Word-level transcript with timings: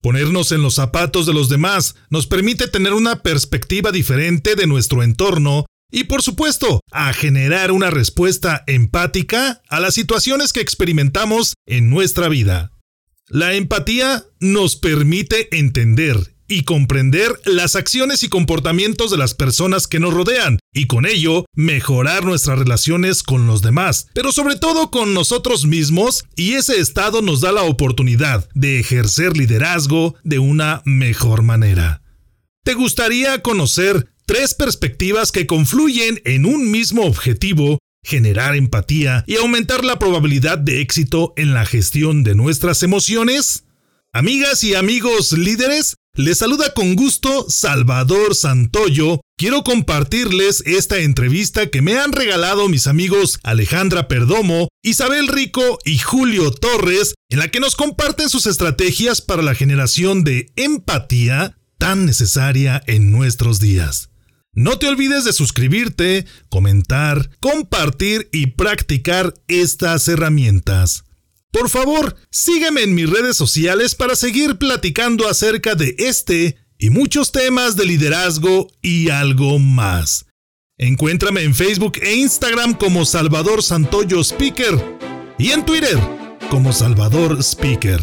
Ponernos 0.00 0.52
en 0.52 0.62
los 0.62 0.74
zapatos 0.74 1.26
de 1.26 1.34
los 1.34 1.48
demás 1.48 1.96
nos 2.08 2.26
permite 2.26 2.68
tener 2.68 2.92
una 2.92 3.22
perspectiva 3.22 3.90
diferente 3.90 4.54
de 4.54 4.66
nuestro 4.66 5.02
entorno 5.02 5.66
y 5.90 6.04
por 6.04 6.22
supuesto, 6.22 6.80
a 6.90 7.12
generar 7.12 7.72
una 7.72 7.90
respuesta 7.90 8.62
empática 8.66 9.62
a 9.68 9.80
las 9.80 9.94
situaciones 9.94 10.52
que 10.52 10.60
experimentamos 10.60 11.54
en 11.66 11.88
nuestra 11.88 12.28
vida. 12.28 12.72
La 13.26 13.54
empatía 13.54 14.24
nos 14.38 14.76
permite 14.76 15.48
entender 15.56 16.34
y 16.48 16.64
comprender 16.64 17.38
las 17.44 17.76
acciones 17.76 18.22
y 18.22 18.28
comportamientos 18.28 19.10
de 19.10 19.18
las 19.18 19.34
personas 19.34 19.86
que 19.86 20.00
nos 20.00 20.14
rodean 20.14 20.58
y 20.72 20.86
con 20.86 21.06
ello 21.06 21.44
mejorar 21.54 22.24
nuestras 22.24 22.58
relaciones 22.58 23.22
con 23.22 23.46
los 23.46 23.62
demás, 23.62 24.08
pero 24.14 24.32
sobre 24.32 24.56
todo 24.56 24.90
con 24.90 25.14
nosotros 25.14 25.66
mismos 25.66 26.24
y 26.34 26.54
ese 26.54 26.80
estado 26.80 27.22
nos 27.22 27.42
da 27.42 27.52
la 27.52 27.62
oportunidad 27.62 28.48
de 28.54 28.80
ejercer 28.80 29.36
liderazgo 29.36 30.16
de 30.24 30.38
una 30.38 30.82
mejor 30.84 31.42
manera. 31.42 32.02
¿Te 32.64 32.74
gustaría 32.74 33.42
conocer 33.42 34.08
tres 34.26 34.54
perspectivas 34.54 35.32
que 35.32 35.46
confluyen 35.46 36.20
en 36.24 36.46
un 36.46 36.70
mismo 36.70 37.04
objetivo 37.04 37.78
generar 38.02 38.56
empatía 38.56 39.24
y 39.26 39.36
aumentar 39.36 39.84
la 39.84 39.98
probabilidad 39.98 40.58
de 40.58 40.80
éxito 40.80 41.34
en 41.36 41.54
la 41.54 41.66
gestión 41.66 42.24
de 42.24 42.34
nuestras 42.34 42.82
emociones? 42.82 43.64
Amigas 44.12 44.64
y 44.64 44.74
amigos 44.74 45.32
líderes, 45.32 45.96
les 46.18 46.38
saluda 46.38 46.74
con 46.74 46.96
gusto 46.96 47.46
Salvador 47.48 48.34
Santoyo. 48.34 49.20
Quiero 49.36 49.62
compartirles 49.62 50.64
esta 50.66 50.98
entrevista 50.98 51.68
que 51.68 51.80
me 51.80 51.96
han 51.96 52.12
regalado 52.12 52.68
mis 52.68 52.88
amigos 52.88 53.38
Alejandra 53.44 54.08
Perdomo, 54.08 54.68
Isabel 54.82 55.28
Rico 55.28 55.78
y 55.84 55.98
Julio 55.98 56.50
Torres, 56.50 57.14
en 57.30 57.38
la 57.38 57.52
que 57.52 57.60
nos 57.60 57.76
comparten 57.76 58.28
sus 58.28 58.46
estrategias 58.46 59.22
para 59.22 59.42
la 59.42 59.54
generación 59.54 60.24
de 60.24 60.50
empatía 60.56 61.56
tan 61.78 62.04
necesaria 62.04 62.82
en 62.88 63.12
nuestros 63.12 63.60
días. 63.60 64.10
No 64.52 64.76
te 64.80 64.88
olvides 64.88 65.24
de 65.24 65.32
suscribirte, 65.32 66.26
comentar, 66.48 67.30
compartir 67.38 68.28
y 68.32 68.48
practicar 68.48 69.34
estas 69.46 70.08
herramientas. 70.08 71.04
Por 71.50 71.70
favor, 71.70 72.14
sígueme 72.30 72.82
en 72.82 72.94
mis 72.94 73.08
redes 73.08 73.36
sociales 73.36 73.94
para 73.94 74.16
seguir 74.16 74.58
platicando 74.58 75.26
acerca 75.26 75.74
de 75.74 75.94
este 75.98 76.58
y 76.78 76.90
muchos 76.90 77.32
temas 77.32 77.74
de 77.74 77.86
liderazgo 77.86 78.68
y 78.82 79.08
algo 79.08 79.58
más. 79.58 80.26
Encuéntrame 80.76 81.42
en 81.44 81.54
Facebook 81.54 81.98
e 82.02 82.16
Instagram 82.16 82.74
como 82.74 83.06
Salvador 83.06 83.62
Santoyo 83.62 84.20
Speaker 84.22 84.98
y 85.38 85.52
en 85.52 85.64
Twitter 85.64 85.98
como 86.50 86.70
Salvador 86.70 87.42
Speaker. 87.42 88.00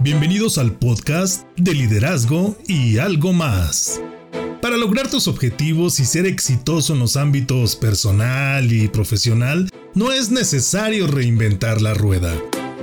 Bienvenidos 0.00 0.58
al 0.58 0.72
podcast 0.72 1.46
de 1.56 1.72
liderazgo 1.72 2.56
y 2.66 2.98
algo 2.98 3.32
más. 3.32 4.00
Para 4.60 4.76
lograr 4.76 5.08
tus 5.08 5.28
objetivos 5.28 6.00
y 6.00 6.04
ser 6.04 6.26
exitoso 6.26 6.94
en 6.94 6.98
los 6.98 7.16
ámbitos 7.16 7.76
personal 7.76 8.72
y 8.72 8.88
profesional, 8.88 9.70
no 9.96 10.12
es 10.12 10.30
necesario 10.30 11.06
reinventar 11.06 11.80
la 11.80 11.94
rueda. 11.94 12.36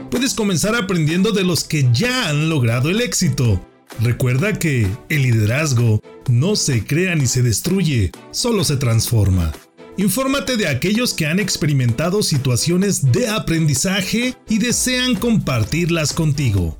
Puedes 0.09 0.33
comenzar 0.33 0.75
aprendiendo 0.75 1.31
de 1.31 1.44
los 1.44 1.64
que 1.64 1.88
ya 1.94 2.28
han 2.28 2.50
logrado 2.50 2.89
el 2.89 3.02
éxito. 3.02 3.64
Recuerda 4.02 4.58
que 4.58 4.88
el 5.09 5.22
liderazgo 5.22 6.02
no 6.28 6.56
se 6.56 6.84
crea 6.84 7.14
ni 7.14 7.28
se 7.28 7.44
destruye, 7.44 8.11
solo 8.31 8.64
se 8.64 8.78
transforma. 8.78 9.52
Infórmate 9.95 10.58
de 10.58 10.67
aquellos 10.67 11.14
que 11.14 11.28
han 11.28 11.39
experimentado 11.39 12.23
situaciones 12.23 13.11
de 13.11 13.28
aprendizaje 13.28 14.34
y 14.50 14.58
desean 14.58 15.14
compartirlas 15.14 16.14
contigo. 16.14 16.80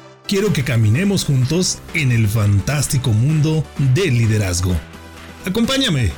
quiero 0.27 0.53
que 0.53 0.63
caminemos 0.63 1.25
juntos 1.25 1.79
en 1.93 2.11
el 2.11 2.27
fantástico 2.27 3.11
mundo 3.11 3.63
del 3.93 4.17
liderazgo. 4.17 4.73
Acompáñame. 5.45 6.11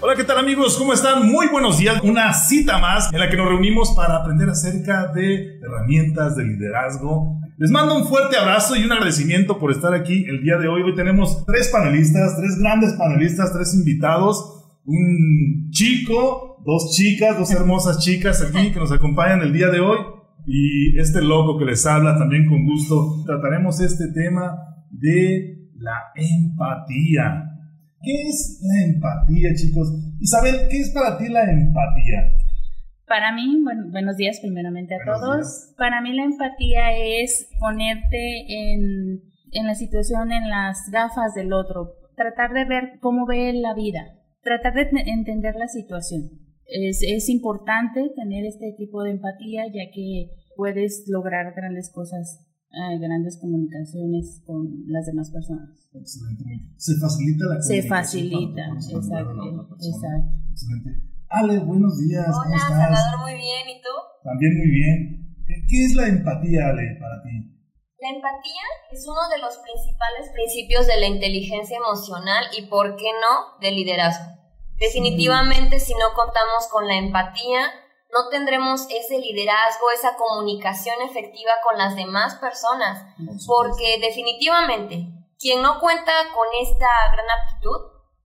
Hola, 0.00 0.16
¿qué 0.16 0.24
tal 0.24 0.38
amigos? 0.38 0.76
¿Cómo 0.76 0.92
están? 0.92 1.28
Muy 1.30 1.46
buenos 1.48 1.78
días. 1.78 2.00
Una 2.02 2.32
cita 2.34 2.78
más 2.78 3.12
en 3.12 3.20
la 3.20 3.30
que 3.30 3.36
nos 3.36 3.48
reunimos 3.48 3.92
para 3.94 4.16
aprender 4.16 4.48
acerca 4.48 5.12
de 5.12 5.60
herramientas 5.60 6.36
de 6.36 6.44
liderazgo. 6.44 7.40
Les 7.56 7.70
mando 7.70 7.96
un 7.96 8.06
fuerte 8.06 8.36
abrazo 8.36 8.74
y 8.74 8.84
un 8.84 8.90
agradecimiento 8.90 9.58
por 9.58 9.70
estar 9.70 9.94
aquí 9.94 10.24
el 10.24 10.42
día 10.42 10.56
de 10.58 10.66
hoy. 10.66 10.82
Hoy 10.82 10.94
tenemos 10.96 11.44
tres 11.46 11.68
panelistas, 11.68 12.36
tres 12.36 12.58
grandes 12.58 12.94
panelistas, 12.94 13.52
tres 13.52 13.74
invitados. 13.74 14.64
Un 14.84 15.70
chico, 15.70 16.60
dos 16.64 16.92
chicas, 16.96 17.38
dos 17.38 17.52
hermosas 17.52 18.00
chicas 18.00 18.42
aquí 18.42 18.72
que 18.72 18.80
nos 18.80 18.90
acompañan 18.90 19.42
el 19.42 19.52
día 19.52 19.68
de 19.68 19.78
hoy 19.78 19.98
y 20.46 20.98
este 20.98 21.22
loco 21.22 21.58
que 21.58 21.64
les 21.64 21.86
habla 21.86 22.16
también 22.18 22.46
con 22.46 22.64
gusto. 22.64 23.22
Trataremos 23.26 23.80
este 23.80 24.08
tema 24.12 24.56
de 24.90 25.70
la 25.76 26.12
empatía. 26.14 27.48
¿Qué 28.02 28.22
es 28.22 28.60
la 28.62 28.92
empatía, 28.92 29.54
chicos? 29.54 29.88
Isabel, 30.18 30.68
¿qué 30.70 30.80
es 30.80 30.90
para 30.90 31.16
ti 31.18 31.28
la 31.28 31.44
empatía? 31.44 32.36
Para 33.06 33.32
mí, 33.34 33.60
bueno, 33.62 33.90
buenos 33.90 34.16
días 34.16 34.40
primeramente 34.40 34.94
a 34.94 34.98
todos. 35.04 35.74
Para 35.76 36.00
mí 36.00 36.14
la 36.14 36.24
empatía 36.24 36.96
es 36.96 37.48
ponerte 37.60 38.46
en, 38.48 39.20
en 39.52 39.66
la 39.66 39.74
situación, 39.74 40.32
en 40.32 40.48
las 40.48 40.88
gafas 40.90 41.34
del 41.34 41.52
otro, 41.52 41.92
tratar 42.16 42.52
de 42.52 42.64
ver 42.64 42.98
cómo 43.00 43.26
ve 43.26 43.52
la 43.52 43.74
vida, 43.74 44.18
tratar 44.42 44.74
de 44.74 44.88
entender 45.06 45.54
la 45.56 45.68
situación. 45.68 46.41
Es, 46.72 47.02
es 47.02 47.28
importante 47.28 48.10
tener 48.16 48.46
este 48.46 48.74
tipo 48.78 49.02
de 49.02 49.12
empatía 49.12 49.66
ya 49.66 49.90
que 49.92 50.30
puedes 50.56 51.04
lograr 51.08 51.54
grandes 51.54 51.90
cosas, 51.90 52.46
eh, 52.70 52.98
grandes 52.98 53.38
comunicaciones 53.40 54.42
con 54.46 54.84
las 54.86 55.06
demás 55.06 55.30
personas. 55.30 55.88
Excelente. 55.92 56.44
Se 56.76 56.96
facilita 56.96 57.44
la 57.46 57.60
comunicación. 57.60 57.82
Se 57.82 57.88
facilita, 57.88 58.62
exacto. 58.92 59.44
exacto. 59.74 60.38
Excelente. 60.50 60.90
Ale, 61.28 61.58
buenos 61.60 61.98
días. 61.98 62.26
Hola, 62.28 62.42
¿cómo 62.44 62.56
estás? 62.56 63.02
Salvador, 63.02 63.20
muy 63.20 63.34
bien. 63.40 63.68
¿Y 63.68 63.80
tú? 63.80 63.94
También 64.24 64.56
muy 64.58 64.70
bien. 64.70 65.22
¿Qué 65.68 65.84
es 65.84 65.94
la 65.94 66.08
empatía, 66.08 66.68
Ale, 66.68 66.96
para 67.00 67.22
ti? 67.22 67.52
La 68.00 68.08
empatía 68.08 68.64
es 68.90 69.06
uno 69.06 69.20
de 69.30 69.38
los 69.38 69.56
principales 69.58 70.28
principios 70.34 70.86
de 70.86 70.98
la 70.98 71.06
inteligencia 71.06 71.76
emocional 71.76 72.44
y, 72.58 72.66
¿por 72.66 72.96
qué 72.96 73.08
no?, 73.20 73.60
del 73.60 73.76
liderazgo. 73.76 74.41
Definitivamente, 74.82 75.78
si 75.78 75.94
no 75.94 76.12
contamos 76.14 76.66
con 76.70 76.88
la 76.88 76.96
empatía, 76.96 77.70
no 78.12 78.28
tendremos 78.30 78.86
ese 78.90 79.18
liderazgo, 79.18 79.90
esa 79.94 80.16
comunicación 80.16 80.96
efectiva 81.08 81.52
con 81.62 81.78
las 81.78 81.94
demás 81.94 82.34
personas, 82.34 83.06
porque 83.46 83.98
definitivamente 84.00 85.08
quien 85.38 85.62
no 85.62 85.78
cuenta 85.80 86.12
con 86.34 86.46
esta 86.60 86.86
gran 87.12 87.26
aptitud, 87.30 87.78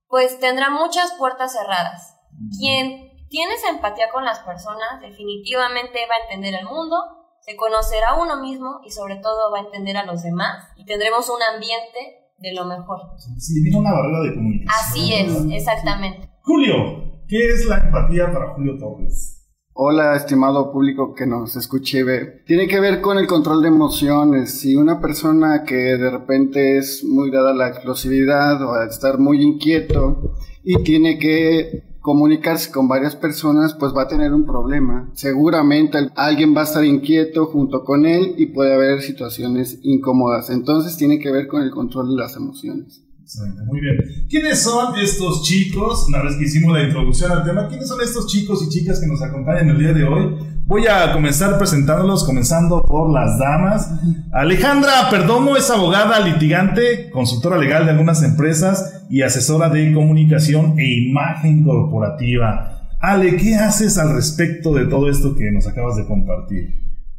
pues 0.08 0.40
tendrá 0.40 0.70
muchas 0.70 1.12
puertas 1.12 1.52
cerradas. 1.52 2.16
Quien 2.58 3.26
tiene 3.28 3.54
esa 3.54 3.70
empatía 3.70 4.10
con 4.10 4.24
las 4.24 4.40
personas, 4.40 5.00
definitivamente 5.00 6.00
va 6.08 6.14
a 6.16 6.30
entender 6.30 6.54
el 6.54 6.66
mundo, 6.66 6.96
se 7.40 7.56
conocerá 7.56 8.10
a 8.10 8.20
uno 8.20 8.36
mismo 8.40 8.80
y 8.84 8.90
sobre 8.90 9.16
todo 9.16 9.52
va 9.52 9.58
a 9.58 9.62
entender 9.62 9.96
a 9.96 10.04
los 10.04 10.22
demás 10.22 10.66
y 10.76 10.84
tendremos 10.84 11.28
un 11.30 11.42
ambiente 11.42 12.32
de 12.38 12.52
lo 12.54 12.64
mejor. 12.64 13.00
Se 13.16 13.52
elimina 13.52 13.78
una 13.78 13.92
barrera 13.92 14.20
de 14.20 14.34
comunicación. 14.34 14.84
Así 14.84 15.14
es, 15.14 15.60
exactamente. 15.60 16.28
Julio, 16.48 17.20
¿qué 17.28 17.50
es 17.50 17.66
la 17.66 17.76
empatía 17.76 18.32
para 18.32 18.54
Julio 18.54 18.78
Torres? 18.78 19.46
Hola, 19.74 20.16
estimado 20.16 20.72
público 20.72 21.12
que 21.14 21.26
nos 21.26 21.54
escuche 21.56 21.98
y 21.98 22.02
ve. 22.04 22.42
Tiene 22.46 22.66
que 22.66 22.80
ver 22.80 23.02
con 23.02 23.18
el 23.18 23.26
control 23.26 23.60
de 23.60 23.68
emociones. 23.68 24.58
Si 24.58 24.74
una 24.74 24.98
persona 24.98 25.64
que 25.64 25.74
de 25.74 26.10
repente 26.10 26.78
es 26.78 27.04
muy 27.04 27.30
dada 27.30 27.50
a 27.50 27.54
la 27.54 27.68
explosividad 27.68 28.62
o 28.62 28.72
a 28.72 28.86
estar 28.86 29.18
muy 29.18 29.42
inquieto 29.42 30.32
y 30.64 30.82
tiene 30.84 31.18
que 31.18 31.98
comunicarse 32.00 32.72
con 32.72 32.88
varias 32.88 33.14
personas, 33.14 33.74
pues 33.74 33.92
va 33.94 34.04
a 34.04 34.08
tener 34.08 34.32
un 34.32 34.46
problema. 34.46 35.10
Seguramente 35.12 35.98
alguien 36.16 36.56
va 36.56 36.62
a 36.62 36.64
estar 36.64 36.82
inquieto 36.82 37.44
junto 37.44 37.84
con 37.84 38.06
él 38.06 38.36
y 38.38 38.46
puede 38.46 38.72
haber 38.72 39.02
situaciones 39.02 39.80
incómodas. 39.82 40.48
Entonces 40.48 40.96
tiene 40.96 41.18
que 41.18 41.30
ver 41.30 41.46
con 41.46 41.60
el 41.60 41.70
control 41.70 42.08
de 42.08 42.22
las 42.22 42.36
emociones. 42.36 43.04
Excelente, 43.28 43.62
muy 43.64 43.78
bien. 43.78 43.98
¿Quiénes 44.30 44.62
son 44.62 44.98
estos 44.98 45.42
chicos? 45.42 46.06
Una 46.08 46.22
vez 46.22 46.36
que 46.36 46.44
hicimos 46.44 46.72
la 46.72 46.82
introducción 46.82 47.30
al 47.30 47.44
tema, 47.44 47.68
¿quiénes 47.68 47.86
son 47.86 48.00
estos 48.00 48.26
chicos 48.26 48.64
y 48.64 48.70
chicas 48.70 49.00
que 49.00 49.06
nos 49.06 49.20
acompañan 49.20 49.68
el 49.68 49.78
día 49.78 49.92
de 49.92 50.02
hoy? 50.02 50.34
Voy 50.64 50.86
a 50.86 51.12
comenzar 51.12 51.58
presentándolos, 51.58 52.24
comenzando 52.24 52.80
por 52.80 53.12
las 53.12 53.38
damas. 53.38 53.90
Alejandra 54.32 55.10
Perdomo 55.10 55.58
es 55.58 55.68
abogada 55.70 56.20
litigante, 56.20 57.10
consultora 57.10 57.58
legal 57.58 57.84
de 57.84 57.90
algunas 57.90 58.22
empresas 58.22 59.04
y 59.10 59.20
asesora 59.20 59.68
de 59.68 59.92
comunicación 59.92 60.78
e 60.78 60.86
imagen 60.86 61.64
corporativa. 61.64 62.96
Ale, 62.98 63.36
¿qué 63.36 63.56
haces 63.56 63.98
al 63.98 64.14
respecto 64.14 64.72
de 64.72 64.86
todo 64.86 65.10
esto 65.10 65.36
que 65.36 65.52
nos 65.52 65.66
acabas 65.66 65.96
de 65.96 66.06
compartir? 66.06 66.70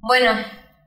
Bueno, 0.02 0.32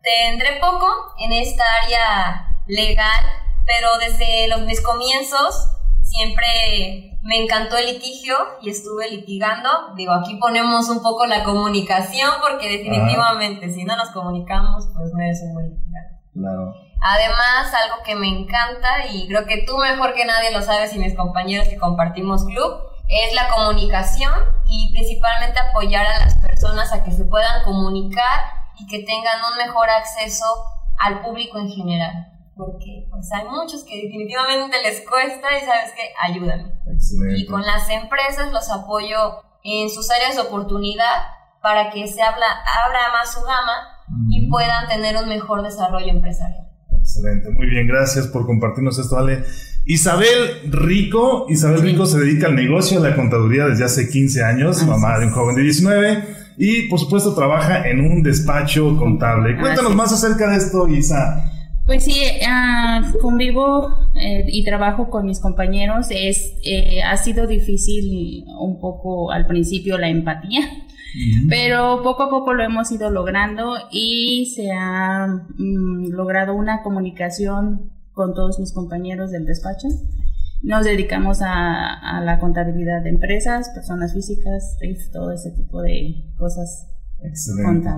tendré 0.03 0.59
poco 0.61 0.85
en 1.25 1.31
esta 1.31 1.63
área 1.85 2.65
legal, 2.67 3.23
pero 3.67 3.89
desde 3.99 4.49
los, 4.49 4.63
mis 4.63 4.81
comienzos 4.81 5.69
siempre 6.03 7.19
me 7.23 7.43
encantó 7.43 7.77
el 7.77 7.87
litigio 7.87 8.35
y 8.61 8.71
estuve 8.71 9.09
litigando. 9.11 9.69
Digo, 9.97 10.13
aquí 10.13 10.37
ponemos 10.37 10.89
un 10.89 11.03
poco 11.03 11.27
la 11.27 11.45
comunicación 11.45 12.31
porque 12.41 12.69
definitivamente 12.69 13.73
si 13.73 13.85
no 13.85 13.97
nos 13.97 14.11
comunicamos, 14.11 14.89
pues 14.95 15.13
no 15.13 15.23
es 15.23 15.41
un 15.43 15.55
buen 15.55 15.71
litigante. 15.71 16.21
Claro. 16.35 16.75
Además, 17.01 17.73
algo 17.75 18.03
que 18.05 18.15
me 18.15 18.29
encanta 18.29 19.07
y 19.13 19.27
creo 19.27 19.45
que 19.47 19.65
tú 19.67 19.77
mejor 19.79 20.15
que 20.15 20.25
nadie 20.25 20.53
lo 20.53 20.63
sabes 20.63 20.95
y 20.95 20.99
mis 20.99 21.17
compañeros 21.17 21.69
que 21.69 21.77
compartimos 21.77 22.45
club, 22.45 22.81
es 23.09 23.35
la 23.35 23.49
comunicación 23.49 24.33
y 24.67 24.91
principalmente 24.93 25.59
apoyar 25.59 26.07
a 26.07 26.21
las 26.21 26.39
personas 26.39 26.93
a 26.93 27.05
que 27.05 27.13
se 27.13 27.25
puedan 27.25 27.63
comunicar 27.65 28.41
y 28.79 28.87
que 28.87 29.01
tengan 29.01 29.41
un 29.51 29.59
mejor 29.59 29.91
acceso 29.91 30.47
al 30.99 31.21
público 31.21 31.59
en 31.59 31.69
general 31.69 32.32
porque 32.57 33.07
pues 33.11 33.29
hay 33.33 33.49
muchos 33.49 33.85
que 33.85 34.03
definitivamente 34.03 34.77
les 34.83 35.01
cuesta 35.09 35.49
y 35.57 35.65
sabes 35.65 35.93
que 35.97 36.13
ayúdame. 36.21 36.73
Y 37.37 37.47
con 37.47 37.63
las 37.63 37.89
empresas 37.91 38.53
los 38.53 38.71
apoyo 38.71 39.43
en 39.65 39.89
sus 39.91 40.11
áreas 40.11 40.37
de 40.37 40.43
oportunidad 40.43 41.25
para 41.63 41.91
que 41.91 42.07
se 42.09 42.21
habla, 42.23 42.47
abra 42.85 43.13
más 43.13 43.33
su 43.33 43.41
gama 43.41 43.93
y 44.29 44.49
puedan 44.49 44.89
tener 44.89 45.17
un 45.17 45.29
mejor 45.29 45.63
desarrollo 45.63 46.11
empresarial. 46.11 46.69
Excelente, 46.99 47.51
muy 47.51 47.67
bien, 47.67 47.87
gracias 47.87 48.29
por 48.29 48.47
compartirnos 48.47 48.99
esto, 48.99 49.17
Ale. 49.17 49.45
Isabel 49.85 50.71
Rico, 50.71 51.47
Isabel 51.49 51.83
Rico 51.83 52.07
se 52.07 52.19
dedica 52.19 52.47
al 52.47 52.55
negocio 52.55 53.01
de 53.01 53.11
la 53.11 53.17
contaduría 53.17 53.67
desde 53.67 53.85
hace 53.85 54.09
15 54.09 54.45
años, 54.45 54.87
mamá 54.87 55.19
de 55.19 55.27
un 55.27 55.33
joven 55.33 55.57
de 55.57 55.63
19 55.63 56.25
y 56.59 56.89
por 56.89 57.01
supuesto 57.01 57.35
trabaja 57.35 57.89
en 57.89 58.01
un 58.01 58.23
despacho 58.23 58.97
contable. 58.97 59.59
Cuéntanos 59.59 59.95
más 59.95 60.13
acerca 60.13 60.49
de 60.51 60.57
esto, 60.59 60.87
Isa. 60.87 61.53
Pues 61.85 62.05
sí, 62.05 62.15
uh, 62.15 63.19
convivo 63.19 63.89
eh, 64.15 64.45
y 64.47 64.65
trabajo 64.65 65.11
con 65.11 65.27
mis 65.27 65.41
compañeros. 65.41 66.09
Es, 66.11 66.55
eh, 66.65 67.03
ha 67.03 67.17
sido 67.17 67.47
difícil 67.47 68.45
un 68.61 68.81
poco 68.81 69.33
al 69.33 69.47
principio 69.47 69.99
la 69.99 70.09
empatía, 70.09 70.61
pero 71.49 72.03
poco 72.05 72.23
a 72.23 72.31
poco 72.31 72.55
lo 72.55 72.63
hemos 72.63 72.93
ido 72.93 73.11
logrando 73.11 73.75
y 73.91 74.53
se 74.55 74.71
ha 74.71 75.27
mm, 75.27 76.11
logrado 76.11 76.55
una 76.55 76.83
comunicación 76.83 77.91
con 78.13 78.35
todos 78.35 78.61
mis 78.61 78.73
compañeros 78.73 79.33
del 79.33 79.45
despacho. 79.45 79.89
Nos 80.63 80.85
dedicamos 80.85 81.43
a, 81.43 81.95
a 81.95 82.21
la 82.21 82.39
contabilidad 82.39 83.03
de 83.03 83.11
empresas, 83.11 83.71
personas 83.71 84.13
físicas, 84.13 84.79
todo 85.13 85.33
ese 85.33 85.51
tipo 85.51 85.83
de 85.83 86.27
cosas 86.39 86.92
Excelente. 87.25 87.89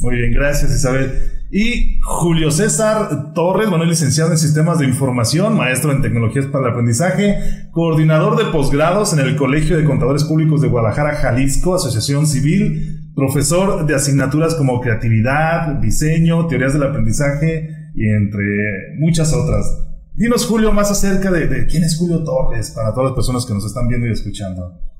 Muy 0.00 0.16
bien, 0.16 0.32
gracias 0.32 0.72
Isabel. 0.72 1.12
Y 1.50 2.00
Julio 2.00 2.50
César 2.50 3.34
Torres, 3.34 3.68
bueno, 3.68 3.84
licenciado 3.84 4.30
en 4.30 4.38
Sistemas 4.38 4.78
de 4.78 4.86
Información, 4.86 5.56
maestro 5.56 5.92
en 5.92 6.00
Tecnologías 6.00 6.46
para 6.46 6.64
el 6.66 6.72
Aprendizaje, 6.72 7.38
coordinador 7.72 8.36
de 8.36 8.50
posgrados 8.50 9.12
en 9.12 9.20
el 9.20 9.36
Colegio 9.36 9.76
de 9.76 9.84
Contadores 9.84 10.24
Públicos 10.24 10.62
de 10.62 10.68
Guadalajara, 10.68 11.16
Jalisco, 11.16 11.74
Asociación 11.74 12.26
Civil, 12.26 13.12
profesor 13.14 13.86
de 13.86 13.94
asignaturas 13.94 14.54
como 14.54 14.80
creatividad, 14.80 15.74
diseño, 15.74 16.46
teorías 16.46 16.72
del 16.72 16.84
aprendizaje 16.84 17.68
y 17.94 18.08
entre 18.08 18.96
muchas 18.98 19.32
otras. 19.34 19.66
Dinos, 20.14 20.46
Julio, 20.46 20.72
más 20.72 20.90
acerca 20.90 21.30
de, 21.30 21.48
de 21.48 21.66
quién 21.66 21.84
es 21.84 21.98
Julio 21.98 22.24
Torres 22.24 22.70
para 22.70 22.92
todas 22.92 23.10
las 23.10 23.14
personas 23.14 23.44
que 23.46 23.54
nos 23.54 23.64
están 23.64 23.88
viendo 23.88 24.06
y 24.06 24.12
escuchando. 24.12 24.91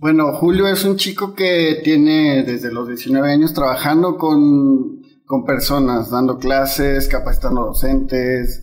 Bueno, 0.00 0.32
Julio 0.32 0.68
es 0.68 0.84
un 0.84 0.94
chico 0.94 1.34
que 1.34 1.80
tiene 1.82 2.44
desde 2.44 2.70
los 2.70 2.86
19 2.86 3.32
años 3.32 3.52
trabajando 3.52 4.16
con, 4.16 5.02
con 5.26 5.44
personas, 5.44 6.08
dando 6.08 6.38
clases, 6.38 7.08
capacitando 7.08 7.64
docentes, 7.64 8.62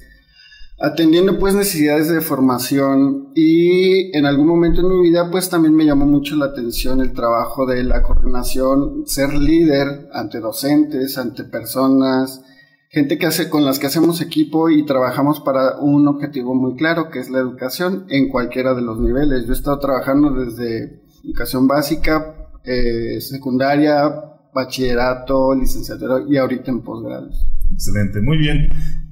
atendiendo 0.79 1.37
pues 1.37 1.53
necesidades 1.53 2.07
de 2.07 2.21
formación 2.21 3.33
y 3.35 4.17
en 4.17 4.25
algún 4.25 4.47
momento 4.47 4.79
en 4.79 4.87
mi 4.87 5.09
vida 5.09 5.29
pues 5.29 5.49
también 5.49 5.75
me 5.75 5.83
llamó 5.83 6.05
mucho 6.05 6.37
la 6.37 6.45
atención 6.45 7.01
el 7.01 7.11
trabajo 7.11 7.65
de 7.65 7.83
la 7.83 8.01
coordinación, 8.01 9.03
ser 9.05 9.33
líder 9.33 10.07
ante 10.13 10.39
docentes, 10.39 11.17
ante 11.17 11.43
personas, 11.43 12.43
gente 12.88 13.17
que 13.17 13.25
hace 13.25 13.49
con 13.49 13.65
las 13.65 13.77
que 13.77 13.88
hacemos 13.88 14.21
equipo 14.21 14.69
y 14.69 14.85
trabajamos 14.85 15.41
para 15.41 15.79
un 15.81 16.07
objetivo 16.07 16.55
muy 16.55 16.77
claro 16.77 17.09
que 17.09 17.19
es 17.19 17.29
la 17.29 17.39
educación 17.39 18.05
en 18.07 18.29
cualquiera 18.29 18.73
de 18.73 18.83
los 18.83 19.01
niveles. 19.01 19.43
Yo 19.45 19.51
he 19.51 19.57
estado 19.57 19.79
trabajando 19.79 20.31
desde 20.31 21.03
educación 21.25 21.68
básica, 21.68 22.36
eh, 22.63 23.19
secundaria, 23.19 24.10
bachillerato, 24.54 25.54
licenciatura 25.54 26.24
y 26.27 26.38
ahorita 26.38 26.72
en 26.72 26.81
posgrado. 26.81 27.30
Excelente, 27.74 28.22
muy 28.22 28.38
bien. 28.38 28.69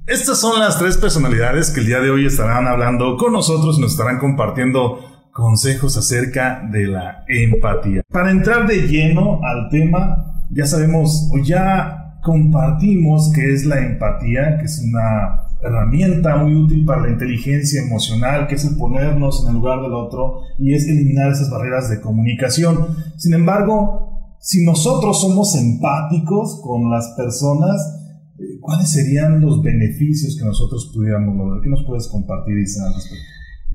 Estas 0.07 0.39
son 0.39 0.59
las 0.59 0.79
tres 0.79 0.97
personalidades 0.97 1.69
que 1.71 1.79
el 1.79 1.87
día 1.87 1.99
de 1.99 2.09
hoy 2.09 2.25
estarán 2.25 2.67
hablando 2.67 3.15
con 3.17 3.33
nosotros 3.33 3.79
nos 3.79 3.91
estarán 3.91 4.19
compartiendo 4.19 4.99
consejos 5.31 5.97
acerca 5.97 6.61
de 6.71 6.87
la 6.87 7.23
empatía. 7.27 8.03
Para 8.11 8.31
entrar 8.31 8.67
de 8.67 8.87
lleno 8.87 9.39
al 9.43 9.69
tema, 9.69 10.45
ya 10.51 10.65
sabemos 10.65 11.29
o 11.33 11.39
ya 11.39 12.19
compartimos 12.21 13.31
qué 13.33 13.53
es 13.53 13.65
la 13.65 13.79
empatía, 13.79 14.57
que 14.59 14.65
es 14.65 14.81
una 14.85 15.52
herramienta 15.63 16.35
muy 16.37 16.55
útil 16.55 16.85
para 16.85 17.03
la 17.03 17.09
inteligencia 17.09 17.81
emocional, 17.81 18.47
que 18.47 18.55
es 18.55 18.65
el 18.65 18.75
ponernos 18.77 19.43
en 19.43 19.49
el 19.49 19.55
lugar 19.55 19.81
del 19.81 19.93
otro 19.93 20.41
y 20.59 20.73
es 20.73 20.87
eliminar 20.87 21.31
esas 21.31 21.49
barreras 21.49 21.89
de 21.89 22.01
comunicación. 22.01 22.87
Sin 23.17 23.33
embargo, 23.33 24.37
si 24.39 24.65
nosotros 24.65 25.21
somos 25.21 25.55
empáticos 25.55 26.59
con 26.61 26.91
las 26.91 27.13
personas, 27.15 28.01
eh, 28.37 28.59
¿cuáles 28.59 28.91
serían 28.91 29.39
los 29.39 29.61
beneficios 29.61 30.37
que 30.37 30.45
nosotros 30.45 30.91
pudiéramos 30.93 31.35
lograr? 31.37 31.61
¿Qué 31.63 31.69
nos 31.69 31.85
puedes 31.85 32.09
compartir, 32.09 32.57
Isa, 32.57 32.85
al 32.85 32.93
respecto? 32.93 33.23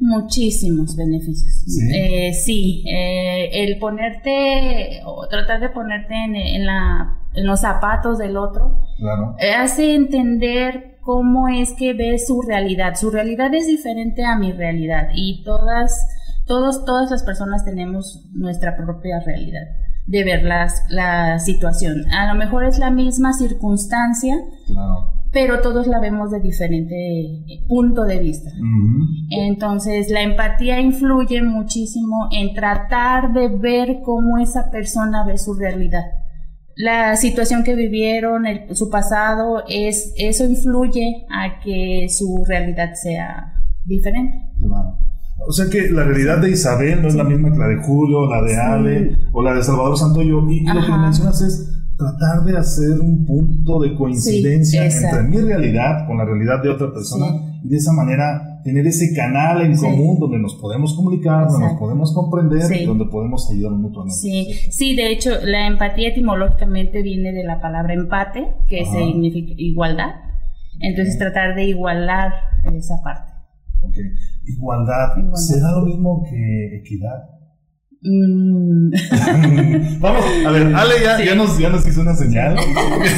Muchísimos 0.01 0.95
beneficios. 0.95 1.65
Sí, 1.67 2.85
eh, 2.87 2.93
eh, 2.95 3.51
el 3.65 3.79
ponerte 3.79 5.01
o 5.07 5.27
tratar 5.27 5.61
de 5.61 5.71
ponerte 5.71 6.15
en, 6.15 6.67
la, 6.67 7.19
en 7.35 7.47
los 7.47 7.61
zapatos 7.61 8.19
del 8.19 8.37
otro 8.37 8.79
hace 9.59 9.95
entender 9.95 10.98
cómo 11.09 11.49
es 11.49 11.73
que 11.73 11.95
ve 11.95 12.19
su 12.19 12.43
realidad. 12.43 12.97
Su 12.97 13.11
realidad 13.11 13.55
es 13.55 13.67
diferente 13.67 14.27
a 14.27 14.37
mi 14.37 14.53
realidad 14.53 15.09
y 15.15 15.43
todas, 15.43 16.07
todos, 16.45 16.85
todas 16.85 17.11
las 17.11 17.23
personas 17.23 17.65
tenemos 17.65 18.27
nuestra 18.35 18.77
propia 18.77 19.19
realidad 19.21 19.69
de 20.07 20.25
ver 20.25 20.43
las, 20.43 20.85
la 20.91 21.39
situación. 21.39 22.05
A 22.13 22.31
lo 22.31 22.39
mejor 22.39 22.67
es 22.67 22.79
la 22.79 22.91
misma 22.91 23.33
circunstancia, 23.33 24.37
pero 25.33 25.63
todos 25.63 25.87
la 25.87 25.99
vemos 25.99 26.31
de 26.31 26.41
diferente 26.41 27.43
punto 27.67 28.05
de 28.05 28.19
vista. 28.19 28.51
Entonces, 29.31 30.11
la 30.11 30.21
empatía 30.21 30.79
influye 30.79 31.41
muchísimo 31.41 32.29
en 32.33 32.53
tratar 32.53 33.33
de 33.33 33.49
ver 33.49 34.01
cómo 34.05 34.37
esa 34.37 34.71
persona 34.71 35.25
ve 35.25 35.39
su 35.39 35.55
realidad 35.55 36.05
la 36.79 37.17
situación 37.17 37.65
que 37.65 37.75
vivieron, 37.75 38.45
su 38.73 38.89
pasado, 38.89 39.65
es, 39.69 40.15
eso 40.17 40.45
influye 40.45 41.27
a 41.29 41.59
que 41.61 42.07
su 42.09 42.45
realidad 42.47 42.95
sea 42.95 43.53
diferente. 43.85 44.47
O 45.45 45.51
sea 45.53 45.69
que 45.69 45.91
la 45.91 46.05
realidad 46.05 46.39
de 46.39 46.51
Isabel 46.51 47.03
no 47.03 47.09
es 47.09 47.17
la 47.17 47.25
misma 47.25 47.51
que 47.51 47.59
la 47.59 47.67
de 47.67 47.79
Julio, 47.79 48.31
la 48.31 48.43
de 48.43 48.57
Ale 48.57 49.17
o 49.33 49.43
la 49.43 49.55
de 49.55 49.65
Salvador 49.65 49.99
Santoyo. 49.99 50.49
Y, 50.49 50.65
lo 50.67 50.87
que 50.87 50.93
mencionas 50.93 51.41
es 51.43 51.69
tratar 51.97 52.45
de 52.45 52.57
hacer 52.57 53.01
un 53.01 53.27
punto 53.27 53.81
de 53.81 53.97
coincidencia 53.97 54.85
entre 54.85 55.25
mi 55.25 55.39
realidad 55.39 56.07
con 56.07 56.19
la 56.19 56.25
realidad 56.25 56.63
de 56.63 56.69
otra 56.69 56.93
persona 56.93 57.27
y 57.65 57.69
de 57.71 57.77
esa 57.77 57.93
manera 57.93 58.58
tener 58.69 58.87
ese 58.87 59.15
canal 59.15 59.63
en 59.63 59.75
común 59.79 60.19
donde 60.21 60.39
nos 60.39 60.55
podemos 60.57 60.95
comunicar, 60.95 61.49
donde 61.49 61.69
nos 61.69 61.79
podemos 61.79 62.13
comprender 62.13 62.71
y 62.79 62.85
donde 62.85 63.07
podemos 63.07 63.51
ayudar 63.51 63.73
mutuamente. 63.73 64.19
Sí. 64.21 64.53
sí, 64.71 64.95
de 64.95 65.11
hecho 65.11 65.31
la 65.43 65.67
empatía 65.67 66.11
etimológicamente 66.11 67.01
viene 67.01 67.33
de 67.33 67.45
la 67.45 67.63
palabra 67.63 67.95
empate, 67.95 68.47
que 68.69 68.85
significa 68.85 69.55
igualdad. 69.57 70.17
Entonces 70.81 71.17
tratar 71.19 71.55
de 71.55 71.65
igualar 71.65 72.31
esa 72.75 73.03
parte. 73.03 73.33
Igualdad. 74.45 75.15
¿Será 75.35 75.73
lo 75.73 75.87
mismo 75.87 76.23
que 76.29 76.77
equidad? 76.77 77.38
Mm. 78.01 78.91
Vamos, 80.01 80.25
a 80.47 80.51
ver, 80.51 80.75
Ale 80.75 80.95
ya, 81.03 81.35
nos, 81.35 81.59
ya 81.59 81.69
nos 81.69 81.87
hizo 81.87 82.01
una 82.01 82.15
señal. 82.15 82.57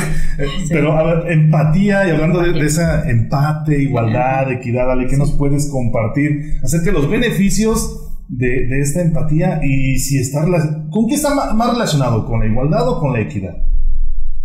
Pero, 0.69 0.97
a 0.97 1.03
ver, 1.03 1.33
empatía 1.33 2.07
y 2.09 2.11
hablando 2.11 2.41
de, 2.41 2.59
esa 2.65 3.09
empate, 3.09 3.83
igualdad, 3.83 4.51
equidad, 4.51 4.91
Ale, 4.91 5.07
¿qué 5.07 5.17
nos 5.17 5.33
puedes 5.33 5.71
compartir 5.71 6.59
acerca 6.63 6.87
de 6.87 6.93
los 6.93 7.11
beneficios 7.11 8.11
de, 8.29 8.81
esta 8.81 9.03
empatía 9.03 9.61
y 9.63 9.99
si 9.99 10.19
está 10.19 10.47
¿con 10.91 11.07
qué 11.09 11.15
está 11.15 11.53
más 11.53 11.73
relacionado? 11.73 12.27
¿Con 12.27 12.41
la 12.41 12.47
igualdad 12.47 12.89
o 12.89 13.01
con 13.01 13.13
la 13.13 13.21
equidad? 13.21 13.57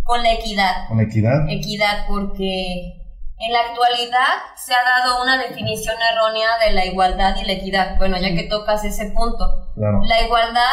Con 0.02 0.22
la 0.22 0.34
equidad. 0.34 0.88
¿Con 0.88 0.98
la 0.98 1.04
equidad? 1.04 1.48
Equidad, 1.48 2.06
porque 2.08 3.05
en 3.38 3.52
la 3.52 3.60
actualidad 3.60 4.56
se 4.56 4.74
ha 4.74 4.82
dado 4.82 5.22
una 5.22 5.38
definición 5.38 5.94
errónea 6.12 6.48
de 6.64 6.72
la 6.72 6.86
igualdad 6.86 7.36
y 7.36 7.44
la 7.44 7.52
equidad. 7.52 7.98
Bueno, 7.98 8.16
ya 8.16 8.34
que 8.34 8.44
tocas 8.44 8.84
ese 8.84 9.10
punto. 9.10 9.44
La 9.76 10.22
igualdad, 10.22 10.72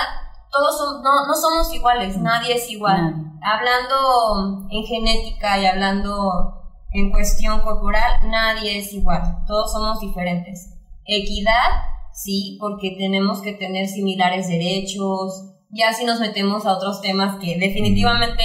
todos 0.50 1.02
no, 1.04 1.28
no, 1.28 1.36
somos 1.36 1.74
iguales, 1.74 2.18
nadie 2.18 2.56
es 2.56 2.70
igual. 2.70 3.16
Hablando 3.42 4.68
en 4.70 4.84
genética 4.86 5.60
y 5.60 5.66
hablando 5.66 6.62
en 6.92 7.12
cuestión 7.12 7.60
corporal, 7.62 8.30
nadie 8.30 8.80
es 8.80 8.94
igual, 8.94 9.44
todos 9.46 9.74
somos 9.74 10.00
diferentes. 10.00 10.78
Equidad, 11.06 11.84
sí, 12.14 12.58
porque 12.62 12.96
tenemos 12.98 13.42
que 13.42 13.54
tener 13.54 13.88
similares 13.88 14.48
derechos, 14.48 15.50
ya 15.70 15.92
si 15.92 16.06
nos 16.06 16.20
metemos 16.22 16.66
a 16.66 16.74
otros 16.74 17.02
temas 17.02 17.38
que 17.42 17.58
definitivamente 17.58 18.44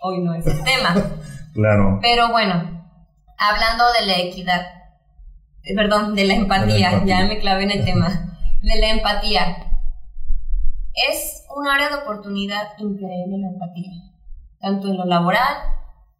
hoy 0.00 0.20
no 0.20 0.32
es 0.32 0.46
el 0.46 0.62
tema. 0.64 0.94
claro. 1.52 1.98
Pero 2.00 2.30
bueno, 2.30 2.77
hablando 3.38 3.84
de 3.92 4.06
la 4.06 4.18
equidad, 4.18 4.66
eh, 5.62 5.74
perdón, 5.74 6.14
de 6.14 6.24
la 6.24 6.34
empatía, 6.34 7.04
ya 7.04 7.24
me 7.24 7.38
clavé 7.38 7.64
en 7.64 7.70
el 7.70 7.84
tema, 7.84 8.36
de 8.60 8.80
la 8.80 8.88
empatía. 8.88 9.56
Es 11.10 11.46
un 11.56 11.68
área 11.68 11.88
de 11.88 11.94
oportunidad 11.96 12.76
increíble 12.78 13.38
la 13.38 13.48
empatía, 13.48 13.92
tanto 14.60 14.88
en 14.88 14.96
lo 14.96 15.04
laboral, 15.04 15.56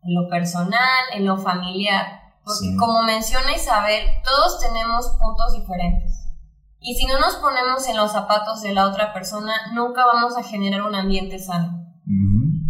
en 0.02 0.14
lo 0.14 0.28
personal, 0.28 1.04
en 1.12 1.26
lo 1.26 1.36
familiar, 1.36 2.18
porque 2.44 2.76
como 2.78 3.02
menciona 3.02 3.54
Isabel, 3.54 4.04
todos 4.24 4.60
tenemos 4.60 5.08
puntos 5.20 5.52
diferentes. 5.52 6.28
Y 6.80 6.94
si 6.94 7.06
no 7.06 7.18
nos 7.18 7.36
ponemos 7.36 7.86
en 7.88 7.96
los 7.96 8.12
zapatos 8.12 8.62
de 8.62 8.72
la 8.72 8.86
otra 8.86 9.12
persona, 9.12 9.52
nunca 9.74 10.06
vamos 10.06 10.36
a 10.36 10.44
generar 10.44 10.82
un 10.82 10.94
ambiente 10.94 11.38
sano. 11.38 11.84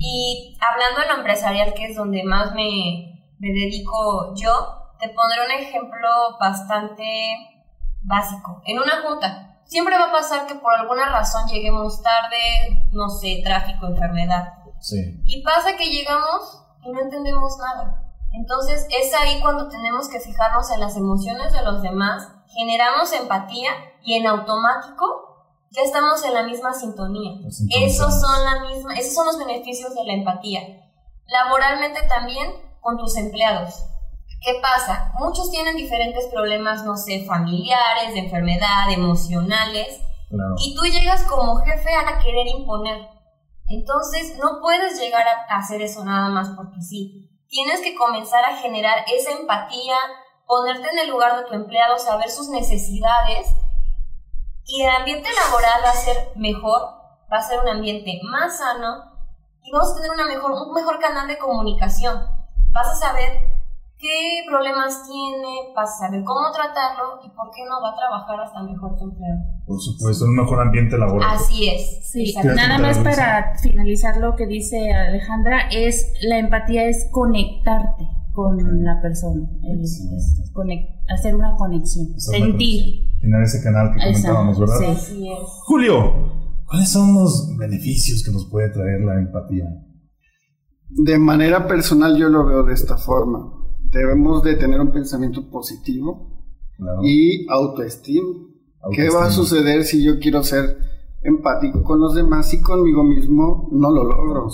Y 0.01 0.57
hablando 0.61 1.01
de 1.01 1.09
lo 1.09 1.19
empresarial, 1.19 1.75
que 1.75 1.87
es 1.87 1.97
donde 1.97 2.25
más 2.25 2.55
me, 2.55 3.18
me 3.39 3.49
dedico 3.49 4.35
yo, 4.35 4.93
te 4.99 5.09
pondré 5.11 5.45
un 5.45 5.63
ejemplo 5.63 6.09
bastante 6.41 7.05
básico. 8.03 8.63
En 8.65 8.79
una 8.79 9.03
junta, 9.03 9.61
siempre 9.65 9.97
va 9.99 10.09
a 10.09 10.13
pasar 10.13 10.47
que 10.47 10.57
por 10.57 10.75
alguna 10.75 11.07
razón 11.07 11.49
lleguemos 11.49 12.03
tarde, 12.03 12.89
no 12.93 13.09
sé, 13.09 13.41
tráfico, 13.45 13.87
enfermedad. 13.87 14.55
Sí. 14.81 15.21
Y 15.25 15.43
pasa 15.43 15.77
que 15.77 15.91
llegamos 15.91 16.65
y 16.83 16.91
no 16.91 17.01
entendemos 17.01 17.57
nada. 17.59 18.05
Entonces 18.33 18.87
es 18.91 19.15
ahí 19.15 19.41
cuando 19.41 19.69
tenemos 19.69 20.09
que 20.09 20.21
fijarnos 20.21 20.71
en 20.71 20.81
las 20.81 20.97
emociones 20.97 21.53
de 21.53 21.63
los 21.63 21.83
demás, 21.83 22.29
generamos 22.47 23.13
empatía 23.13 23.71
y 24.03 24.15
en 24.15 24.27
automático 24.27 25.29
ya 25.71 25.83
estamos 25.83 26.25
en 26.25 26.35
la 26.35 26.45
misma 26.45 26.73
sintonía. 26.73 27.47
Esos 27.47 28.21
son, 28.21 28.45
la 28.45 28.61
misma, 28.65 28.95
esos 28.95 29.15
son 29.15 29.27
los 29.27 29.39
beneficios 29.39 29.95
de 29.95 30.05
la 30.05 30.15
empatía. 30.15 30.61
Laboralmente 31.27 32.01
también 32.09 32.51
con 32.89 32.97
tus 32.97 33.19
empleados. 33.19 33.85
¿Qué 34.41 34.59
pasa? 34.63 35.13
Muchos 35.19 35.51
tienen 35.51 35.77
diferentes 35.77 36.27
problemas, 36.29 36.85
no 36.85 36.97
sé, 36.97 37.27
familiares, 37.27 38.15
de 38.15 38.21
enfermedad, 38.21 38.91
emocionales, 38.91 40.01
y 40.59 40.75
tú 40.75 40.85
llegas 40.85 41.23
como 41.25 41.57
jefe 41.57 41.91
a 41.95 42.19
querer 42.19 42.47
imponer. 42.47 43.07
Entonces, 43.67 44.39
no 44.39 44.61
puedes 44.63 44.99
llegar 44.99 45.27
a 45.29 45.59
hacer 45.59 45.83
eso 45.83 46.03
nada 46.03 46.31
más 46.31 46.49
porque 46.57 46.81
sí. 46.81 47.29
Tienes 47.49 47.83
que 47.83 47.95
comenzar 47.95 48.43
a 48.43 48.57
generar 48.57 49.05
esa 49.15 49.33
empatía, 49.33 49.97
ponerte 50.47 50.89
en 50.91 50.99
el 51.01 51.11
lugar 51.11 51.37
de 51.37 51.45
tu 51.45 51.55
empleado, 51.55 51.99
saber 51.99 52.31
sus 52.31 52.49
necesidades, 52.49 53.49
y 54.65 54.83
el 54.83 54.97
ambiente 54.97 55.29
laboral 55.45 55.83
va 55.85 55.91
a 55.91 55.95
ser 55.95 56.31
mejor, 56.37 56.81
va 57.31 57.37
a 57.37 57.43
ser 57.43 57.61
un 57.61 57.69
ambiente 57.69 58.19
más 58.23 58.57
sano, 58.57 59.13
y 59.63 59.73
vamos 59.73 59.91
a 59.91 59.97
tener 59.97 60.11
una 60.11 60.27
mejor, 60.27 60.53
un 60.53 60.73
mejor 60.73 60.99
canal 60.99 61.29
de 61.29 61.37
comunicación 61.37 62.38
vas 62.73 62.89
a 62.89 62.95
saber 62.95 63.33
qué 63.99 64.45
problemas 64.49 65.03
tiene, 65.07 65.75
vas 65.75 65.91
a 65.95 66.07
saber 66.07 66.23
cómo 66.25 66.51
tratarlo 66.53 67.19
y 67.25 67.31
por 67.31 67.51
qué 67.51 67.63
no 67.69 67.83
va 67.83 67.91
a 67.91 67.97
trabajar 67.97 68.41
hasta 68.41 68.63
mejor 68.63 68.97
tu 68.97 69.05
empleado. 69.05 69.41
Por 69.67 69.81
supuesto, 69.81 70.25
en 70.25 70.31
un 70.31 70.37
mejor 70.37 70.61
ambiente 70.61 70.97
laboral. 70.97 71.29
Así 71.35 71.69
es. 71.69 72.09
Sí, 72.11 72.35
nada 72.43 72.79
más 72.79 72.99
para 72.99 73.59
finalizar 73.59 74.17
lo 74.19 74.37
que 74.37 74.47
dice 74.47 74.93
Alejandra, 74.93 75.69
es 75.71 76.13
la 76.23 76.39
empatía 76.39 76.85
es 76.85 77.09
conectarte 77.11 78.07
con 78.33 78.57
la 78.85 79.03
persona, 79.03 79.49
hacer 81.09 81.35
una 81.35 81.57
conexión, 81.57 82.19
sentir. 82.21 83.19
Tener 83.21 83.43
ese 83.43 83.61
canal 83.65 83.93
que 83.93 83.99
comentábamos, 83.99 84.61
¿verdad? 84.61 84.79
Sí. 84.79 84.87
Así 84.87 85.33
es. 85.33 85.39
Julio, 85.65 86.63
¿cuáles 86.65 86.89
son 86.89 87.15
los 87.15 87.57
beneficios 87.57 88.23
que 88.25 88.31
nos 88.31 88.49
puede 88.49 88.71
traer 88.71 89.01
la 89.01 89.15
empatía? 89.19 89.65
De 90.91 91.19
manera 91.19 91.67
personal 91.67 92.17
yo 92.17 92.29
lo 92.29 92.47
veo 92.47 92.63
de 92.63 92.75
esta 92.75 92.97
forma. 92.97 93.53
Debemos 93.91 94.43
de 94.43 94.57
tener 94.57 94.81
un 94.81 94.93
pensamiento 94.93 95.49
positivo 95.51 96.45
y 97.03 97.47
autoestima. 97.49 98.29
¿Qué 98.93 99.11
va 99.11 99.27
a 99.27 99.31
suceder 99.31 99.85
si 99.85 100.03
yo 100.03 100.19
quiero 100.19 100.43
ser 100.43 100.79
empático 101.23 101.83
con 101.83 102.01
los 102.01 102.15
demás 102.15 102.53
y 102.55 102.61
conmigo 102.61 103.05
mismo 103.05 103.69
no 103.73 103.91
lo 103.91 104.05
logro? 104.05 104.49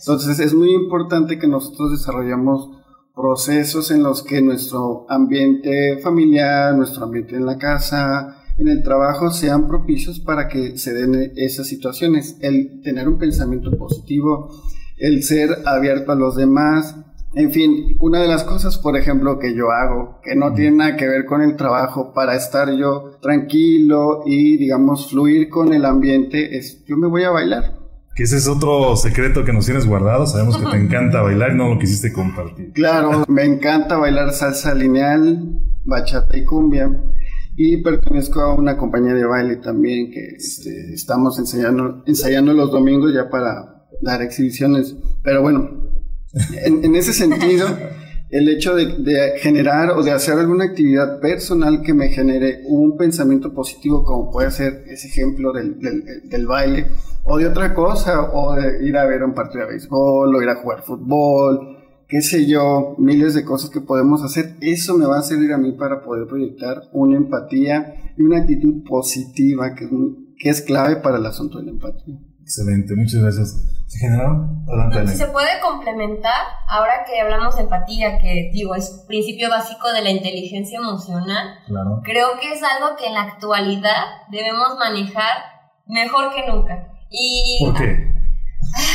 Entonces 0.00 0.38
es 0.40 0.54
muy 0.54 0.74
importante 0.74 1.38
que 1.38 1.46
nosotros 1.46 1.92
desarrollemos 1.92 2.70
procesos 3.14 3.90
en 3.90 4.02
los 4.02 4.22
que 4.22 4.40
nuestro 4.40 5.06
ambiente 5.08 5.98
familiar, 5.98 6.74
nuestro 6.74 7.04
ambiente 7.04 7.36
en 7.36 7.46
la 7.46 7.58
casa, 7.58 8.44
en 8.58 8.68
el 8.68 8.82
trabajo 8.82 9.30
sean 9.30 9.66
propicios 9.66 10.20
para 10.20 10.48
que 10.48 10.76
se 10.78 10.92
den 10.92 11.32
esas 11.36 11.66
situaciones. 11.66 12.36
El 12.40 12.80
tener 12.82 13.08
un 13.08 13.18
pensamiento 13.18 13.76
positivo, 13.76 14.50
el 14.98 15.22
ser 15.22 15.58
abierto 15.66 16.12
a 16.12 16.16
los 16.16 16.36
demás. 16.36 16.96
En 17.34 17.52
fin, 17.52 17.96
una 18.00 18.20
de 18.20 18.28
las 18.28 18.44
cosas, 18.44 18.78
por 18.78 18.96
ejemplo, 18.96 19.38
que 19.38 19.54
yo 19.54 19.70
hago, 19.70 20.18
que 20.22 20.34
no 20.34 20.54
tiene 20.54 20.78
nada 20.78 20.96
que 20.96 21.06
ver 21.06 21.26
con 21.26 21.42
el 21.42 21.56
trabajo, 21.56 22.12
para 22.14 22.34
estar 22.34 22.72
yo 22.72 23.18
tranquilo 23.20 24.22
y, 24.24 24.56
digamos, 24.56 25.10
fluir 25.10 25.48
con 25.48 25.72
el 25.72 25.84
ambiente, 25.84 26.56
es 26.56 26.84
yo 26.86 26.96
me 26.96 27.06
voy 27.06 27.24
a 27.24 27.30
bailar. 27.30 27.78
Que 28.14 28.24
ese 28.24 28.38
es 28.38 28.48
otro 28.48 28.96
secreto 28.96 29.44
que 29.44 29.52
nos 29.52 29.66
tienes 29.66 29.86
guardado. 29.86 30.26
Sabemos 30.26 30.56
que 30.56 30.66
te 30.66 30.76
encanta 30.84 31.22
bailar 31.22 31.52
y 31.52 31.56
no 31.56 31.68
lo 31.68 31.78
quisiste 31.78 32.12
compartir. 32.12 32.72
Claro, 32.72 33.24
me 33.28 33.44
encanta 33.44 33.96
bailar 33.96 34.32
salsa 34.32 34.74
lineal, 34.74 35.60
bachata 35.84 36.36
y 36.36 36.44
cumbia. 36.44 36.90
Y 37.54 37.76
pertenezco 37.82 38.40
a 38.40 38.54
una 38.54 38.76
compañía 38.76 39.14
de 39.14 39.24
baile 39.24 39.56
también 39.56 40.10
que 40.10 40.34
este, 40.36 40.94
estamos 40.94 41.38
ensayando, 41.38 42.02
ensayando 42.06 42.52
los 42.54 42.72
domingos 42.72 43.12
ya 43.12 43.28
para 43.28 43.77
dar 44.00 44.22
exhibiciones. 44.22 44.96
Pero 45.22 45.42
bueno, 45.42 45.88
en, 46.64 46.94
ese 46.94 47.12
sentido, 47.12 47.66
el 48.30 48.48
hecho 48.48 48.74
de, 48.74 49.38
generar 49.38 49.90
o 49.90 50.02
de 50.02 50.12
hacer 50.12 50.38
alguna 50.38 50.64
actividad 50.64 51.20
personal 51.20 51.82
que 51.82 51.94
me 51.94 52.08
genere 52.08 52.62
un 52.66 52.96
pensamiento 52.96 53.52
positivo, 53.52 54.04
como 54.04 54.30
puede 54.30 54.50
ser 54.50 54.84
ese 54.86 55.08
ejemplo 55.08 55.52
del, 55.52 55.78
del, 55.78 56.46
baile, 56.46 56.86
o 57.24 57.38
de 57.38 57.46
otra 57.46 57.74
cosa, 57.74 58.30
o 58.32 58.54
de 58.54 58.86
ir 58.86 58.96
a 58.96 59.06
ver 59.06 59.22
un 59.22 59.34
partido 59.34 59.64
de 59.64 59.72
béisbol, 59.72 60.34
o 60.34 60.42
ir 60.42 60.48
a 60.48 60.56
jugar 60.56 60.82
fútbol, 60.82 61.78
qué 62.08 62.22
sé 62.22 62.46
yo, 62.46 62.94
miles 62.98 63.34
de 63.34 63.44
cosas 63.44 63.70
que 63.70 63.80
podemos 63.80 64.22
hacer, 64.22 64.56
eso 64.60 64.96
me 64.96 65.06
va 65.06 65.18
a 65.18 65.22
servir 65.22 65.52
a 65.52 65.58
mí 65.58 65.72
para 65.72 66.02
poder 66.02 66.26
proyectar 66.26 66.84
una 66.92 67.16
empatía 67.16 68.12
y 68.16 68.22
una 68.22 68.38
actitud 68.38 68.82
positiva 68.84 69.74
que, 69.74 69.88
que 70.38 70.48
es 70.48 70.62
clave 70.62 70.96
para 70.96 71.18
el 71.18 71.26
asunto 71.26 71.58
de 71.58 71.64
la 71.64 71.70
empatía. 71.72 72.18
Excelente, 72.48 72.96
muchas 72.96 73.20
gracias. 73.20 73.60
¿Se 73.88 73.98
generaron? 73.98 74.64
Adelante. 74.66 75.14
Se 75.14 75.26
puede 75.26 75.60
complementar, 75.60 76.46
ahora 76.66 77.04
que 77.04 77.20
hablamos 77.20 77.56
de 77.56 77.64
empatía, 77.64 78.16
que 78.16 78.48
digo, 78.54 78.74
es 78.74 79.04
principio 79.06 79.50
básico 79.50 79.92
de 79.92 80.00
la 80.00 80.08
inteligencia 80.08 80.78
emocional. 80.78 81.58
Claro. 81.66 82.00
Creo 82.02 82.40
que 82.40 82.54
es 82.54 82.62
algo 82.62 82.96
que 82.96 83.08
en 83.08 83.12
la 83.12 83.24
actualidad 83.24 84.02
debemos 84.30 84.78
manejar 84.78 85.44
mejor 85.84 86.34
que 86.34 86.50
nunca. 86.50 86.88
Y, 87.10 87.58
¿Por 87.66 87.74
qué? 87.74 88.14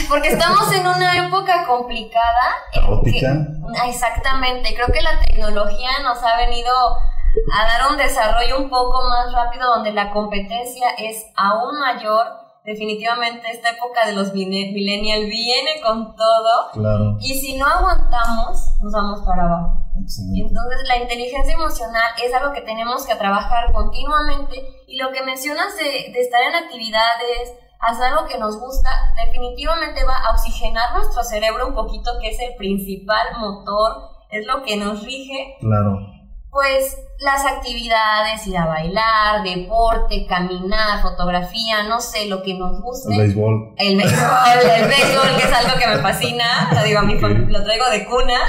Porque 0.09 0.29
estamos 0.29 0.73
en 0.73 0.87
una 0.87 1.27
época 1.27 1.67
complicada. 1.67 2.55
Caótica. 2.73 3.49
exactamente. 3.87 4.73
Creo 4.73 4.87
que 4.87 5.01
la 5.03 5.19
tecnología 5.19 5.91
nos 6.01 6.17
ha 6.23 6.37
venido 6.37 6.73
a 6.73 7.67
dar 7.67 7.91
un 7.91 7.97
desarrollo 7.97 8.63
un 8.63 8.69
poco 8.71 9.07
más 9.07 9.31
rápido 9.31 9.75
donde 9.75 9.91
la 9.91 10.09
competencia 10.09 10.89
es 10.97 11.23
aún 11.35 11.79
mayor 11.79 12.42
definitivamente 12.63 13.51
esta 13.51 13.71
época 13.71 14.05
de 14.05 14.13
los 14.13 14.33
millennials 14.33 15.29
viene 15.29 15.81
con 15.81 16.15
todo. 16.15 16.71
Claro. 16.73 17.17
Y 17.19 17.35
si 17.35 17.57
no 17.57 17.65
aguantamos, 17.65 18.75
nos 18.81 18.93
vamos 18.93 19.21
para 19.25 19.43
abajo. 19.43 19.79
Entonces, 19.95 20.87
la 20.87 20.97
inteligencia 20.97 21.53
emocional 21.53 22.11
es 22.23 22.33
algo 22.33 22.53
que 22.53 22.61
tenemos 22.61 23.05
que 23.05 23.15
trabajar 23.15 23.71
continuamente. 23.71 24.83
Y 24.87 24.97
lo 24.97 25.11
que 25.11 25.23
mencionas 25.23 25.75
de, 25.77 26.11
de 26.11 26.19
estar 26.21 26.41
en 26.41 26.55
actividades, 26.55 27.53
hacer 27.79 28.05
algo 28.05 28.27
que 28.27 28.37
nos 28.37 28.59
gusta, 28.59 28.89
definitivamente 29.25 30.03
va 30.05 30.15
a 30.15 30.31
oxigenar 30.31 30.95
nuestro 30.95 31.23
cerebro 31.23 31.67
un 31.67 31.75
poquito, 31.75 32.11
que 32.21 32.29
es 32.29 32.39
el 32.39 32.55
principal 32.55 33.27
motor, 33.39 34.09
es 34.29 34.45
lo 34.47 34.63
que 34.63 34.77
nos 34.77 35.03
rige. 35.03 35.57
Claro 35.59 36.12
pues 36.53 36.97
las 37.19 37.45
actividades, 37.45 38.45
ir 38.45 38.57
a 38.57 38.67
bailar, 38.67 39.43
deporte, 39.43 40.27
caminar, 40.27 41.01
fotografía, 41.01 41.83
no 41.89 41.99
sé, 41.99 42.27
lo 42.27 42.43
que 42.43 42.53
nos 42.53 42.79
guste. 42.81 43.11
El 43.11 43.21
béisbol. 43.21 43.73
El 43.77 43.97
béisbol, 43.97 44.59
el 44.61 44.87
béisbol, 44.87 45.37
que 45.37 45.47
es 45.47 45.53
algo 45.53 45.79
que 45.79 45.87
me 45.87 45.97
fascina, 45.97 46.69
lo 46.73 46.83
digo 46.83 46.99
a 46.99 47.03
mi 47.03 47.15
lo 47.15 47.63
traigo 47.63 47.89
de 47.89 48.05
cuna. 48.05 48.39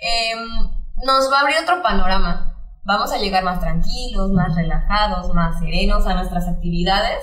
Em, 0.00 0.70
nos 1.04 1.32
va 1.32 1.38
a 1.38 1.40
abrir 1.40 1.56
otro 1.62 1.82
panorama. 1.82 2.54
Vamos 2.84 3.12
a 3.12 3.18
llegar 3.18 3.42
más 3.42 3.60
tranquilos, 3.60 4.30
más 4.30 4.54
relajados, 4.54 5.34
más 5.34 5.58
serenos 5.58 6.06
a 6.06 6.14
nuestras 6.14 6.46
actividades. 6.46 7.18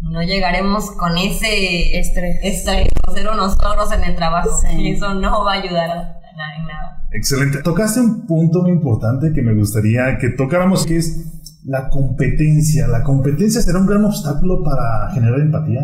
No 0.00 0.22
llegaremos 0.22 0.92
con 0.92 1.16
ese 1.16 1.98
estrés, 1.98 2.38
estrés 2.42 2.88
ser 3.14 3.28
unos 3.28 3.56
zorros 3.56 3.90
en 3.92 4.04
el 4.04 4.14
trabajo. 4.14 4.50
Y 4.76 4.92
eso 4.92 5.14
no 5.14 5.44
va 5.44 5.54
a 5.54 5.56
ayudar 5.56 6.20
en 6.58 6.66
nada. 6.66 7.08
Excelente. 7.12 7.62
Tocaste 7.62 8.00
un 8.00 8.26
punto 8.26 8.62
muy 8.62 8.72
importante 8.72 9.32
que 9.32 9.42
me 9.42 9.54
gustaría 9.54 10.18
que 10.18 10.30
tocáramos, 10.30 10.86
que 10.86 10.96
es 10.98 11.62
la 11.64 11.88
competencia. 11.88 12.86
La 12.88 13.02
competencia 13.02 13.60
será 13.60 13.80
un 13.80 13.86
gran 13.86 14.04
obstáculo 14.04 14.62
para 14.62 15.10
generar 15.12 15.40
empatía. 15.40 15.80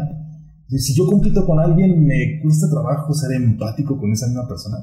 Si 0.69 0.95
yo 0.95 1.07
compito 1.07 1.45
con 1.45 1.61
alguien, 1.61 2.05
me 2.05 2.41
cuesta 2.43 2.69
trabajo 2.71 3.13
ser 3.13 3.33
empático 3.33 3.99
con 3.99 4.13
esa 4.13 4.27
misma 4.27 4.49
persona. 4.49 4.79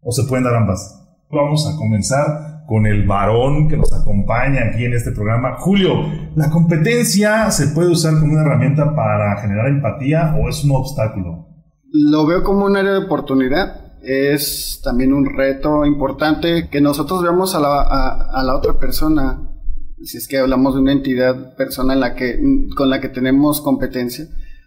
¿O 0.00 0.12
se 0.12 0.24
pueden 0.24 0.44
dar 0.44 0.54
ambas? 0.54 1.04
Vamos 1.30 1.66
a 1.66 1.76
comenzar 1.76 2.64
con 2.66 2.86
el 2.86 3.06
varón 3.06 3.68
que 3.68 3.76
nos 3.76 3.92
acompaña 3.92 4.66
aquí 4.66 4.84
en 4.84 4.94
este 4.94 5.12
programa. 5.12 5.56
Julio, 5.58 6.04
¿la 6.34 6.50
competencia 6.50 7.50
se 7.50 7.68
puede 7.68 7.90
usar 7.90 8.20
como 8.20 8.32
una 8.32 8.42
herramienta 8.42 8.94
para 8.94 9.36
generar 9.40 9.68
empatía 9.68 10.36
o 10.38 10.48
es 10.48 10.64
un 10.64 10.72
obstáculo? 10.72 11.48
Lo 11.90 12.26
veo 12.26 12.42
como 12.42 12.66
un 12.66 12.76
área 12.76 12.92
de 12.92 13.04
oportunidad 13.04 13.87
es 14.08 14.80
también 14.82 15.12
un 15.12 15.26
reto 15.26 15.84
importante 15.84 16.68
que 16.70 16.80
nosotros 16.80 17.22
veamos 17.22 17.54
a 17.54 17.60
la, 17.60 17.80
a, 17.82 18.42
la 18.42 18.56
otra 18.56 18.78
persona, 18.78 19.50
si 20.02 20.16
es 20.16 20.26
que 20.26 20.38
hablamos 20.38 20.74
de 20.74 20.80
una 20.80 20.92
entidad 20.92 21.54
persona 21.56 21.92
en 21.92 22.00
la 22.00 22.14
que, 22.14 22.40
con 22.74 22.88
la 22.88 23.00
que 23.00 23.10
tenemos 23.10 23.60
competencia, 23.60 24.26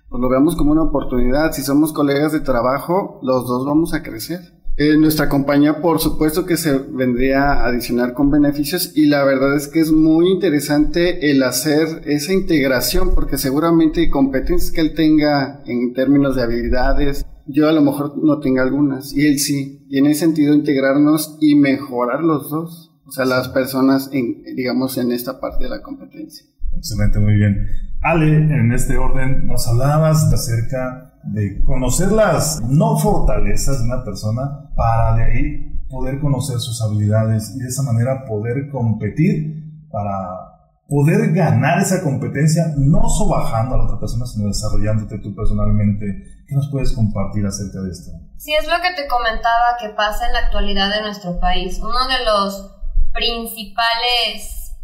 pues 0.09 0.21
lo 0.21 0.29
veamos 0.29 0.55
como 0.55 0.73
una 0.73 0.83
oportunidad. 0.83 1.53
Si 1.53 1.63
somos 1.63 1.91
colegas 1.91 2.33
de 2.33 2.41
trabajo, 2.41 3.19
los 3.23 3.47
dos 3.47 3.65
vamos 3.65 3.93
a 3.93 4.03
crecer. 4.03 4.61
Eh, 4.77 4.95
nuestra 4.97 5.27
compañía, 5.27 5.81
por 5.81 5.99
supuesto 5.99 6.45
que 6.45 6.55
se 6.55 6.77
vendría 6.77 7.53
a 7.53 7.67
adicionar 7.67 8.13
con 8.13 8.31
beneficios 8.31 8.93
y 8.95 9.07
la 9.07 9.23
verdad 9.23 9.55
es 9.55 9.67
que 9.67 9.79
es 9.79 9.91
muy 9.91 10.29
interesante 10.29 11.29
el 11.31 11.43
hacer 11.43 12.03
esa 12.05 12.33
integración 12.33 13.13
porque 13.13 13.37
seguramente 13.37 14.09
competencias 14.09 14.71
que 14.71 14.81
él 14.81 14.93
tenga 14.93 15.61
en 15.65 15.93
términos 15.93 16.35
de 16.35 16.43
habilidades, 16.43 17.25
yo 17.47 17.67
a 17.67 17.71
lo 17.71 17.81
mejor 17.81 18.17
no 18.23 18.39
tenga 18.39 18.63
algunas 18.63 19.13
y 19.13 19.25
él 19.25 19.39
sí. 19.39 19.85
Y 19.89 19.97
en 19.97 20.07
ese 20.07 20.21
sentido 20.21 20.53
integrarnos 20.53 21.37
y 21.41 21.55
mejorar 21.55 22.23
los 22.23 22.49
dos. 22.49 22.91
O 23.05 23.11
sea, 23.11 23.25
las 23.25 23.49
personas, 23.49 24.09
en, 24.13 24.43
digamos, 24.55 24.97
en 24.97 25.11
esta 25.11 25.39
parte 25.39 25.65
de 25.65 25.69
la 25.69 25.81
competencia. 25.81 26.45
Excelente, 26.77 27.19
muy 27.19 27.35
bien. 27.35 27.67
Ale, 28.01 28.37
en 28.37 28.71
este 28.71 28.97
orden, 28.97 29.47
nos 29.47 29.67
hablabas 29.67 30.31
acerca 30.31 31.13
de 31.23 31.61
conocer 31.63 32.11
las 32.11 32.61
no 32.67 32.97
fortalezas 32.97 33.79
de 33.79 33.85
una 33.85 34.03
persona 34.03 34.71
para 34.75 35.15
de 35.17 35.23
ahí 35.23 35.79
poder 35.89 36.19
conocer 36.19 36.59
sus 36.59 36.81
habilidades 36.81 37.53
y 37.55 37.59
de 37.59 37.67
esa 37.67 37.83
manera 37.83 38.25
poder 38.25 38.69
competir 38.69 39.87
para 39.91 40.50
poder 40.91 41.31
ganar 41.31 41.79
esa 41.79 42.03
competencia, 42.03 42.65
no 42.75 43.07
sobajando 43.07 43.75
a 43.75 43.77
la 43.77 43.83
otra 43.85 43.97
persona, 43.97 44.25
sino 44.25 44.49
desarrollándote 44.49 45.19
tú 45.19 45.33
personalmente. 45.33 46.05
¿Qué 46.45 46.53
nos 46.53 46.69
puedes 46.69 46.91
compartir 46.91 47.45
acerca 47.45 47.79
de 47.79 47.91
esto? 47.91 48.11
Sí, 48.35 48.53
es 48.53 48.67
lo 48.67 48.75
que 48.81 48.93
te 49.01 49.07
comentaba 49.07 49.77
que 49.79 49.87
pasa 49.91 50.27
en 50.27 50.33
la 50.33 50.39
actualidad 50.39 50.93
de 50.93 51.01
nuestro 51.01 51.39
país. 51.39 51.79
Uno 51.79 52.07
de 52.09 52.25
los 52.25 52.75
principales 53.13 54.75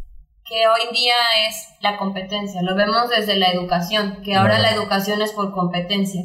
que 0.46 0.66
hoy 0.66 0.98
día 0.98 1.16
es 1.50 1.76
la 1.82 1.98
competencia. 1.98 2.62
Lo 2.62 2.76
vemos 2.76 3.10
desde 3.10 3.36
la 3.36 3.52
educación, 3.52 4.22
que 4.24 4.36
ahora 4.36 4.60
la 4.60 4.72
educación 4.72 5.22
es 5.22 5.34
por 5.34 5.52
competencia. 5.52 6.22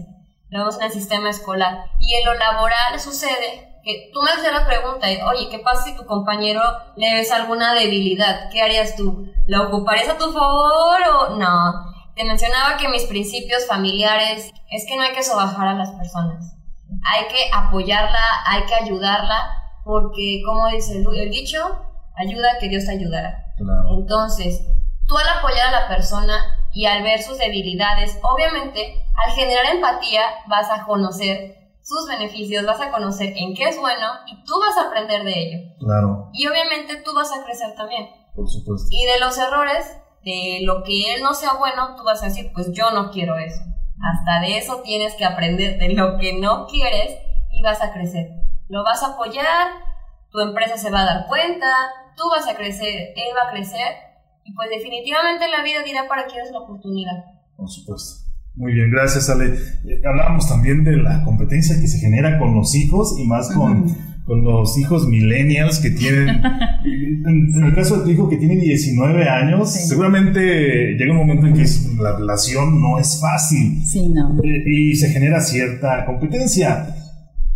Lo 0.51 0.61
vemos 0.61 0.77
en 0.77 0.85
el 0.85 0.93
sistema 0.93 1.29
escolar. 1.29 1.87
Y 1.99 2.15
en 2.15 2.25
lo 2.27 2.35
laboral 2.35 3.01
sucede 3.01 3.72
que 3.83 4.11
tú 4.13 4.23
me 4.23 4.31
haces 4.31 4.53
la 4.53 4.67
pregunta, 4.67 5.07
oye, 5.27 5.49
¿qué 5.51 5.59
pasa 5.59 5.85
si 5.85 5.97
tu 5.97 6.07
compañero 6.07 6.63
le 6.97 7.15
ves 7.15 7.33
alguna 7.33 7.75
debilidad? 7.75 8.49
¿Qué 8.51 8.63
harías 8.63 8.97
tú? 8.97 9.29
¿Lo 9.47 9.69
ocuparías 9.69 10.09
a 10.09 10.19
tu 10.19 10.33
favor 10.33 10.99
o 11.15 11.37
no? 11.37 11.93
Te 12.15 12.25
mencionaba 12.25 12.77
que 12.77 12.89
mis 12.89 13.05
principios 13.05 13.67
familiares 13.67 14.53
es 14.71 14.87
que 14.87 14.97
no 14.97 15.03
hay 15.03 15.13
que 15.13 15.23
sobajar 15.23 15.69
a 15.69 15.75
las 15.75 15.91
personas. 15.93 16.55
Hay 17.05 17.27
que 17.29 17.51
apoyarla, 17.53 18.23
hay 18.47 18.65
que 18.65 18.75
ayudarla, 18.75 19.51
porque 19.85 20.43
como 20.45 20.69
dice 20.69 20.99
el, 20.99 21.31
dicho, 21.31 21.59
ayuda 22.17 22.59
que 22.61 22.69
Dios 22.69 22.85
te 22.85 22.93
ayudará. 22.93 23.47
Entonces, 23.91 24.63
tú 25.07 25.17
al 25.17 25.39
apoyar 25.39 25.69
a 25.69 25.81
la 25.83 25.89
persona 25.89 26.35
y 26.73 26.87
al 26.87 27.03
ver 27.03 27.23
sus 27.23 27.39
debilidades, 27.39 28.19
obviamente, 28.23 29.05
al 29.15 29.33
generar 29.33 29.67
empatía 29.75 30.23
vas 30.47 30.71
a 30.71 30.85
conocer 30.85 31.62
sus 31.83 32.07
beneficios, 32.09 32.65
vas 32.65 32.81
a 32.81 32.91
conocer 32.91 33.33
en 33.37 33.55
qué 33.55 33.65
es 33.65 33.79
bueno 33.79 34.07
y 34.27 34.43
tú 34.45 34.55
vas 34.61 34.77
a 34.77 34.89
aprender 34.89 35.25
de 35.25 35.33
ello. 35.33 35.75
Claro. 35.81 36.31
Y 36.33 36.47
obviamente 36.47 36.97
tú 37.05 37.13
vas 37.15 37.31
a 37.33 37.45
crecer 37.45 37.75
también. 37.75 38.09
Por 38.35 38.49
supuesto. 38.49 38.89
Y 38.91 39.05
de 39.05 39.19
los 39.21 39.37
errores, 39.39 39.99
de 40.25 40.61
lo 40.63 40.83
que 40.85 41.15
él 41.15 41.23
no 41.23 41.35
sea 41.35 41.55
bueno, 41.55 41.97
tú 41.97 42.05
vas 42.05 42.23
a 42.23 42.27
decir, 42.27 42.51
pues 42.55 42.73
yo 42.73 42.91
no 42.93 43.11
quiero 43.11 43.37
eso. 43.37 43.61
Hasta 44.03 44.41
de 44.41 44.59
eso 44.59 44.83
tienes 44.83 45.15
que 45.15 45.25
aprender 45.25 45.79
de 45.79 45.91
lo 45.91 46.19
que 46.19 46.39
no 46.41 46.67
quieres 46.67 47.19
y 47.51 47.63
vas 47.63 47.83
a 47.83 47.93
crecer. 47.93 48.31
Lo 48.69 48.85
vas 48.85 49.03
a 49.03 49.15
apoyar, 49.15 49.69
tu 50.31 50.41
empresa 50.41 50.77
se 50.77 50.91
va 50.91 51.03
a 51.03 51.05
dar 51.05 51.27
cuenta, 51.27 51.69
tú 52.17 52.25
vas 52.31 52.49
a 52.49 52.57
crecer, 52.57 53.13
él 53.15 53.37
va 53.37 53.49
a 53.49 53.53
crecer 53.53 53.97
y 54.45 54.55
pues 54.55 54.71
definitivamente 54.71 55.49
la 55.49 55.63
vida 55.63 55.83
dirá 55.83 56.09
para 56.09 56.27
quién 56.27 56.41
es 56.41 56.51
la 56.51 56.61
oportunidad. 56.61 57.25
Por 57.57 57.69
supuesto. 57.69 58.22
Muy 58.55 58.75
bien, 58.75 58.91
gracias 58.91 59.31
Ale. 59.31 59.55
Eh, 59.87 60.03
hablábamos 60.05 60.49
también 60.49 60.85
de 60.85 60.97
la 60.97 61.23
competencia 61.25 61.81
que 61.81 61.89
se 61.89 61.99
genera 61.99 62.39
con 62.39 62.55
los 62.55 62.75
hijos 62.75 63.17
y 63.19 63.27
más 63.27 63.51
con, 63.51 63.87
con 64.27 64.45
los 64.45 64.77
hijos 64.79 65.09
millennials 65.09 65.79
que 65.79 65.91
tienen, 65.91 66.29
en, 66.85 67.65
el 67.65 67.75
caso 67.75 67.99
de 67.99 68.05
tu 68.05 68.11
hijo 68.11 68.29
que 68.29 68.37
tiene 68.37 68.57
19 68.57 69.29
años, 69.29 69.73
seguramente 69.73 70.95
llega 70.97 71.13
un 71.13 71.19
momento 71.19 71.47
en 71.47 71.55
que 71.55 71.65
la 71.99 72.19
relación 72.19 72.81
no 72.81 72.99
es 72.99 73.21
fácil 73.21 73.83
sí, 73.85 74.09
no. 74.09 74.39
Eh, 74.45 74.65
y 74.67 74.97
se 74.97 75.09
genera 75.09 75.41
cierta 75.41 76.05
competencia 76.05 76.95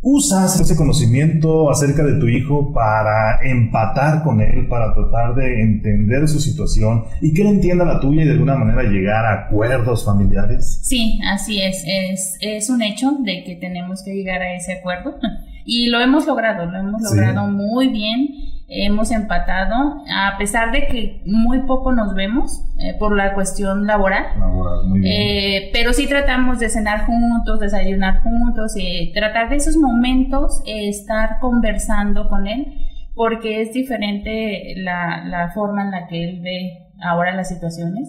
usas 0.09 0.61
ese 0.61 0.77
conocimiento 0.77 1.69
acerca 1.69 2.05
de 2.05 2.21
tu 2.21 2.29
hijo 2.29 2.73
para 2.73 3.40
empatar 3.42 4.23
con 4.23 4.40
él, 4.40 4.69
para 4.69 4.95
tratar 4.95 5.35
de 5.35 5.61
entender 5.62 6.29
su 6.29 6.38
situación 6.38 7.03
y 7.21 7.35
que 7.35 7.42
él 7.42 7.49
entienda 7.49 7.85
la 7.85 7.99
tuya 7.99 8.23
y 8.23 8.27
de 8.27 8.35
alguna 8.35 8.55
manera 8.55 8.85
llegar 8.85 9.27
a 9.27 9.47
acuerdos 9.47 10.05
familiares? 10.05 10.79
Sí, 10.83 11.19
así 11.29 11.61
es. 11.61 11.83
Es, 11.85 12.38
es 12.40 12.71
un 12.71 12.83
hecho 12.83 13.16
de 13.25 13.42
que 13.42 13.57
tenemos 13.57 14.05
que 14.05 14.14
llegar 14.14 14.40
a 14.42 14.55
ese 14.55 14.75
acuerdo 14.75 15.16
y 15.64 15.88
lo 15.88 15.99
hemos 15.99 16.25
logrado, 16.25 16.71
lo 16.71 16.79
hemos 16.79 17.03
logrado 17.03 17.49
muy 17.49 17.88
bien 17.88 18.29
hemos 18.69 19.13
empatado, 19.13 20.03
a 20.13 20.37
pesar 20.39 20.73
de 20.73 20.87
que 20.89 21.23
muy 21.25 21.61
poco 21.61 21.93
nos 21.93 22.15
vemos 22.15 22.65
eh, 22.79 22.95
por 22.99 23.17
la 23.17 23.35
cuestión 23.35 23.87
laboral. 23.87 24.27
Eh, 25.05 25.71
pero 25.73 25.93
sí 25.93 26.09
tratamos 26.09 26.59
de 26.59 26.69
cenar 26.69 27.07
juntos, 27.07 27.61
desayunar 27.61 28.23
juntos, 28.23 28.75
eh, 28.77 29.13
tratar 29.15 29.51
de 29.51 29.57
esos 29.57 29.77
momentos, 29.77 30.63
estar 30.67 31.39
conversando 31.41 32.29
con 32.29 32.47
él, 32.49 32.67
porque 33.15 33.63
es 33.63 33.73
diferente 33.73 34.75
la, 34.77 35.25
la 35.25 35.51
forma 35.53 35.83
en 35.83 35.91
la 35.93 36.07
que 36.09 36.25
él 36.25 36.41
ve 36.43 36.89
ahora 37.01 37.35
las 37.35 37.49
situaciones. 37.49 38.09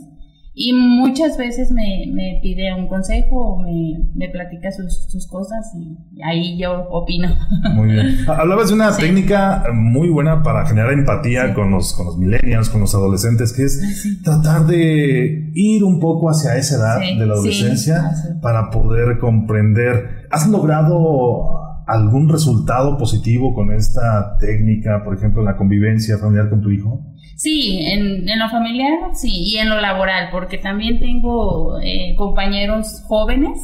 Y 0.60 0.74
muchas 0.74 1.38
veces 1.38 1.72
me, 1.72 2.12
me 2.12 2.40
pide 2.42 2.74
un 2.74 2.88
consejo 2.88 3.36
o 3.36 3.62
me, 3.62 4.10
me 4.16 4.28
platica 4.30 4.72
sus, 4.72 5.04
sus, 5.08 5.28
cosas 5.28 5.72
y 5.76 5.96
ahí 6.24 6.58
yo 6.58 6.90
opino. 6.90 7.30
Muy 7.76 7.90
bien. 7.92 8.18
Hablabas 8.28 8.70
de 8.70 8.74
una 8.74 8.98
técnica 8.98 9.66
muy 9.72 10.10
buena 10.10 10.42
para 10.42 10.66
generar 10.66 10.94
empatía 10.94 11.54
con, 11.54 11.70
los, 11.70 11.94
con 11.94 12.08
los 12.08 12.18
millennials, 12.18 12.70
con 12.72 12.82
los 12.82 12.96
adolescentes, 12.96 13.54
que 13.54 13.66
es 13.66 14.20
tratar 14.24 14.66
de 14.66 15.52
ir 15.54 15.84
un 15.84 16.00
poco 16.00 16.32
hacia 16.32 16.58
esa 16.58 16.78
edad 16.78 17.00
de 17.02 17.28
la 17.28 17.34
adolescencia 17.36 18.02
ah, 18.06 18.40
para 18.42 18.72
poder 18.72 19.20
comprender. 19.20 20.26
¿Has 20.32 20.48
logrado 20.50 21.68
algún 21.86 22.30
resultado 22.30 22.98
positivo 22.98 23.54
con 23.54 23.72
esta 23.72 24.38
técnica, 24.40 25.04
por 25.04 25.16
ejemplo, 25.16 25.42
en 25.42 25.46
la 25.46 25.56
convivencia 25.56 26.18
familiar 26.18 26.50
con 26.50 26.62
tu 26.62 26.72
hijo? 26.72 27.06
Sí, 27.38 27.78
en, 27.86 28.28
en, 28.28 28.40
lo 28.40 28.50
familiar, 28.50 29.12
sí, 29.14 29.30
y 29.32 29.58
en 29.60 29.70
lo 29.70 29.80
laboral, 29.80 30.30
porque 30.32 30.58
también 30.58 31.00
tengo 31.00 31.80
eh, 31.80 32.16
compañeros 32.18 33.04
jóvenes. 33.06 33.60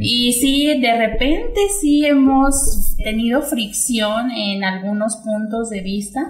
Y 0.00 0.32
sí, 0.32 0.80
de 0.80 0.96
repente 0.98 1.60
sí 1.80 2.04
hemos 2.06 2.94
tenido 2.96 3.42
fricción 3.42 4.30
en 4.30 4.64
algunos 4.64 5.16
puntos 5.16 5.68
de 5.70 5.82
vista, 5.82 6.26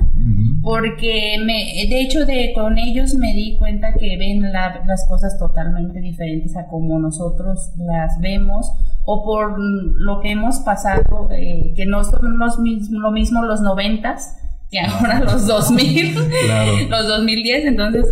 porque 0.62 1.36
me, 1.44 1.86
de 1.88 2.02
hecho 2.02 2.24
de 2.24 2.52
con 2.52 2.78
ellos 2.78 3.14
me 3.14 3.34
di 3.34 3.56
cuenta 3.58 3.94
que 3.94 4.16
ven 4.16 4.52
las 4.52 5.08
cosas 5.08 5.38
totalmente 5.38 6.00
diferentes 6.00 6.56
a 6.56 6.66
como 6.66 6.98
nosotros 6.98 7.72
las 7.78 8.20
vemos 8.20 8.70
o 9.04 9.24
por 9.24 9.56
lo 9.58 10.20
que 10.20 10.32
hemos 10.32 10.60
pasado, 10.60 11.28
eh, 11.32 11.72
que 11.76 11.86
no 11.86 12.02
son 12.04 12.38
los, 12.38 12.58
lo 12.90 13.10
mismo 13.12 13.42
los 13.44 13.60
noventas 13.60 14.36
que 14.70 14.80
ahora 14.80 15.20
los 15.20 15.46
2000, 15.46 16.14
los 16.88 17.06
2010. 17.08 17.66
Entonces, 17.66 18.06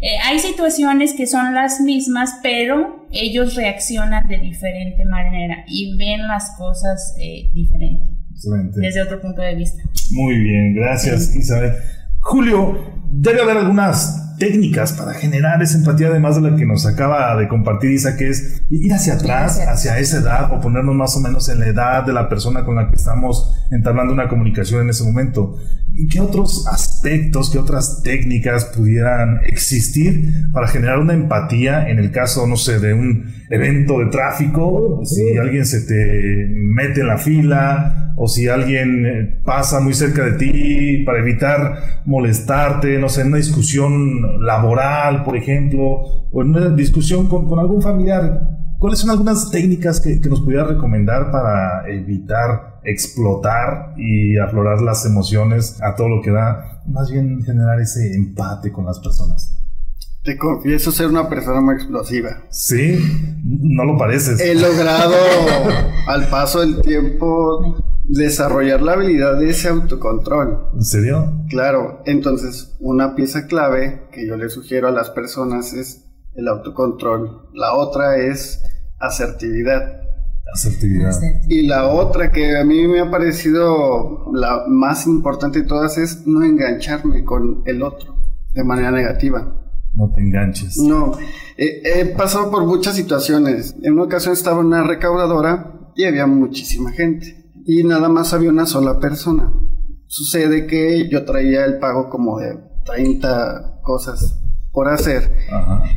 eh, 0.00 0.18
hay 0.24 0.38
situaciones 0.38 1.14
que 1.14 1.26
son 1.26 1.54
las 1.54 1.80
mismas, 1.80 2.38
pero 2.42 3.06
ellos 3.10 3.54
reaccionan 3.54 4.26
de 4.28 4.38
diferente 4.38 5.04
manera 5.04 5.64
y 5.66 5.96
ven 5.96 6.26
las 6.26 6.54
cosas 6.58 7.14
eh, 7.20 7.50
diferente. 7.54 8.10
Desde 8.74 9.02
otro 9.02 9.20
punto 9.20 9.40
de 9.40 9.54
vista. 9.54 9.82
Muy 10.10 10.38
bien, 10.38 10.74
gracias 10.74 11.34
Isabel. 11.34 11.72
Julio, 12.20 12.78
debe 13.10 13.40
haber 13.40 13.56
algunas 13.56 14.25
técnicas 14.38 14.92
para 14.92 15.14
generar 15.14 15.62
esa 15.62 15.78
empatía, 15.78 16.08
además 16.08 16.36
de 16.36 16.50
la 16.50 16.56
que 16.56 16.66
nos 16.66 16.86
acaba 16.86 17.36
de 17.36 17.48
compartir 17.48 17.90
Isa, 17.90 18.16
que 18.16 18.28
es 18.28 18.62
ir 18.70 18.92
hacia 18.92 19.14
atrás, 19.14 19.60
hacia 19.60 19.98
esa 19.98 20.18
edad, 20.18 20.52
o 20.52 20.60
ponernos 20.60 20.94
más 20.94 21.16
o 21.16 21.20
menos 21.20 21.48
en 21.48 21.60
la 21.60 21.68
edad 21.68 22.04
de 22.04 22.12
la 22.12 22.28
persona 22.28 22.64
con 22.64 22.76
la 22.76 22.88
que 22.88 22.96
estamos 22.96 23.54
entablando 23.70 24.12
una 24.12 24.28
comunicación 24.28 24.82
en 24.82 24.90
ese 24.90 25.04
momento. 25.04 25.58
¿Y 25.94 26.08
qué 26.08 26.20
otros 26.20 26.66
aspectos, 26.66 27.50
qué 27.50 27.58
otras 27.58 28.02
técnicas 28.02 28.66
pudieran 28.66 29.40
existir 29.46 30.50
para 30.52 30.68
generar 30.68 30.98
una 30.98 31.14
empatía 31.14 31.88
en 31.88 31.98
el 31.98 32.10
caso, 32.10 32.46
no 32.46 32.56
sé, 32.56 32.78
de 32.78 32.92
un 32.92 33.32
evento 33.48 33.98
de 34.00 34.06
tráfico? 34.06 35.00
Si 35.04 35.38
alguien 35.38 35.64
se 35.64 35.80
te 35.82 36.50
mete 36.52 37.00
en 37.00 37.06
la 37.06 37.16
fila, 37.16 38.06
o 38.16 38.28
si 38.28 38.48
alguien 38.48 39.06
eh, 39.06 39.40
pasa 39.44 39.78
muy 39.80 39.94
cerca 39.94 40.24
de 40.24 40.32
ti 40.32 41.02
para 41.04 41.18
evitar 41.18 42.02
molestarte, 42.06 42.98
no 42.98 43.08
sé, 43.08 43.20
en 43.20 43.28
una 43.28 43.36
discusión 43.36 44.22
laboral, 44.40 45.24
por 45.24 45.36
ejemplo, 45.36 46.28
o 46.30 46.42
en 46.42 46.50
una 46.50 46.68
discusión 46.70 47.28
con, 47.28 47.58
algún 47.58 47.82
familiar. 47.82 48.56
¿Cuáles 48.78 48.98
son 48.98 49.10
algunas 49.10 49.50
técnicas 49.50 50.00
que, 50.00 50.20
nos 50.28 50.40
pudiera 50.42 50.64
recomendar 50.64 51.30
para 51.30 51.88
evitar 51.88 52.80
explotar 52.84 53.94
y 53.96 54.38
aflorar 54.38 54.82
las 54.82 55.06
emociones 55.06 55.78
a 55.82 55.94
todo 55.94 56.08
lo 56.08 56.22
que 56.22 56.30
da? 56.30 56.82
Más 56.86 57.10
bien 57.10 57.42
generar 57.42 57.80
ese 57.80 58.14
empate 58.14 58.70
con 58.70 58.84
las 58.84 58.98
personas. 59.00 59.56
Te 60.22 60.36
confieso 60.36 60.90
ser 60.90 61.06
una 61.06 61.28
persona 61.28 61.60
muy 61.60 61.76
explosiva. 61.76 62.42
Sí, 62.50 62.98
no 63.44 63.84
lo 63.84 63.96
pareces. 63.96 64.40
He 64.40 64.54
logrado 64.54 65.14
al 66.08 66.28
paso 66.28 66.60
del 66.60 66.82
tiempo 66.82 67.85
desarrollar 68.08 68.82
la 68.82 68.92
habilidad 68.92 69.38
de 69.38 69.50
ese 69.50 69.68
autocontrol. 69.68 70.68
¿En 70.74 70.84
serio? 70.84 71.32
Claro, 71.48 72.02
entonces 72.06 72.76
una 72.80 73.14
pieza 73.14 73.46
clave 73.46 74.02
que 74.12 74.26
yo 74.26 74.36
le 74.36 74.48
sugiero 74.48 74.88
a 74.88 74.92
las 74.92 75.10
personas 75.10 75.72
es 75.72 76.04
el 76.34 76.48
autocontrol. 76.48 77.48
La 77.54 77.74
otra 77.74 78.16
es 78.16 78.62
asertividad. 78.98 80.00
Asertividad. 80.54 81.12
Y 81.48 81.66
la 81.66 81.88
otra 81.88 82.30
que 82.30 82.56
a 82.56 82.64
mí 82.64 82.86
me 82.86 83.00
ha 83.00 83.10
parecido 83.10 84.32
la 84.32 84.64
más 84.68 85.06
importante 85.06 85.62
de 85.62 85.66
todas 85.66 85.98
es 85.98 86.26
no 86.26 86.44
engancharme 86.44 87.24
con 87.24 87.62
el 87.64 87.82
otro 87.82 88.16
de 88.52 88.64
manera 88.64 88.90
negativa. 88.90 89.52
No 89.92 90.10
te 90.14 90.20
enganches. 90.20 90.76
No, 90.78 91.12
he 91.56 92.04
pasado 92.16 92.50
por 92.50 92.66
muchas 92.66 92.94
situaciones. 92.94 93.74
En 93.82 93.94
una 93.94 94.04
ocasión 94.04 94.34
estaba 94.34 94.60
en 94.60 94.66
una 94.66 94.84
recaudadora 94.84 95.92
y 95.96 96.04
había 96.04 96.26
muchísima 96.26 96.92
gente 96.92 97.45
y 97.66 97.82
nada 97.84 98.08
más 98.08 98.32
había 98.32 98.50
una 98.50 98.64
sola 98.64 98.98
persona. 99.00 99.52
Sucede 100.06 100.66
que 100.66 101.08
yo 101.08 101.24
traía 101.24 101.64
el 101.64 101.78
pago 101.78 102.08
como 102.08 102.38
de 102.38 102.56
30 102.84 103.80
cosas 103.82 104.38
por 104.76 104.88
hacer. 104.88 105.32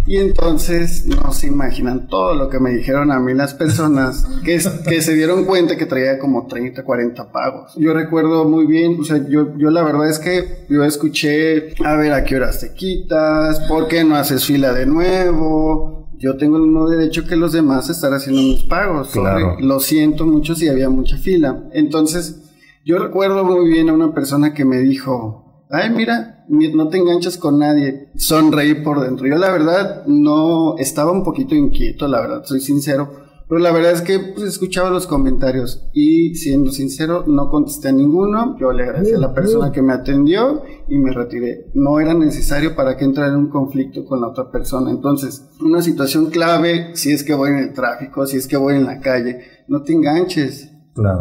Y 0.08 0.16
entonces 0.18 1.06
no 1.06 1.34
se 1.34 1.48
imaginan 1.48 2.08
todo 2.08 2.34
lo 2.34 2.48
que 2.48 2.62
me 2.62 2.72
dijeron 2.72 3.12
a 3.12 3.20
mí 3.20 3.34
las 3.34 3.54
personas 3.54 4.26
que, 4.46 4.58
que 4.88 5.02
se 5.02 5.16
dieron 5.16 5.44
cuenta 5.44 5.76
que 5.76 5.86
traía 5.86 6.18
como 6.18 6.48
30, 6.48 6.84
40 6.84 7.30
pagos. 7.30 7.74
Yo 7.76 7.94
recuerdo 7.94 8.46
muy 8.46 8.66
bien, 8.66 8.98
o 9.02 9.04
sea, 9.04 9.18
yo, 9.28 9.56
yo 9.58 9.70
la 9.70 9.84
verdad 9.84 10.10
es 10.10 10.18
que 10.18 10.66
yo 10.70 10.86
escuché, 10.86 11.74
a 11.86 11.98
ver 11.98 12.14
a 12.14 12.24
qué 12.24 12.38
horas 12.38 12.62
te 12.62 12.74
quitas, 12.74 13.60
por 13.68 13.90
qué 13.90 14.06
no 14.06 14.16
haces 14.16 14.46
fila 14.46 14.72
de 14.72 14.86
nuevo, 14.86 15.99
yo 16.20 16.38
tengo 16.38 16.58
el 16.58 16.64
mismo 16.64 16.90
derecho 16.90 17.26
que 17.26 17.36
los 17.36 17.54
demás 17.54 17.90
a 17.90 17.94
estar 17.94 18.14
haciendo 18.14 18.42
mis 18.42 18.64
pagos. 18.64 19.12
Claro. 19.12 19.58
Lo 19.60 19.80
siento 19.80 20.26
mucho 20.26 20.54
si 20.54 20.68
había 20.68 20.90
mucha 20.90 21.18
fila. 21.18 21.64
Entonces, 21.72 22.42
yo 22.86 23.00
recuerdo 23.00 23.44
muy 23.46 23.70
bien 23.70 23.90
a 23.90 23.94
una 23.94 24.14
persona 24.14 24.54
que 24.54 24.66
me 24.66 24.80
dijo, 24.80 25.66
ay, 25.70 25.90
mira, 25.90 26.46
no 26.50 26.90
te 26.90 26.98
enganchas 26.98 27.38
con 27.38 27.60
nadie. 27.60 28.10
Sonreí 28.16 28.76
por 28.76 29.00
dentro. 29.02 29.28
Yo 29.28 29.38
la 29.38 29.52
verdad 29.52 30.06
no 30.08 30.78
estaba 30.78 31.12
un 31.12 31.24
poquito 31.24 31.56
inquieto, 31.56 32.08
la 32.08 32.22
verdad, 32.22 32.44
soy 32.46 32.60
sincero 32.60 33.29
pero 33.50 33.62
la 33.62 33.72
verdad 33.72 33.94
es 33.94 34.04
que 34.04 34.20
pues, 34.20 34.46
escuchaba 34.46 34.92
los 34.92 35.08
comentarios 35.08 35.90
y 35.92 36.36
siendo 36.36 36.70
sincero, 36.70 37.24
no 37.26 37.50
contesté 37.50 37.90
a 37.90 37.92
ninguno. 37.92 38.56
Yo 38.60 38.72
le 38.72 38.84
agradecí 38.84 39.14
a 39.14 39.18
la 39.18 39.34
persona 39.34 39.72
que 39.72 39.82
me 39.82 39.92
atendió 39.92 40.62
y 40.88 41.00
me 41.00 41.12
retiré. 41.12 41.66
No 41.74 42.00
era 42.00 42.14
necesario 42.14 42.76
para 42.76 42.96
que 42.96 43.06
entrara 43.06 43.32
en 43.32 43.38
un 43.38 43.50
conflicto 43.50 44.06
con 44.06 44.22
la 44.22 44.28
otra 44.28 44.52
persona. 44.52 44.92
Entonces, 44.92 45.50
una 45.62 45.82
situación 45.82 46.28
clave, 46.28 46.92
si 46.94 47.12
es 47.12 47.24
que 47.24 47.34
voy 47.34 47.50
en 47.50 47.58
el 47.58 47.74
tráfico, 47.74 48.28
si 48.28 48.38
es 48.38 48.46
que 48.46 48.56
voy 48.56 48.76
en 48.76 48.86
la 48.86 49.00
calle, 49.00 49.40
no 49.68 49.82
te 49.82 49.94
enganches. 49.94 50.70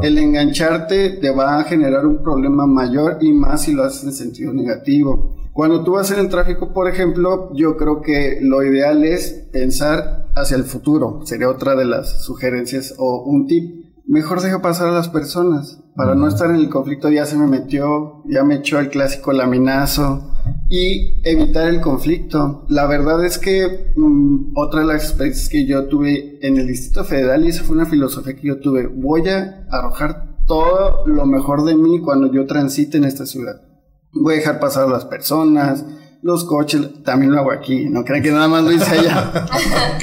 El 0.02 0.18
engancharte 0.18 1.10
te 1.10 1.30
va 1.30 1.60
a 1.60 1.64
generar 1.64 2.04
un 2.04 2.22
problema 2.22 2.66
mayor 2.66 3.16
y 3.22 3.32
más 3.32 3.62
si 3.62 3.72
lo 3.72 3.84
haces 3.84 4.04
en 4.04 4.12
sentido 4.12 4.52
negativo. 4.52 5.34
Cuando 5.58 5.82
tú 5.82 5.94
vas 5.94 6.08
en 6.12 6.20
el 6.20 6.28
tráfico, 6.28 6.72
por 6.72 6.88
ejemplo, 6.88 7.50
yo 7.52 7.76
creo 7.76 8.00
que 8.00 8.38
lo 8.40 8.62
ideal 8.62 9.04
es 9.04 9.48
pensar 9.50 10.28
hacia 10.36 10.56
el 10.56 10.62
futuro. 10.62 11.22
Sería 11.24 11.50
otra 11.50 11.74
de 11.74 11.84
las 11.84 12.22
sugerencias 12.22 12.94
o 12.96 13.24
un 13.24 13.48
tip. 13.48 13.86
Mejor 14.06 14.40
deja 14.40 14.62
pasar 14.62 14.86
a 14.86 14.92
las 14.92 15.08
personas 15.08 15.82
para 15.96 16.14
no 16.14 16.28
estar 16.28 16.48
en 16.50 16.60
el 16.60 16.70
conflicto. 16.70 17.10
Ya 17.10 17.26
se 17.26 17.36
me 17.36 17.48
metió, 17.48 18.22
ya 18.26 18.44
me 18.44 18.54
echó 18.54 18.78
el 18.78 18.88
clásico 18.88 19.32
laminazo 19.32 20.30
y 20.70 21.20
evitar 21.28 21.66
el 21.66 21.80
conflicto. 21.80 22.64
La 22.68 22.86
verdad 22.86 23.24
es 23.24 23.36
que 23.36 23.92
mm, 23.96 24.52
otra 24.54 24.82
de 24.82 24.86
las 24.86 25.02
experiencias 25.02 25.48
que 25.48 25.66
yo 25.66 25.88
tuve 25.88 26.38
en 26.40 26.56
el 26.56 26.68
Distrito 26.68 27.02
Federal, 27.02 27.44
y 27.44 27.48
esa 27.48 27.64
fue 27.64 27.74
una 27.74 27.86
filosofía 27.86 28.36
que 28.36 28.46
yo 28.46 28.60
tuve, 28.60 28.86
voy 28.86 29.28
a 29.28 29.66
arrojar 29.72 30.36
todo 30.46 31.04
lo 31.04 31.26
mejor 31.26 31.64
de 31.64 31.74
mí 31.74 32.00
cuando 32.00 32.32
yo 32.32 32.46
transite 32.46 32.98
en 32.98 33.02
esta 33.06 33.26
ciudad. 33.26 33.67
Voy 34.12 34.34
a 34.34 34.36
dejar 34.38 34.60
pasar 34.60 34.84
a 34.84 34.88
las 34.88 35.04
personas, 35.04 35.84
los 36.20 36.44
coches, 36.44 37.04
también 37.04 37.30
lo 37.30 37.38
hago 37.38 37.52
aquí, 37.52 37.84
no 37.84 38.04
crean 38.04 38.22
que 38.22 38.32
nada 38.32 38.48
más 38.48 38.64
lo 38.64 38.72
hice 38.72 38.90
allá. 38.90 39.46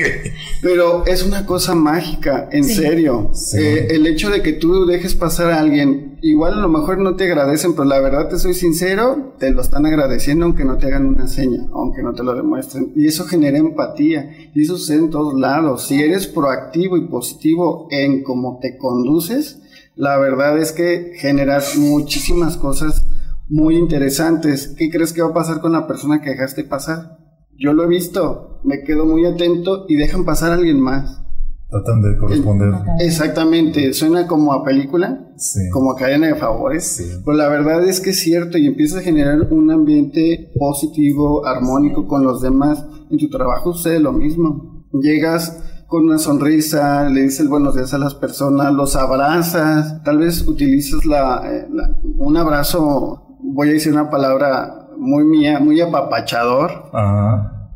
Pero 0.62 1.06
es 1.06 1.24
una 1.24 1.46
cosa 1.46 1.76
mágica, 1.76 2.48
en 2.52 2.64
serio. 2.64 3.32
Eh, 3.54 3.88
el 3.90 4.08
hecho 4.08 4.30
de 4.30 4.42
que 4.42 4.54
tú 4.54 4.86
dejes 4.86 5.14
pasar 5.14 5.52
a 5.52 5.60
alguien, 5.60 6.18
igual 6.22 6.54
a 6.54 6.62
lo 6.62 6.70
mejor 6.70 7.00
no 7.00 7.16
te 7.16 7.26
agradecen, 7.26 7.74
pero 7.74 7.86
la 7.86 8.00
verdad 8.00 8.30
te 8.30 8.40
soy 8.40 8.54
sincero, 8.54 9.34
te 9.38 9.52
lo 9.52 9.62
están 9.62 9.86
agradeciendo 9.86 10.46
aunque 10.46 10.64
no 10.64 10.78
te 10.78 10.88
hagan 10.88 11.06
una 11.06 11.28
seña, 11.28 11.68
aunque 11.74 12.02
no 12.02 12.14
te 12.14 12.24
lo 12.24 12.34
demuestren. 12.34 12.94
Y 12.96 13.08
eso 13.08 13.26
genera 13.26 13.58
empatía, 13.58 14.50
y 14.54 14.64
eso 14.64 14.78
sucede 14.78 15.00
en 15.00 15.10
todos 15.10 15.38
lados. 15.38 15.88
Si 15.88 16.02
eres 16.02 16.28
proactivo 16.28 16.96
y 16.98 17.08
positivo 17.08 17.88
en 17.92 18.24
cómo 18.24 18.60
te 18.62 18.78
conduces, 18.78 19.60
la 19.96 20.18
verdad 20.18 20.58
es 20.58 20.72
que 20.72 21.12
generas 21.18 21.76
muchísimas 21.78 22.58
cosas 22.58 23.06
muy 23.50 23.76
interesantes. 23.78 24.74
¿Qué 24.78 24.90
crees 24.90 25.14
que 25.14 25.22
va 25.22 25.30
a 25.30 25.34
pasar 25.34 25.62
con 25.62 25.72
la 25.72 25.88
persona 25.88 26.22
que 26.22 26.32
dejaste 26.32 26.64
pasar? 26.64 27.18
Yo 27.58 27.74
lo 27.74 27.84
he 27.84 27.88
visto, 27.88 28.60
me 28.64 28.84
quedo 28.84 29.06
muy 29.06 29.26
atento 29.26 29.86
y 29.88 29.96
dejan 29.96 30.26
pasar 30.26 30.52
a 30.52 30.56
alguien 30.56 30.80
más. 30.80 31.22
Tratan 31.70 32.02
de 32.02 32.18
corresponder. 32.18 32.74
Exactamente, 33.00 33.94
suena 33.94 34.28
como 34.28 34.54
a 34.54 34.64
película, 34.64 35.34
como 35.72 35.92
a 35.92 35.96
cadena 35.96 36.28
de 36.28 36.36
favores, 36.36 37.22
pero 37.24 37.38
la 37.38 37.50
verdad 37.50 37.84
es 37.84 38.02
que 38.02 38.12
es 38.12 38.20
cierto 38.20 38.58
y 38.58 38.68
empieza 38.68 39.00
a 39.00 39.02
generar 39.02 39.52
un 39.52 39.72
ambiente 39.72 40.52
positivo, 40.60 41.46
armónico 41.46 42.08
con 42.08 42.24
los 42.24 42.42
demás. 42.42 42.86
En 43.10 43.18
tu 43.18 43.30
trabajo 43.30 43.74
sucede 43.74 44.00
lo 44.00 44.12
mismo. 44.12 44.86
Llegas 44.92 45.64
con 45.88 46.06
una 46.06 46.18
sonrisa, 46.18 47.10
le 47.10 47.24
dices 47.24 47.48
buenos 47.48 47.76
días 47.76 47.94
a 47.94 47.98
las 47.98 48.16
personas, 48.16 48.74
los 48.74 48.96
abrazas, 48.96 50.04
tal 50.04 50.20
vez 50.20 50.48
utilizas 50.48 51.06
la, 51.06 51.42
eh, 51.46 51.68
un 52.18 52.38
abrazo 52.38 53.25
voy 53.56 53.70
a 53.70 53.74
decir 53.74 53.94
una 53.94 54.10
palabra 54.10 54.90
muy 54.98 55.24
mía, 55.24 55.60
muy 55.60 55.80
apapachador, 55.80 56.92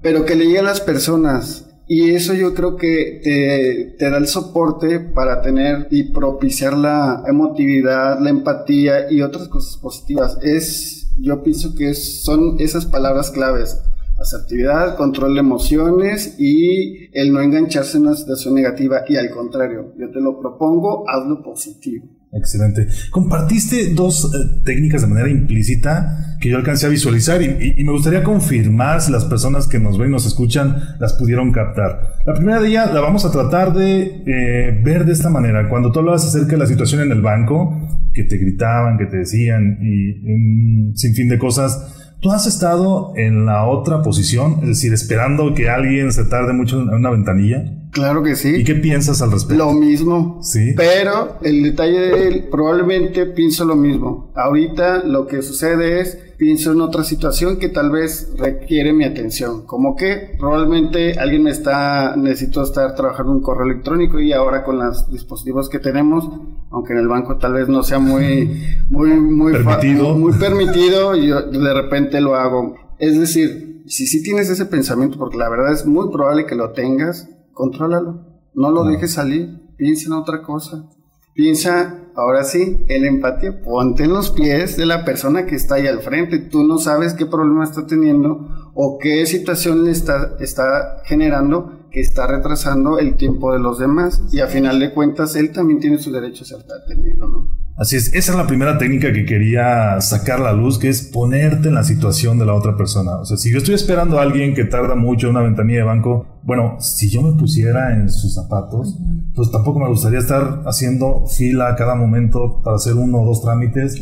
pero 0.02 0.26
que 0.26 0.36
le 0.36 0.46
llegue 0.46 0.60
a 0.60 0.64
las 0.64 0.82
personas. 0.82 1.66
Y 1.88 2.12
eso 2.12 2.34
yo 2.34 2.54
creo 2.54 2.76
que 2.76 3.20
te, 3.24 3.96
te, 3.98 4.12
da 4.12 4.18
el 4.18 4.28
soporte 4.28 5.00
para 5.00 5.42
tener 5.42 5.88
y 5.90 6.12
propiciar 6.12 6.78
la 6.78 7.24
emotividad, 7.28 8.20
la 8.20 8.30
empatía 8.30 9.12
y 9.12 9.22
otras 9.22 9.48
cosas 9.48 9.78
positivas. 9.78 10.38
Es, 10.44 11.12
yo 11.20 11.42
pienso 11.42 11.74
que 11.74 11.96
son 11.96 12.58
esas 12.60 12.86
palabras 12.86 13.32
claves. 13.32 13.82
Asertividad, 14.20 14.98
control 14.98 15.34
de 15.34 15.40
emociones 15.40 16.36
y 16.38 17.10
el 17.18 17.32
no 17.32 17.40
engancharse 17.40 17.98
en 17.98 18.04
una 18.04 18.16
situación 18.16 18.54
negativa. 18.54 19.04
Y 19.08 19.16
al 19.16 19.32
contrario, 19.32 19.94
yo 19.98 20.12
te 20.12 20.20
lo 20.20 20.40
propongo, 20.40 21.06
hazlo 21.10 21.42
positivo. 21.42 22.19
Excelente. 22.32 22.88
Compartiste 23.10 23.94
dos 23.94 24.32
eh, 24.34 24.62
técnicas 24.64 25.02
de 25.02 25.08
manera 25.08 25.30
implícita 25.30 26.38
que 26.40 26.50
yo 26.50 26.58
alcancé 26.58 26.86
a 26.86 26.90
visualizar 26.90 27.42
y, 27.42 27.84
me 27.84 27.92
gustaría 27.92 28.24
confirmar 28.24 29.02
si 29.02 29.12
las 29.12 29.26
personas 29.26 29.68
que 29.68 29.80
nos 29.80 29.98
ven 29.98 30.10
y 30.10 30.12
nos 30.12 30.26
escuchan 30.26 30.78
las 31.00 31.14
pudieron 31.14 31.52
captar. 31.52 32.18
La 32.26 32.34
primera 32.34 32.62
de 32.62 32.70
ellas 32.70 32.94
la 32.94 33.02
vamos 33.02 33.26
a 33.26 33.32
tratar 33.32 33.74
de 33.74 34.24
eh, 34.26 34.82
ver 34.84 35.06
de 35.06 35.14
esta 35.14 35.30
manera. 35.30 35.68
Cuando 35.68 35.92
tú 35.92 36.00
hablabas 36.00 36.26
acerca 36.26 36.52
de 36.52 36.58
la 36.60 36.68
situación 36.68 37.02
en 37.02 37.12
el 37.12 37.22
banco, 37.22 37.90
que 38.14 38.24
te 38.24 38.38
gritaban, 38.38 38.98
que 38.98 39.06
te 39.06 39.18
decían 39.18 39.80
y 39.82 40.20
un 40.30 40.94
sinfín 40.96 41.30
de 41.30 41.38
cosas. 41.38 41.99
¿Tú 42.22 42.32
has 42.32 42.46
estado 42.48 43.14
en 43.16 43.46
la 43.46 43.66
otra 43.66 44.02
posición? 44.02 44.60
Es 44.64 44.68
decir, 44.68 44.94
esperando 44.94 45.54
que 45.54 45.70
alguien 45.70 46.12
se 46.12 46.26
tarde 46.26 46.52
mucho 46.52 46.82
en 46.82 46.90
una 46.90 47.12
ventanilla. 47.12 47.64
Claro 47.92 48.24
que 48.24 48.36
sí. 48.36 48.56
¿Y 48.58 48.64
qué 48.66 48.76
piensas 48.76 49.22
al 49.22 49.32
respecto? 49.32 49.64
Lo 49.64 49.74
mismo. 49.74 50.40
Sí. 50.44 50.74
Pero 50.76 51.38
el 51.42 51.64
detalle 51.64 52.00
de 52.00 52.28
él, 52.28 52.48
probablemente 52.52 53.26
pienso 53.26 53.64
lo 53.64 53.78
mismo. 53.78 54.32
Ahorita 54.36 55.04
lo 55.06 55.28
que 55.28 55.42
sucede 55.42 56.02
es, 56.02 56.18
pienso 56.40 56.72
en 56.72 56.80
otra 56.80 57.04
situación 57.04 57.60
que 57.60 57.68
tal 57.68 57.92
vez 57.92 58.34
requiere 58.38 58.94
mi 58.94 59.04
atención. 59.04 59.66
Como 59.66 59.98
que 59.98 60.36
probablemente 60.40 61.20
alguien 61.20 61.44
me 61.44 61.52
está, 61.52 62.16
necesito 62.16 62.64
estar 62.64 62.96
trabajando 62.96 63.34
un 63.34 63.42
correo 63.42 63.70
electrónico 63.70 64.22
y 64.22 64.32
ahora 64.32 64.64
con 64.64 64.80
los 64.80 65.12
dispositivos 65.12 65.70
que 65.70 65.80
tenemos, 65.80 66.24
aunque 66.72 66.94
en 66.94 67.00
el 67.00 67.10
banco 67.10 67.38
tal 67.38 67.54
vez 67.54 67.68
no 67.68 67.84
sea 67.84 68.00
muy, 68.00 68.64
muy, 68.90 69.10
muy 69.20 69.52
permitido, 69.52 70.16
muy, 70.16 70.34
permitido, 70.34 71.14
yo 71.16 71.42
de 71.42 71.74
repente 71.74 72.22
lo 72.22 72.36
hago. 72.36 72.74
Es 73.00 73.20
decir, 73.20 73.84
si 73.86 74.08
sí 74.08 74.24
tienes 74.24 74.50
ese 74.50 74.66
pensamiento, 74.66 75.18
porque 75.18 75.38
la 75.38 75.50
verdad 75.50 75.74
es 75.74 75.86
muy 75.86 76.10
probable 76.10 76.46
que 76.46 76.56
lo 76.56 76.72
tengas, 76.72 77.30
contrólalo. 77.54 78.26
No 78.54 78.72
lo 78.72 78.86
dejes 78.86 79.14
salir. 79.14 79.60
Piensa 79.78 80.08
en 80.08 80.14
otra 80.14 80.42
cosa. 80.42 80.86
Piensa, 81.34 81.99
ahora 82.20 82.44
sí, 82.44 82.78
en 82.88 83.02
la 83.02 83.08
empatía. 83.08 83.62
Ponte 83.62 84.04
en 84.04 84.14
los 84.14 84.32
pies 84.32 84.78
de 84.78 84.86
la 84.86 85.06
persona 85.06 85.46
que 85.46 85.56
está 85.56 85.76
ahí 85.76 85.88
al 85.88 86.02
frente. 86.02 86.40
Tú 86.40 86.64
no 86.64 86.78
sabes 86.78 87.14
qué 87.14 87.26
problema 87.26 87.64
está 87.64 87.86
teniendo 87.86 88.72
o 88.74 88.98
qué 89.00 89.26
situación 89.26 89.86
le 89.86 89.92
está, 89.92 90.36
está 90.40 91.02
generando 91.06 91.80
que 91.92 92.02
está 92.02 92.28
retrasando 92.28 93.00
el 93.00 93.16
tiempo 93.16 93.52
de 93.54 93.60
los 93.60 93.80
demás. 93.80 94.22
Y 94.32 94.40
a 94.40 94.48
final 94.48 94.80
de 94.80 94.94
cuentas, 94.94 95.36
él 95.36 95.52
también 95.52 95.80
tiene 95.80 95.98
su 95.98 96.12
derecho 96.12 96.44
a 96.44 96.48
ser 96.48 96.66
atendido, 96.84 97.28
¿no? 97.28 97.59
Así 97.80 97.96
es, 97.96 98.14
esa 98.14 98.34
es 98.34 98.38
la 98.38 98.46
primera 98.46 98.78
técnica 98.78 99.14
que 99.14 99.26
quería 99.26 100.02
sacar 100.02 100.42
a 100.42 100.44
la 100.44 100.54
luz, 100.54 100.78
que 100.78 100.90
es 100.90 101.02
ponerte 101.02 101.70
en 101.70 101.76
la 101.76 101.86
situación 101.86 102.38
de 102.38 102.46
la 102.46 102.54
otra 102.54 102.76
persona. 102.76 103.20
O 103.20 103.26
sea, 103.26 103.38
si 103.38 103.54
yo 103.54 103.58
estoy 103.58 103.76
esperando 103.76 104.20
a 104.20 104.24
alguien 104.24 104.54
que 104.54 104.66
tarda 104.66 104.96
mucho 104.96 105.28
en 105.28 105.38
una 105.38 105.44
ventanilla 105.44 105.80
de 105.80 105.86
banco, 105.86 106.42
bueno, 106.44 106.76
si 106.82 107.10
yo 107.10 107.22
me 107.22 107.40
pusiera 107.40 107.96
en 107.96 108.10
sus 108.10 108.36
zapatos, 108.36 109.00
pues 109.34 109.50
tampoco 109.50 109.80
me 109.80 109.88
gustaría 109.88 110.20
estar 110.20 110.62
haciendo 110.66 111.26
fila 111.26 111.70
a 111.70 111.76
cada 111.78 111.96
momento 111.96 112.62
para 112.66 112.76
hacer 112.76 112.96
uno 112.96 113.22
o 113.22 113.26
dos 113.26 113.42
trámites. 113.42 113.96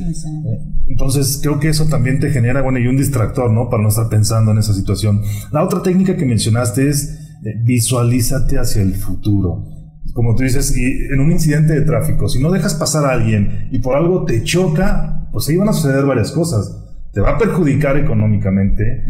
Entonces, 0.87 1.39
creo 1.43 1.59
que 1.59 1.69
eso 1.69 1.85
también 1.85 2.19
te 2.19 2.31
genera, 2.31 2.63
bueno, 2.63 2.79
y 2.79 2.87
un 2.87 2.97
distractor, 2.97 3.51
¿no? 3.51 3.69
Para 3.69 3.83
no 3.83 3.89
estar 3.89 4.09
pensando 4.09 4.53
en 4.53 4.57
esa 4.57 4.73
situación. 4.73 5.21
La 5.51 5.63
otra 5.63 5.83
técnica 5.83 6.15
que 6.15 6.25
mencionaste 6.25 6.89
es 6.89 7.19
eh, 7.45 7.53
visualízate 7.63 8.57
hacia 8.57 8.81
el 8.81 8.95
futuro 8.95 9.76
como 10.17 10.33
tú 10.33 10.41
dices, 10.41 10.75
y 10.75 11.13
en 11.13 11.19
un 11.19 11.31
incidente 11.31 11.73
de 11.73 11.81
tráfico, 11.81 12.27
si 12.27 12.41
no 12.41 12.49
dejas 12.49 12.73
pasar 12.73 13.05
a 13.05 13.11
alguien 13.11 13.67
y 13.69 13.77
por 13.77 13.95
algo 13.95 14.25
te 14.25 14.43
choca, 14.43 15.29
pues 15.31 15.47
ahí 15.47 15.57
van 15.57 15.69
a 15.69 15.73
suceder 15.73 16.05
varias 16.05 16.31
cosas. 16.31 16.75
Te 17.13 17.21
va 17.21 17.33
a 17.33 17.37
perjudicar 17.37 17.95
económicamente 17.97 19.05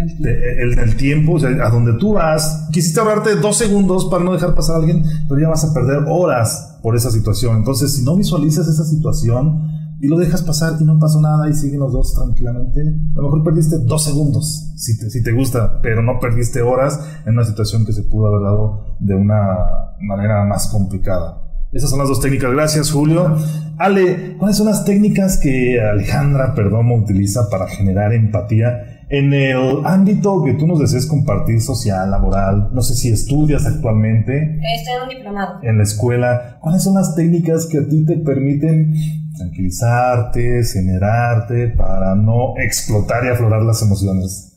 el, 0.59 0.77
el, 0.77 0.97
tiempo, 0.97 1.35
o 1.35 1.39
sea, 1.39 1.49
a 1.65 1.69
donde 1.69 1.93
tú 1.93 2.11
vas. 2.11 2.67
Quisiste 2.73 2.99
ahorrarte 2.99 3.35
dos 3.35 3.55
segundos 3.57 4.09
para 4.11 4.21
no 4.25 4.33
dejar 4.33 4.53
pasar 4.53 4.75
a 4.75 4.79
alguien, 4.79 5.01
pero 5.29 5.39
ya 5.39 5.47
vas 5.47 5.63
a 5.63 5.73
perder 5.73 5.99
horas 6.09 6.77
por 6.83 6.97
esa 6.97 7.09
situación. 7.09 7.55
Entonces, 7.55 7.95
si 7.95 8.03
no 8.03 8.17
visualizas 8.17 8.67
esa 8.67 8.83
situación, 8.83 9.76
y 9.99 10.07
lo 10.07 10.17
dejas 10.17 10.43
pasar 10.43 10.73
y 10.79 10.83
no 10.83 10.99
pasó 10.99 11.19
nada 11.21 11.49
y 11.49 11.53
siguen 11.53 11.79
los 11.79 11.91
dos 11.91 12.13
tranquilamente. 12.13 12.81
A 12.81 13.15
lo 13.15 13.23
mejor 13.23 13.43
perdiste 13.43 13.77
dos 13.79 14.03
segundos, 14.03 14.73
si 14.75 14.97
te, 14.97 15.09
si 15.09 15.23
te 15.23 15.31
gusta, 15.31 15.79
pero 15.81 16.01
no 16.03 16.19
perdiste 16.19 16.61
horas 16.61 16.99
en 17.25 17.33
una 17.33 17.45
situación 17.45 17.85
que 17.85 17.93
se 17.93 18.03
pudo 18.03 18.27
haber 18.27 18.41
dado 18.41 18.97
de 18.99 19.15
una 19.15 19.57
manera 19.99 20.45
más 20.45 20.67
complicada. 20.67 21.43
Esas 21.71 21.89
son 21.89 21.99
las 21.99 22.07
dos 22.07 22.21
técnicas. 22.21 22.51
Gracias, 22.51 22.91
Julio. 22.91 23.35
Ale, 23.77 24.37
¿cuáles 24.37 24.57
son 24.57 24.67
las 24.67 24.85
técnicas 24.85 25.37
que 25.37 25.81
Alejandra 25.81 26.55
Perdomo 26.55 26.95
utiliza 26.95 27.49
para 27.49 27.67
generar 27.67 28.13
empatía 28.13 29.03
en 29.09 29.33
el 29.33 29.85
ámbito 29.85 30.43
que 30.43 30.53
tú 30.53 30.65
nos 30.65 30.79
desees 30.79 31.05
compartir, 31.05 31.61
social, 31.61 32.09
laboral? 32.09 32.69
No 32.71 32.81
sé 32.81 32.95
si 32.95 33.09
estudias 33.09 33.65
actualmente. 33.65 34.59
Estoy 34.77 34.95
en 34.95 35.03
un 35.03 35.09
diplomado. 35.09 35.59
En 35.61 35.77
la 35.77 35.83
escuela. 35.83 36.57
¿Cuáles 36.61 36.83
son 36.83 36.95
las 36.95 37.15
técnicas 37.15 37.65
que 37.65 37.79
a 37.79 37.87
ti 37.87 38.05
te 38.05 38.17
permiten 38.17 38.93
tranquilizarte, 39.37 40.63
generarte, 40.63 41.69
para 41.69 42.15
no 42.15 42.53
explotar 42.57 43.25
y 43.25 43.29
aflorar 43.29 43.61
las 43.61 43.81
emociones? 43.81 44.55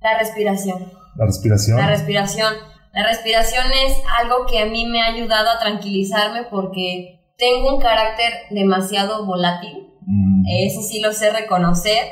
La 0.00 0.18
respiración. 0.18 0.92
La 1.16 1.26
respiración. 1.26 1.76
La 1.76 1.86
respiración. 1.86 2.54
La 2.92 3.06
respiración 3.06 3.66
es 3.86 3.96
algo 4.20 4.46
que 4.46 4.58
a 4.58 4.66
mí 4.66 4.86
me 4.86 5.00
ha 5.00 5.06
ayudado 5.06 5.48
a 5.50 5.60
tranquilizarme 5.60 6.44
porque 6.50 7.20
tengo 7.38 7.76
un 7.76 7.80
carácter 7.80 8.32
demasiado 8.50 9.24
volátil. 9.26 9.94
Mm. 10.02 10.44
Eso 10.66 10.82
sí 10.82 11.00
lo 11.00 11.12
sé 11.12 11.30
reconocer 11.30 12.04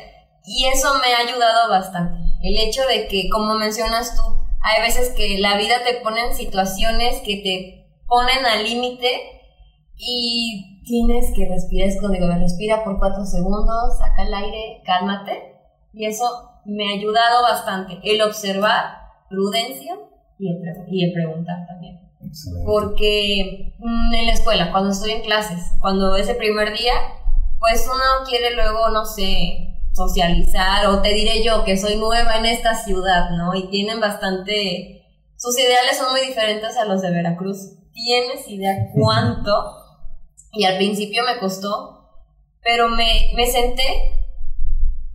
y 0.45 0.67
eso 0.67 0.89
me 1.03 1.13
ha 1.13 1.29
ayudado 1.29 1.69
bastante. 1.69 2.19
El 2.43 2.57
hecho 2.59 2.83
de 2.87 3.09
que, 3.09 3.29
como 3.29 3.55
mencionas 3.57 4.15
tú, 4.15 4.23
hay 4.61 4.83
veces 4.83 5.11
que 5.17 5.39
la 5.39 5.57
vida 5.57 5.83
te 5.85 6.01
pone 6.01 6.27
en 6.27 6.35
situaciones 6.35 7.21
que 7.25 7.37
te 7.37 7.79
ponen 8.07 8.45
al 8.47 8.65
límite 8.65 9.09
y 9.97 10.78
tienes 10.89 11.33
que 11.37 11.47
respirar, 11.47 11.89
es 11.89 12.01
cuando 12.01 12.19
digo, 12.19 12.33
respira 12.33 12.83
por 12.83 12.99
cuatro 12.99 13.25
segundos, 13.25 13.99
saca 13.99 14.27
el 14.27 14.35
aire, 14.35 14.83
cálmate. 14.85 15.55
Y 15.93 16.07
eso 16.07 16.25
me 16.65 16.89
ha 16.89 16.97
ayudado 16.97 17.43
bastante. 17.43 17.99
El 18.03 18.23
observar, 18.23 18.97
prudencia 19.29 19.97
y 20.39 20.51
el, 20.51 20.63
y 20.89 21.05
el 21.05 21.13
preguntar 21.13 21.67
también. 21.67 22.01
Porque 22.65 23.75
mm, 23.79 24.15
en 24.15 24.27
la 24.27 24.33
escuela, 24.33 24.73
cuando 24.73 24.91
estoy 24.91 25.13
en 25.13 25.23
clases, 25.23 25.61
cuando 25.81 26.17
ese 26.17 26.35
primer 26.35 26.77
día, 26.77 26.95
pues 27.59 27.87
uno 27.87 28.27
quiere 28.29 28.55
luego, 28.55 28.89
no 28.89 29.05
sé, 29.05 29.77
socializar 29.93 30.87
o 30.87 31.03
te 31.03 31.11
diré 31.11 31.45
yo 31.45 31.65
que 31.65 31.77
soy 31.77 31.97
nueva 31.97 32.39
en 32.39 32.47
esta 32.47 32.75
ciudad, 32.75 33.31
¿no? 33.31 33.55
Y 33.55 33.69
tienen 33.69 34.01
bastante... 34.01 34.95
Sus 35.37 35.57
ideales 35.59 35.97
son 35.97 36.11
muy 36.13 36.21
diferentes 36.23 36.77
a 36.77 36.85
los 36.85 37.03
de 37.03 37.11
Veracruz. 37.11 37.75
¿Tienes 37.93 38.49
idea 38.49 38.75
cuánto 38.95 39.88
y 40.59 40.65
al 40.65 40.77
principio 40.77 41.23
me 41.23 41.39
costó, 41.39 42.11
pero 42.65 42.89
me, 42.89 43.31
me 43.37 43.47
senté 43.47 44.13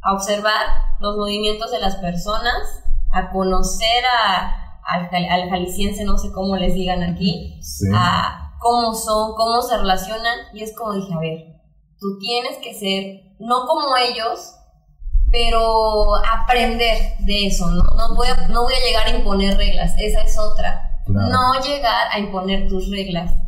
a 0.01 0.13
observar 0.13 0.95
los 1.01 1.17
movimientos 1.17 1.69
de 1.69 1.81
las 1.81 1.97
personas, 1.97 2.81
a 3.11 3.29
conocer 3.29 4.05
a, 4.05 4.79
al, 4.87 5.09
al, 5.13 5.49
jalisciense, 5.49 6.05
no 6.05 6.17
sé 6.17 6.31
cómo 6.31 6.55
les 6.55 6.73
digan 6.75 7.03
aquí, 7.03 7.59
a 7.93 8.53
cómo 8.61 8.93
son, 8.95 9.35
cómo 9.35 9.61
se 9.61 9.77
relacionan, 9.77 10.33
y 10.53 10.63
es 10.63 10.73
como 10.77 10.93
dije, 10.93 11.13
a 11.13 11.19
ver, 11.19 11.61
tú 11.99 12.17
tienes 12.19 12.59
que 12.59 12.73
ser, 12.73 13.35
no 13.39 13.65
como 13.67 13.97
ellos, 13.97 14.55
pero 15.29 16.15
aprender 16.25 17.17
de 17.19 17.47
eso, 17.47 17.69
¿no? 17.69 17.83
No 17.97 18.15
voy 18.15 18.27
a, 18.29 18.47
no 18.47 18.63
voy 18.63 18.75
a 18.75 18.87
llegar 18.87 19.07
a 19.07 19.17
imponer 19.17 19.57
reglas, 19.57 19.93
esa 19.97 20.21
es 20.21 20.39
otra. 20.39 21.01
No 21.05 21.59
llegar 21.61 22.07
a 22.13 22.17
imponer 22.17 22.69
tus 22.69 22.89
reglas, 22.89 23.42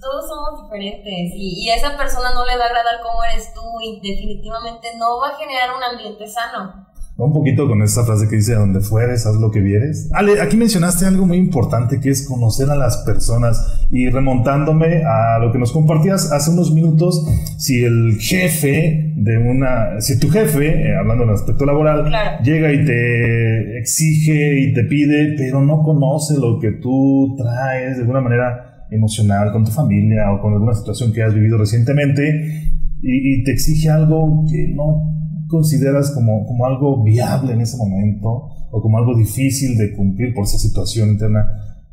todos 0.00 0.28
somos 0.28 0.62
diferentes 0.64 1.32
y, 1.34 1.66
y, 1.66 1.70
a 1.70 1.76
esa 1.76 1.96
persona 1.96 2.32
no 2.34 2.44
le 2.46 2.56
va 2.56 2.64
a 2.64 2.66
agradar 2.66 3.00
cómo 3.02 3.22
eres 3.24 3.52
tú 3.52 3.62
y 3.82 4.00
definitivamente 4.00 4.88
no 4.96 5.18
va 5.20 5.28
a 5.28 5.36
generar 5.36 5.70
un 5.76 5.82
ambiente 5.82 6.26
sano. 6.26 6.88
Un 7.18 7.32
poquito 7.32 7.66
con 7.66 7.82
esa 7.82 8.04
frase 8.04 8.28
que 8.28 8.36
dice, 8.36 8.54
donde 8.54 8.78
fueres, 8.80 9.26
haz 9.26 9.34
lo 9.34 9.50
que 9.50 9.58
vieres. 9.58 10.08
Ale, 10.14 10.40
aquí 10.40 10.56
mencionaste 10.56 11.04
algo 11.04 11.26
muy 11.26 11.36
importante 11.36 12.00
que 12.00 12.10
es 12.10 12.24
conocer 12.28 12.70
a 12.70 12.76
las 12.76 12.98
personas 12.98 13.88
y 13.90 14.08
remontándome 14.08 15.02
a 15.04 15.40
lo 15.40 15.50
que 15.50 15.58
nos 15.58 15.72
compartías 15.72 16.30
hace 16.30 16.52
unos 16.52 16.72
minutos, 16.72 17.26
si 17.58 17.82
el 17.82 18.18
jefe 18.20 19.14
de 19.16 19.36
una, 19.36 20.00
si 20.00 20.20
tu 20.20 20.30
jefe, 20.30 20.68
eh, 20.68 20.96
hablando 20.96 21.26
del 21.26 21.34
aspecto 21.34 21.66
laboral, 21.66 22.08
llega 22.44 22.72
y 22.72 22.84
te 22.84 23.78
exige 23.80 24.60
y 24.60 24.72
te 24.72 24.84
pide, 24.84 25.34
pero 25.36 25.60
no 25.60 25.82
conoce 25.82 26.38
lo 26.38 26.60
que 26.60 26.70
tú 26.70 27.34
traes 27.36 27.96
de 27.96 28.02
alguna 28.02 28.20
manera 28.20 28.67
emocional 28.90 29.52
con 29.52 29.64
tu 29.64 29.70
familia 29.70 30.32
o 30.32 30.40
con 30.40 30.52
alguna 30.52 30.74
situación 30.74 31.12
que 31.12 31.22
has 31.22 31.34
vivido 31.34 31.58
recientemente 31.58 32.72
y, 33.02 33.44
te 33.44 33.52
exige 33.52 33.90
algo 33.90 34.44
que 34.50 34.74
no 34.74 35.14
consideras 35.48 36.10
como, 36.10 36.44
como 36.46 36.66
algo 36.66 37.02
viable 37.02 37.52
en 37.52 37.60
ese 37.60 37.76
momento 37.76 38.50
o 38.70 38.82
como 38.82 38.98
algo 38.98 39.16
difícil 39.16 39.78
de 39.78 39.94
cumplir 39.94 40.34
por 40.34 40.44
esa 40.44 40.58
situación 40.58 41.10
interna. 41.10 41.46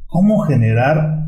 ¿Cómo 0.07 0.39
generar 0.39 1.25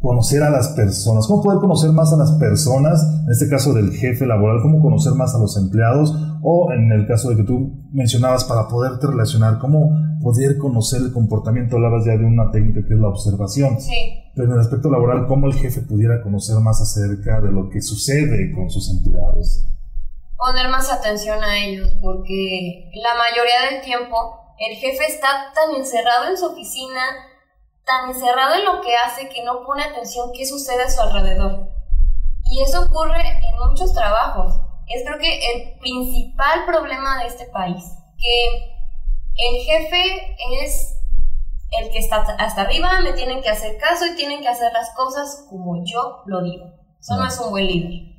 conocer 0.00 0.42
a 0.44 0.50
las 0.50 0.68
personas, 0.68 1.26
cómo 1.26 1.42
poder 1.42 1.58
conocer 1.58 1.90
más 1.90 2.12
a 2.12 2.16
las 2.16 2.32
personas, 2.32 3.02
en 3.24 3.32
este 3.32 3.48
caso 3.48 3.74
del 3.74 3.90
jefe 3.90 4.26
laboral, 4.26 4.62
cómo 4.62 4.80
conocer 4.80 5.14
más 5.14 5.34
a 5.34 5.38
los 5.38 5.56
empleados, 5.56 6.14
o 6.42 6.72
en 6.72 6.92
el 6.92 7.06
caso 7.06 7.30
de 7.30 7.36
que 7.36 7.42
tú 7.42 7.72
mencionabas 7.92 8.44
para 8.44 8.68
poderte 8.68 9.08
relacionar, 9.08 9.58
cómo 9.58 9.90
poder 10.22 10.56
conocer 10.58 11.02
el 11.02 11.12
comportamiento, 11.12 11.76
hablabas 11.76 12.04
ya 12.04 12.16
de 12.16 12.24
una 12.24 12.50
técnica 12.50 12.86
que 12.86 12.94
es 12.94 13.00
la 13.00 13.08
observación. 13.08 13.80
Sí. 13.80 14.27
En 14.38 14.52
el 14.52 14.60
aspecto 14.60 14.88
laboral, 14.88 15.26
cómo 15.26 15.48
el 15.48 15.54
jefe 15.54 15.80
pudiera 15.80 16.22
conocer 16.22 16.56
más 16.60 16.80
acerca 16.80 17.40
de 17.40 17.50
lo 17.50 17.68
que 17.68 17.82
sucede 17.82 18.52
con 18.54 18.70
sus 18.70 18.88
empleados. 18.88 19.64
Poner 20.36 20.68
más 20.68 20.92
atención 20.92 21.42
a 21.42 21.58
ellos, 21.58 21.90
porque 22.00 22.88
la 22.94 23.14
mayoría 23.14 23.68
del 23.68 23.80
tiempo 23.82 24.54
el 24.58 24.76
jefe 24.76 25.06
está 25.06 25.52
tan 25.52 25.74
encerrado 25.74 26.28
en 26.28 26.38
su 26.38 26.46
oficina, 26.46 27.00
tan 27.84 28.10
encerrado 28.10 28.54
en 28.54 28.64
lo 28.64 28.80
que 28.80 28.94
hace 28.96 29.28
que 29.28 29.42
no 29.42 29.64
pone 29.64 29.82
atención 29.82 30.30
qué 30.32 30.46
sucede 30.46 30.84
a 30.84 30.90
su 30.90 31.00
alrededor. 31.00 31.68
Y 32.44 32.62
eso 32.62 32.82
ocurre 32.82 33.20
en 33.20 33.68
muchos 33.68 33.92
trabajos. 33.92 34.54
Es 34.86 35.02
creo 35.04 35.18
que 35.18 35.52
el 35.52 35.78
principal 35.80 36.64
problema 36.64 37.22
de 37.22 37.26
este 37.26 37.46
país, 37.46 37.84
que 38.16 38.78
el 39.36 39.64
jefe 39.64 40.36
es 40.62 40.97
el 41.70 41.90
que 41.90 41.98
está 41.98 42.24
hasta 42.38 42.62
arriba, 42.62 43.00
me 43.00 43.12
tienen 43.12 43.42
que 43.42 43.50
hacer 43.50 43.76
caso 43.78 44.06
y 44.06 44.16
tienen 44.16 44.40
que 44.40 44.48
hacer 44.48 44.72
las 44.72 44.90
cosas 44.94 45.46
como 45.48 45.84
yo 45.84 46.22
lo 46.26 46.42
digo. 46.42 46.66
Eso 47.00 47.16
no 47.16 47.26
es 47.26 47.38
un 47.38 47.50
buen 47.50 47.66
líder. 47.66 48.16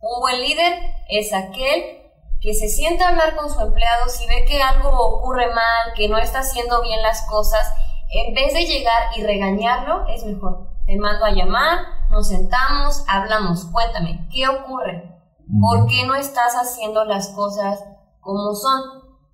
Un 0.00 0.20
buen 0.20 0.40
líder 0.40 0.94
es 1.08 1.32
aquel 1.34 1.98
que 2.40 2.54
se 2.54 2.68
sienta 2.68 3.06
a 3.06 3.08
hablar 3.10 3.36
con 3.36 3.50
su 3.50 3.60
empleado 3.60 4.08
si 4.08 4.26
ve 4.26 4.44
que 4.46 4.62
algo 4.62 4.90
ocurre 4.90 5.48
mal, 5.48 5.92
que 5.96 6.08
no 6.08 6.18
está 6.18 6.40
haciendo 6.40 6.82
bien 6.82 7.02
las 7.02 7.22
cosas, 7.22 7.66
en 8.10 8.34
vez 8.34 8.54
de 8.54 8.64
llegar 8.64 9.10
y 9.16 9.22
regañarlo, 9.22 10.06
es 10.08 10.24
mejor. 10.24 10.68
Te 10.86 10.96
mando 10.96 11.26
a 11.26 11.32
llamar, 11.32 11.80
nos 12.10 12.28
sentamos, 12.28 13.04
hablamos, 13.06 13.66
cuéntame, 13.66 14.26
¿qué 14.32 14.48
ocurre? 14.48 15.14
¿Por 15.60 15.86
qué 15.86 16.06
no 16.06 16.14
estás 16.14 16.54
haciendo 16.54 17.04
las 17.04 17.28
cosas 17.28 17.84
como 18.20 18.54
son? 18.54 18.80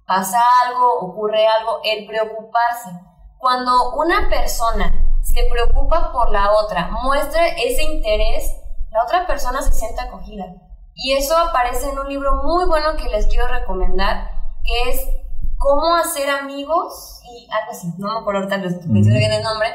¿Pasa 0.06 0.40
algo? 0.66 1.00
¿Ocurre 1.00 1.46
algo? 1.46 1.80
El 1.84 2.06
preocuparse. 2.06 2.90
Cuando 3.44 3.92
una 3.96 4.30
persona 4.30 4.90
se 5.20 5.44
preocupa 5.52 6.10
por 6.12 6.32
la 6.32 6.50
otra, 6.50 6.88
muestra 7.02 7.46
ese 7.48 7.82
interés, 7.82 8.56
la 8.90 9.04
otra 9.04 9.26
persona 9.26 9.60
se 9.60 9.70
siente 9.70 10.00
acogida. 10.00 10.46
Y 10.94 11.12
eso 11.12 11.36
aparece 11.36 11.90
en 11.90 11.98
un 11.98 12.08
libro 12.08 12.42
muy 12.42 12.64
bueno 12.64 12.96
que 12.96 13.06
les 13.10 13.26
quiero 13.26 13.46
recomendar, 13.48 14.30
que 14.64 14.90
es 14.90 15.06
Cómo 15.58 15.94
hacer 15.94 16.30
amigos 16.30 17.20
y 17.22 17.46
algo 17.52 17.72
así, 17.72 17.92
no 17.98 18.14
me 18.14 18.20
acuerdo 18.20 18.44
ahorita 18.44 18.56
bien 18.56 19.32
el 19.32 19.42
nombre, 19.42 19.68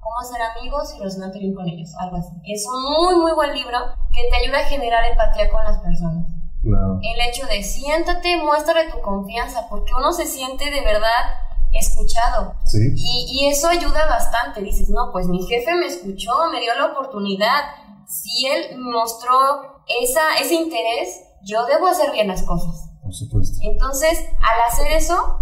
Cómo 0.00 0.18
hacer 0.18 0.42
amigos 0.42 0.92
y 0.94 0.98
relacionarte 0.98 1.38
bien 1.38 1.54
con 1.54 1.68
ellos, 1.68 1.94
algo 2.00 2.16
así. 2.16 2.32
Es 2.44 2.66
un 2.66 2.82
muy, 2.82 3.14
muy 3.22 3.32
buen 3.32 3.54
libro 3.54 3.78
que 4.12 4.28
te 4.28 4.36
ayuda 4.38 4.58
a 4.58 4.64
generar 4.64 5.04
empatía 5.04 5.48
con 5.50 5.62
las 5.62 5.78
personas. 5.78 6.26
El 6.64 7.28
hecho 7.28 7.46
de 7.46 7.62
siéntate, 7.62 8.38
muéstrale 8.38 8.90
tu 8.90 9.00
confianza, 9.00 9.68
porque 9.70 9.92
uno 9.96 10.12
se 10.12 10.26
siente 10.26 10.68
de 10.68 10.80
verdad 10.80 11.44
escuchado. 11.80 12.54
Y, 12.72 13.26
y, 13.28 13.48
eso 13.48 13.68
ayuda 13.68 14.06
bastante. 14.06 14.60
Dices, 14.60 14.88
no, 14.88 15.10
pues 15.12 15.26
mi 15.26 15.46
jefe 15.46 15.74
me 15.74 15.86
escuchó, 15.86 16.32
me 16.50 16.60
dio 16.60 16.74
la 16.74 16.86
oportunidad. 16.86 17.62
Si 18.06 18.46
él 18.46 18.78
mostró 18.78 19.82
esa, 20.02 20.36
ese 20.40 20.54
interés, 20.54 21.20
yo 21.42 21.64
debo 21.66 21.86
hacer 21.86 22.12
bien 22.12 22.28
las 22.28 22.42
cosas. 22.42 22.90
Por 23.02 23.12
supuesto. 23.12 23.58
Entonces, 23.62 24.18
al 24.38 24.72
hacer 24.72 24.92
eso, 24.92 25.40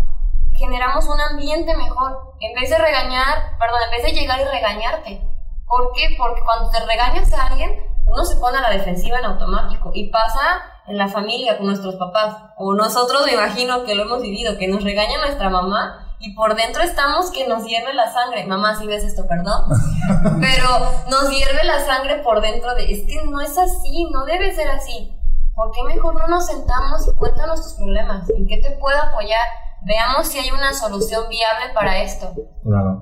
generamos 0.54 1.06
un 1.06 1.20
ambiente 1.20 1.76
mejor. 1.76 2.34
En 2.40 2.54
vez 2.54 2.70
de 2.70 2.78
regañar, 2.78 3.56
perdón, 3.58 3.80
en 3.84 3.90
vez 3.90 4.04
de 4.04 4.20
llegar 4.20 4.40
y 4.40 4.44
regañarte. 4.44 5.22
¿Por 5.66 5.92
qué? 5.94 6.14
Porque 6.18 6.42
cuando 6.42 6.70
te 6.70 6.84
regañas 6.84 7.32
a 7.32 7.46
alguien, 7.46 7.70
uno 8.06 8.24
se 8.24 8.36
pone 8.36 8.58
a 8.58 8.62
la 8.62 8.70
defensiva 8.70 9.18
en 9.18 9.24
automático. 9.24 9.90
Y 9.94 10.10
pasa 10.10 10.62
en 10.86 10.98
la 10.98 11.08
familia 11.08 11.56
con 11.56 11.66
nuestros 11.66 11.94
papás. 11.96 12.36
O 12.56 12.74
nosotros 12.74 13.24
me 13.26 13.34
imagino 13.34 13.84
que 13.84 13.94
lo 13.94 14.02
hemos 14.02 14.22
vivido, 14.22 14.58
que 14.58 14.68
nos 14.68 14.82
regaña 14.82 15.18
nuestra 15.20 15.48
mamá 15.50 16.11
y 16.22 16.34
por 16.34 16.54
dentro 16.54 16.82
estamos 16.82 17.32
que 17.32 17.48
nos 17.48 17.66
hierve 17.66 17.92
la 17.92 18.12
sangre. 18.12 18.46
Mamá, 18.46 18.76
si 18.76 18.86
ves 18.86 19.02
esto, 19.02 19.26
perdón. 19.26 19.64
Pero 20.40 20.68
nos 21.10 21.28
hierve 21.30 21.64
la 21.64 21.84
sangre 21.84 22.18
por 22.18 22.40
dentro 22.40 22.74
de, 22.76 22.92
es 22.92 23.00
que 23.08 23.26
no 23.26 23.40
es 23.40 23.58
así, 23.58 24.08
no 24.12 24.24
debe 24.24 24.54
ser 24.54 24.68
así. 24.70 25.18
¿Por 25.52 25.72
qué 25.72 25.82
mejor 25.82 26.14
no 26.14 26.28
nos 26.28 26.46
sentamos 26.46 27.08
y 27.08 27.14
cuéntanos 27.16 27.60
tus 27.60 27.74
problemas? 27.74 28.30
¿En 28.30 28.46
qué 28.46 28.58
te 28.58 28.70
puedo 28.70 28.96
apoyar? 28.96 29.44
Veamos 29.82 30.28
si 30.28 30.38
hay 30.38 30.52
una 30.52 30.72
solución 30.72 31.28
viable 31.28 31.74
para 31.74 32.00
esto. 32.02 32.32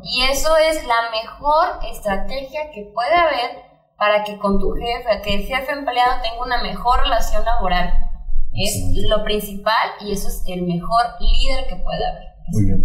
Y 0.03 0.23
eso 0.23 0.57
es 0.57 0.87
la 0.87 1.11
mejor 1.11 1.79
estrategia 1.93 2.71
que 2.73 2.91
puede 2.95 3.15
haber 3.15 3.51
para 3.99 4.25
que 4.25 4.39
con 4.39 4.59
tu 4.59 4.73
jefe, 4.73 5.21
que 5.21 5.35
el 5.35 5.43
jefe 5.43 5.73
empleado 5.73 6.23
tenga 6.23 6.43
una 6.43 6.63
mejor 6.63 7.01
relación 7.01 7.45
laboral. 7.45 7.93
Es 8.55 8.75
lo 9.09 9.23
principal 9.25 9.91
y 10.01 10.13
eso 10.13 10.29
es 10.29 10.43
el 10.47 10.63
mejor 10.63 11.05
líder 11.21 11.67
que 11.69 11.77
puede 11.77 12.05
haber. 12.07 12.30
Muy 12.49 12.65
bien. 12.65 12.83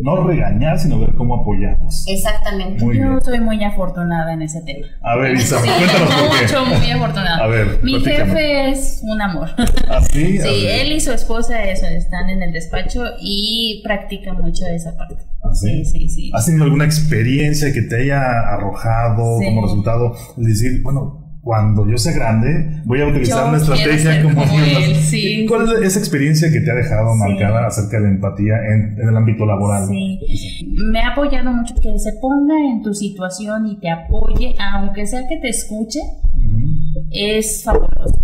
No 0.00 0.26
regañar, 0.26 0.78
sino 0.78 0.98
ver 0.98 1.14
cómo 1.14 1.42
apoyamos. 1.42 2.04
Exactamente. 2.08 2.84
Yo 2.96 3.20
soy 3.20 3.40
muy 3.40 3.62
afortunada 3.62 4.32
en 4.32 4.42
ese 4.42 4.62
tema. 4.62 4.86
A 5.02 5.16
ver, 5.16 5.36
Isa, 5.36 5.60
cuéntanos 5.60 6.14
por 6.14 6.38
qué. 6.38 6.42
Mucho, 6.42 6.64
muy 6.64 6.90
afortunada. 6.90 7.44
A 7.44 7.46
ver, 7.46 7.78
Mi 7.82 8.00
jefe 8.00 8.70
es 8.70 9.00
un 9.04 9.20
amor. 9.20 9.50
¿Ah, 9.88 10.00
sí? 10.00 10.38
sí, 10.38 10.66
él 10.66 10.92
y 10.92 11.00
su 11.00 11.12
esposa 11.12 11.62
están 11.62 12.30
en 12.30 12.42
el 12.42 12.52
despacho 12.52 13.04
y 13.20 13.82
practican 13.84 14.40
mucho 14.40 14.66
esa 14.66 14.96
parte. 14.96 15.16
¿Ah, 15.44 15.54
sí? 15.54 15.84
sí, 15.84 16.08
sí, 16.08 16.30
¿Has 16.34 16.46
tenido 16.46 16.64
alguna 16.64 16.84
experiencia 16.84 17.72
que 17.72 17.82
te 17.82 18.02
haya 18.02 18.22
arrojado 18.54 19.38
como 19.44 19.62
resultado 19.62 20.16
decir, 20.36 20.82
bueno, 20.82 21.21
cuando 21.42 21.88
yo 21.88 21.98
sea 21.98 22.12
grande, 22.12 22.82
voy 22.84 23.00
a 23.00 23.08
utilizar 23.08 23.48
una 23.48 23.56
estrategia 23.56 24.22
como, 24.22 24.42
¿Cuál 25.48 25.82
es 25.82 25.88
esa 25.88 25.98
experiencia 25.98 26.52
que 26.52 26.60
te 26.60 26.70
ha 26.70 26.74
dejado 26.74 27.16
marcada 27.16 27.66
acerca 27.66 28.00
de 28.00 28.08
empatía 28.10 28.54
en, 28.72 28.96
el 28.96 29.16
ámbito 29.16 29.44
laboral? 29.44 29.88
Sí. 29.88 30.20
Me 30.92 31.00
ha 31.00 31.08
apoyado 31.08 31.52
mucho 31.52 31.74
que 31.74 31.98
se 31.98 32.12
ponga 32.20 32.54
en 32.70 32.82
tu 32.82 32.94
situación 32.94 33.66
y 33.66 33.76
te 33.80 33.90
apoye, 33.90 34.54
aunque 34.60 35.04
sea 35.04 35.26
que 35.28 35.38
te 35.38 35.48
escuche, 35.48 35.98
es 37.10 37.64
fabuloso. 37.64 38.20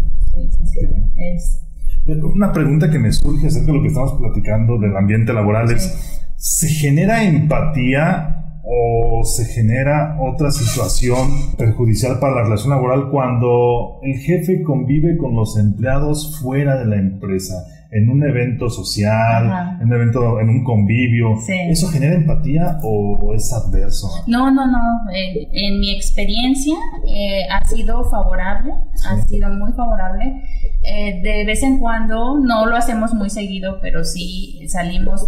Es... 1.17 1.61
Una 2.07 2.53
pregunta 2.53 2.89
que 2.89 3.01
me 3.01 3.11
surge 3.13 3.49
acerca 3.49 3.67
de 3.67 3.73
lo 3.75 3.83
que 3.83 3.89
estamos 3.89 4.13
platicando 4.13 4.79
del 4.79 4.97
ambiente 4.97 5.33
laboral 5.33 5.71
es, 5.73 6.23
¿se 6.37 6.69
genera 6.69 7.25
empatía 7.25 8.48
o 8.71 9.25
se 9.25 9.47
genera 9.47 10.19
otra 10.21 10.51
situación 10.51 11.57
perjudicial 11.57 12.19
para 12.21 12.35
la 12.35 12.43
relación 12.43 12.71
laboral 12.71 13.09
cuando 13.11 13.99
el 14.03 14.19
jefe 14.19 14.63
convive 14.63 15.17
con 15.17 15.35
los 15.35 15.57
empleados 15.57 16.39
fuera 16.39 16.77
de 16.77 16.85
la 16.85 16.97
empresa, 16.97 17.55
en 17.91 18.11
un 18.11 18.23
evento 18.23 18.69
social, 18.69 19.79
en 19.81 19.87
un 19.87 19.93
evento, 19.95 20.41
en 20.41 20.51
un 20.51 20.65
convivio. 20.65 21.39
¿Eso 21.71 21.89
genera 21.89 22.15
empatía 22.15 22.79
o 22.83 23.33
es 23.35 23.51
adverso? 23.55 24.09
No, 24.27 24.51
no, 24.51 24.67
no. 24.67 25.11
Eh, 25.15 25.49
en 25.51 25.81
mi 25.81 25.95
experiencia 25.95 26.77
eh, 27.07 27.47
ha 27.51 27.65
sido 27.65 28.05
favorable, 28.11 28.75
ha 29.09 29.19
sido 29.23 29.49
muy 29.49 29.73
favorable. 29.73 30.43
Eh, 30.83 31.23
de 31.23 31.47
vez 31.47 31.63
en 31.63 31.79
cuando, 31.79 32.39
no 32.39 32.67
lo 32.67 32.77
hacemos 32.77 33.15
muy 33.15 33.31
seguido, 33.31 33.79
pero 33.81 34.05
sí 34.05 34.61
salimos 34.69 35.27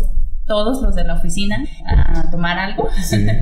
todos 0.51 0.83
los 0.83 0.97
de 0.97 1.05
la 1.05 1.15
oficina 1.15 1.65
a 1.87 2.29
tomar 2.29 2.59
algo. 2.59 2.89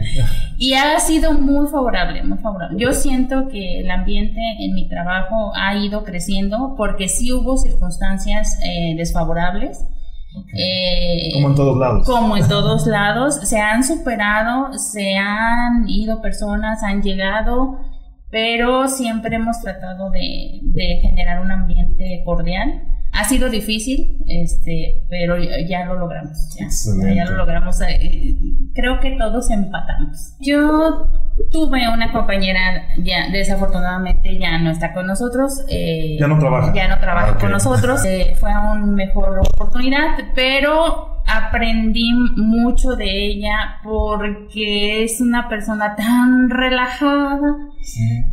y 0.59 0.75
ha 0.75 1.01
sido 1.01 1.33
muy 1.33 1.67
favorable, 1.69 2.23
muy 2.23 2.37
favorable. 2.37 2.77
Yo 2.79 2.93
siento 2.93 3.49
que 3.49 3.81
el 3.81 3.91
ambiente 3.91 4.39
en 4.61 4.75
mi 4.75 4.91
trabajo 4.91 5.53
ha 5.57 5.75
ido 5.75 6.05
creciendo 6.05 6.75
porque 6.77 7.09
sí 7.09 7.33
hubo 7.33 7.57
circunstancias 7.57 8.61
eh, 8.63 8.95
desfavorables. 8.95 9.87
Eh, 10.55 11.31
como 11.33 11.49
en 11.49 11.55
todos 11.55 11.79
lados. 11.79 12.07
Como 12.07 12.37
en 12.37 12.47
todos 12.57 12.87
lados. 12.87 13.37
Se 13.37 13.59
han 13.59 13.85
superado, 13.85 14.75
se 14.75 15.17
han 15.17 15.89
ido 15.89 16.21
personas, 16.21 16.83
han 16.83 17.03
llegado, 17.03 17.79
pero 18.31 18.87
siempre 18.87 19.37
hemos 19.37 19.63
tratado 19.63 20.11
de, 20.11 20.61
de 20.63 20.99
generar 21.01 21.41
un 21.41 21.53
ambiente 21.53 22.23
cordial 22.27 22.98
ha 23.19 23.25
sido 23.25 23.51
difícil, 23.51 24.17
este, 24.29 25.05
pero 25.11 25.37
ya 25.69 25.87
lo 25.87 25.99
logramos. 25.99 26.57
Ya, 26.57 27.25
lo 27.25 27.37
logramos. 27.37 27.81
Eh, 27.81 28.37
creo 28.75 29.01
que 29.01 29.17
todos 29.19 29.51
empatamos. 29.51 30.37
Yo 30.39 31.09
tuve 31.51 31.89
una 31.89 32.13
compañera, 32.13 32.89
ya 32.99 33.29
desafortunadamente 33.31 34.39
ya 34.39 34.59
no 34.59 34.71
está 34.71 34.93
con 34.93 35.07
nosotros. 35.07 35.65
Eh, 35.69 36.17
ya 36.19 36.29
no 36.29 36.39
trabaja. 36.39 36.73
Ya 36.75 36.89
no 36.89 36.99
trabaja 36.99 37.35
ah, 37.37 37.39
con 37.39 37.51
nosotros. 37.51 38.05
Eh, 38.05 38.37
fue 38.39 38.51
una 38.51 38.75
mejor 38.87 39.41
oportunidad, 39.41 40.17
pero 40.35 41.19
aprendí 41.29 42.11
mucho 42.37 42.97
de 42.97 43.27
ella 43.27 43.81
porque 43.83 45.05
es 45.05 45.21
una 45.21 45.49
persona 45.49 45.95
tan 45.95 46.51
relajada. 46.51 47.57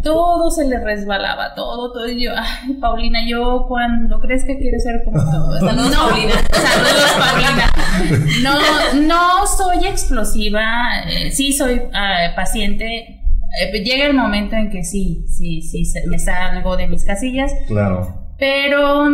Todo 0.04 0.50
se 0.50 0.68
le 0.68 0.84
resbalaba, 0.84 1.54
todo, 1.56 1.92
todo. 1.92 2.10
Y 2.10 2.24
yo, 2.24 2.32
ay, 2.36 2.74
Paulina, 2.76 3.20
yo 3.28 3.66
cuando 3.68 4.20
crees 4.20 4.44
que 4.46 4.58
quiero 4.58 4.80
ser 4.80 5.04
como 5.04 5.18
tú. 5.20 5.66
Saludos, 5.66 5.92
no, 5.92 6.10
Paulina. 6.10 6.34
Saludos, 6.52 7.16
Paulina. 7.20 7.72
No, 8.44 8.52
no 9.02 9.48
soy 9.48 9.88
explosiva, 9.88 10.64
eh, 11.08 11.32
sí 11.32 11.54
soy 11.54 11.82
ah, 11.94 12.34
paciente. 12.36 12.95
Eh, 13.62 13.84
llega 13.84 14.08
el 14.08 14.14
momento 14.14 14.56
en 14.56 14.70
que 14.70 14.84
sí, 14.84 15.26
sí, 15.28 15.62
sí, 15.62 15.84
me 16.08 16.20
salgo 16.20 16.76
de 16.76 16.88
mis 16.88 17.04
casillas. 17.04 17.52
Claro. 17.68 18.34
Pero 18.38 19.06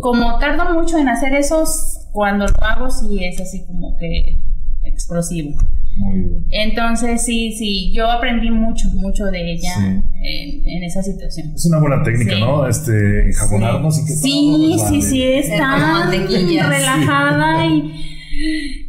como 0.00 0.38
tardo 0.38 0.74
mucho 0.74 0.98
en 0.98 1.08
hacer 1.08 1.34
esos, 1.34 2.08
cuando 2.12 2.46
lo 2.46 2.64
hago 2.64 2.90
sí 2.90 3.24
es 3.24 3.40
así 3.40 3.64
como 3.66 3.96
que 3.98 4.38
explosivo. 4.84 5.54
Muy 5.96 6.18
bien. 6.18 6.46
Entonces 6.50 7.24
sí, 7.24 7.52
sí, 7.52 7.92
yo 7.92 8.10
aprendí 8.10 8.50
mucho, 8.50 8.88
mucho 8.90 9.26
de 9.26 9.52
ella 9.52 10.02
en, 10.22 10.82
esa 10.84 11.02
situación. 11.02 11.52
Es 11.54 11.64
una 11.66 11.78
buena 11.78 12.02
técnica, 12.02 12.38
¿no? 12.38 12.66
Este, 12.66 13.28
enjabonarnos 13.28 13.96
sí. 13.96 14.02
y 14.02 14.06
que 14.06 14.12
Sí, 14.12 14.76
sí, 14.88 15.02
sí, 15.02 15.22
está 15.22 16.10
relajada 16.10 17.66
y 17.66 18.15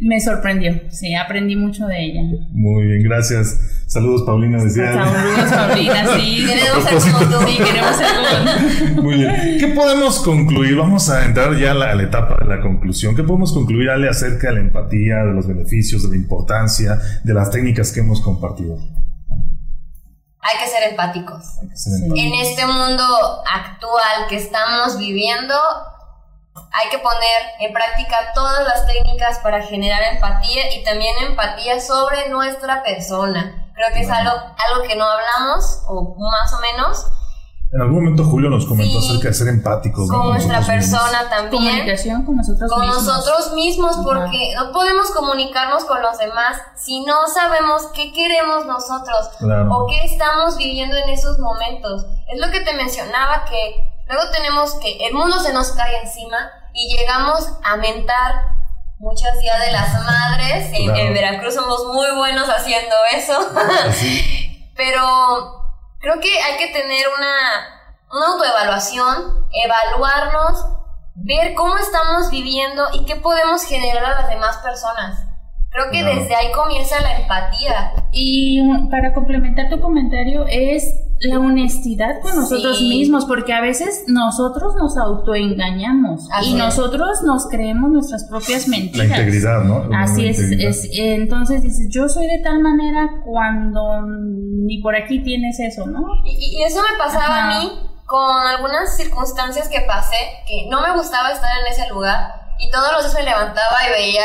me 0.01 0.19
sorprendió. 0.19 0.79
Sí, 0.89 1.13
aprendí 1.15 1.55
mucho 1.55 1.85
de 1.87 2.03
ella. 2.05 2.21
Muy 2.51 2.85
bien, 2.85 3.03
gracias. 3.03 3.59
Saludos, 3.87 4.23
Paulina, 4.25 4.61
decía. 4.63 4.91
Saludos, 4.93 5.49
Paulina, 5.53 6.05
sí. 6.17 6.45
Queremos 6.47 6.83
ser 6.83 7.13
como 7.13 7.25
tú. 7.39 7.47
Sí, 7.47 7.57
queremos 7.57 7.95
ser 7.95 8.07
como 8.15 8.95
tú. 8.95 9.01
Muy 9.03 9.15
bien. 9.15 9.57
¿Qué 9.59 9.67
podemos 9.75 10.19
concluir? 10.19 10.75
Vamos 10.75 11.09
a 11.09 11.23
entrar 11.25 11.55
ya 11.57 11.71
a 11.71 11.73
la, 11.73 11.91
a 11.91 11.95
la 11.95 12.03
etapa 12.03 12.37
de 12.43 12.45
la 12.53 12.61
conclusión. 12.61 13.15
¿Qué 13.15 13.23
podemos 13.23 13.53
concluir, 13.53 13.89
Ale, 13.89 14.09
acerca 14.09 14.47
de 14.49 14.55
la 14.55 14.59
empatía, 14.61 15.17
de 15.23 15.33
los 15.33 15.47
beneficios, 15.47 16.03
de 16.03 16.09
la 16.09 16.15
importancia, 16.17 16.99
de 17.23 17.33
las 17.33 17.49
técnicas 17.49 17.91
que 17.93 18.01
hemos 18.01 18.19
compartido? 18.21 18.77
Hay 20.39 20.55
que 20.63 20.69
ser 20.69 20.89
empáticos. 20.91 21.43
Hay 21.61 21.67
que 21.69 21.75
ser 21.75 21.93
Sí. 21.93 22.03
empáticos. 22.03 22.19
En 22.25 22.33
este 22.45 22.65
mundo 22.65 23.03
actual 23.53 24.27
que 24.29 24.35
estamos 24.37 24.97
viviendo, 24.97 25.55
hay 26.71 26.89
que 26.89 26.99
poner 26.99 27.41
en 27.59 27.73
práctica 27.73 28.17
todas 28.35 28.63
las 28.67 28.85
técnicas 28.85 29.39
para 29.39 29.61
generar 29.61 30.01
empatía 30.13 30.73
y 30.75 30.83
también 30.83 31.15
empatía 31.27 31.79
sobre 31.79 32.29
nuestra 32.29 32.83
persona. 32.83 33.69
Creo 33.73 33.87
que 33.93 34.01
es 34.01 34.09
algo, 34.09 34.31
algo 34.31 34.87
que 34.87 34.95
no 34.95 35.05
hablamos, 35.05 35.83
o 35.87 36.15
más 36.17 36.53
o 36.53 36.59
menos, 36.59 37.05
En 37.69 37.81
algún 37.81 37.95
momento 38.05 38.23
Julio 38.23 38.49
nos 38.49 38.65
comentó 38.65 39.01
Sí. 39.01 39.09
acerca 39.09 39.27
de 39.27 39.33
ser 39.33 39.47
empáticos. 39.49 40.07
¿no? 40.07 40.17
con 40.19 40.29
nuestra 40.29 40.59
nosotros 40.61 40.77
mismos. 40.79 40.99
persona 41.01 41.29
también. 41.29 41.51
Comunicación 41.51 42.25
con 42.25 42.37
nosotros 42.37 42.71
con 42.71 42.79
mismos. 42.81 43.03
nosotros 43.03 43.53
mismos 43.55 43.97
porque 44.05 44.53
no 44.55 44.71
podemos 44.71 45.11
comunicarnos 45.11 45.83
con 45.83 46.01
los 46.01 46.17
demás 46.17 46.61
si 46.77 47.03
no 47.03 47.27
sabemos 47.27 47.87
qué 47.93 48.13
queremos 48.13 48.65
nosotros 48.65 49.31
Claro. 49.39 49.69
o 49.69 49.85
qué 49.87 49.99
estamos 50.05 50.55
viviendo 50.55 50.95
en 50.95 51.09
esos 51.09 51.39
momentos. 51.39 52.05
Es 52.33 52.39
lo 52.39 52.49
que 52.53 52.61
te 52.61 52.73
mencionaba 52.73 53.43
que 53.43 53.83
luego 54.07 54.29
tenemos 54.31 54.73
que 54.75 55.05
el 55.07 55.13
mundo 55.13 55.39
se 55.39 55.53
nos 55.53 55.71
cae 55.71 56.01
encima 56.01 56.37
y 56.73 56.95
llegamos 56.97 57.47
a 57.63 57.75
mentar 57.77 58.49
muchas 58.99 59.39
días 59.39 59.59
de 59.65 59.71
las 59.71 59.93
madres. 60.05 60.69
En, 60.73 60.85
Claro. 60.85 60.99
en 60.99 61.13
Veracruz 61.13 61.53
somos 61.55 61.85
muy 61.93 62.09
buenos 62.15 62.47
haciendo 62.49 62.95
eso. 63.15 63.37
Así. 63.87 64.71
Pero 64.75 65.01
creo 65.99 66.19
que 66.19 66.39
hay 66.41 66.57
que 66.57 66.67
tener 66.73 67.05
una, 67.17 67.91
una 68.11 68.27
autoevaluación, 68.33 69.47
evaluarnos, 69.63 70.65
ver 71.15 71.53
cómo 71.55 71.77
estamos 71.77 72.29
viviendo 72.29 72.83
y 72.93 73.05
qué 73.05 73.15
podemos 73.15 73.63
generar 73.63 74.05
a 74.05 74.21
las 74.21 74.29
demás 74.29 74.57
personas. 74.57 75.23
Creo 75.69 75.91
que 75.91 75.99
Claro. 76.01 76.19
desde 76.19 76.35
ahí 76.35 76.51
comienza 76.51 76.99
la 77.01 77.17
empatía. 77.19 77.93
Y 78.11 78.61
para 78.89 79.13
complementar 79.13 79.69
tu 79.69 79.79
comentario 79.81 80.45
es 80.47 80.83
la 81.21 81.39
honestidad 81.39 82.19
con 82.21 82.35
nosotros 82.35 82.77
Sí. 82.77 82.89
mismos, 82.89 83.25
porque 83.25 83.53
a 83.53 83.61
veces 83.61 84.03
nosotros 84.07 84.75
nos 84.75 84.95
autoengañamos 84.97 86.27
Así 86.31 86.49
y 86.49 86.53
es. 86.53 86.57
nosotros 86.59 87.23
nos 87.23 87.47
creemos 87.47 87.89
nuestras 87.91 88.23
propias 88.25 88.67
La 88.67 88.77
mentiras. 88.77 89.07
integridad, 89.07 89.63
¿no? 89.63 89.89
Así 89.97 90.23
La 90.23 90.31
es, 90.31 90.39
integridad. 90.39 90.69
es, 90.69 90.89
entonces 90.93 91.63
dices, 91.63 91.87
yo 91.89 92.07
soy 92.09 92.27
de 92.27 92.39
tal 92.43 92.59
manera 92.61 93.09
cuando 93.25 94.01
ni 94.07 94.81
por 94.81 94.95
aquí 94.95 95.23
tienes 95.23 95.59
eso, 95.59 95.85
¿no? 95.87 96.01
Y, 96.25 96.57
y 96.59 96.63
eso 96.63 96.81
me 96.81 96.97
pasaba 96.97 97.25
Ajá. 97.25 97.57
a 97.57 97.59
mí 97.63 97.71
con 98.05 98.47
algunas 98.47 98.95
circunstancias 98.95 99.67
que 99.69 99.81
pasé, 99.81 100.15
que 100.47 100.67
no 100.69 100.81
me 100.81 100.93
gustaba 100.95 101.31
estar 101.31 101.49
en 101.65 101.71
ese 101.73 101.89
lugar. 101.91 102.31
Y 102.59 102.71
todos 102.71 102.91
los 102.93 103.03
días 103.03 103.13
me 103.15 103.23
levantaba 103.29 103.77
y 103.87 103.91
veía 104.01 104.23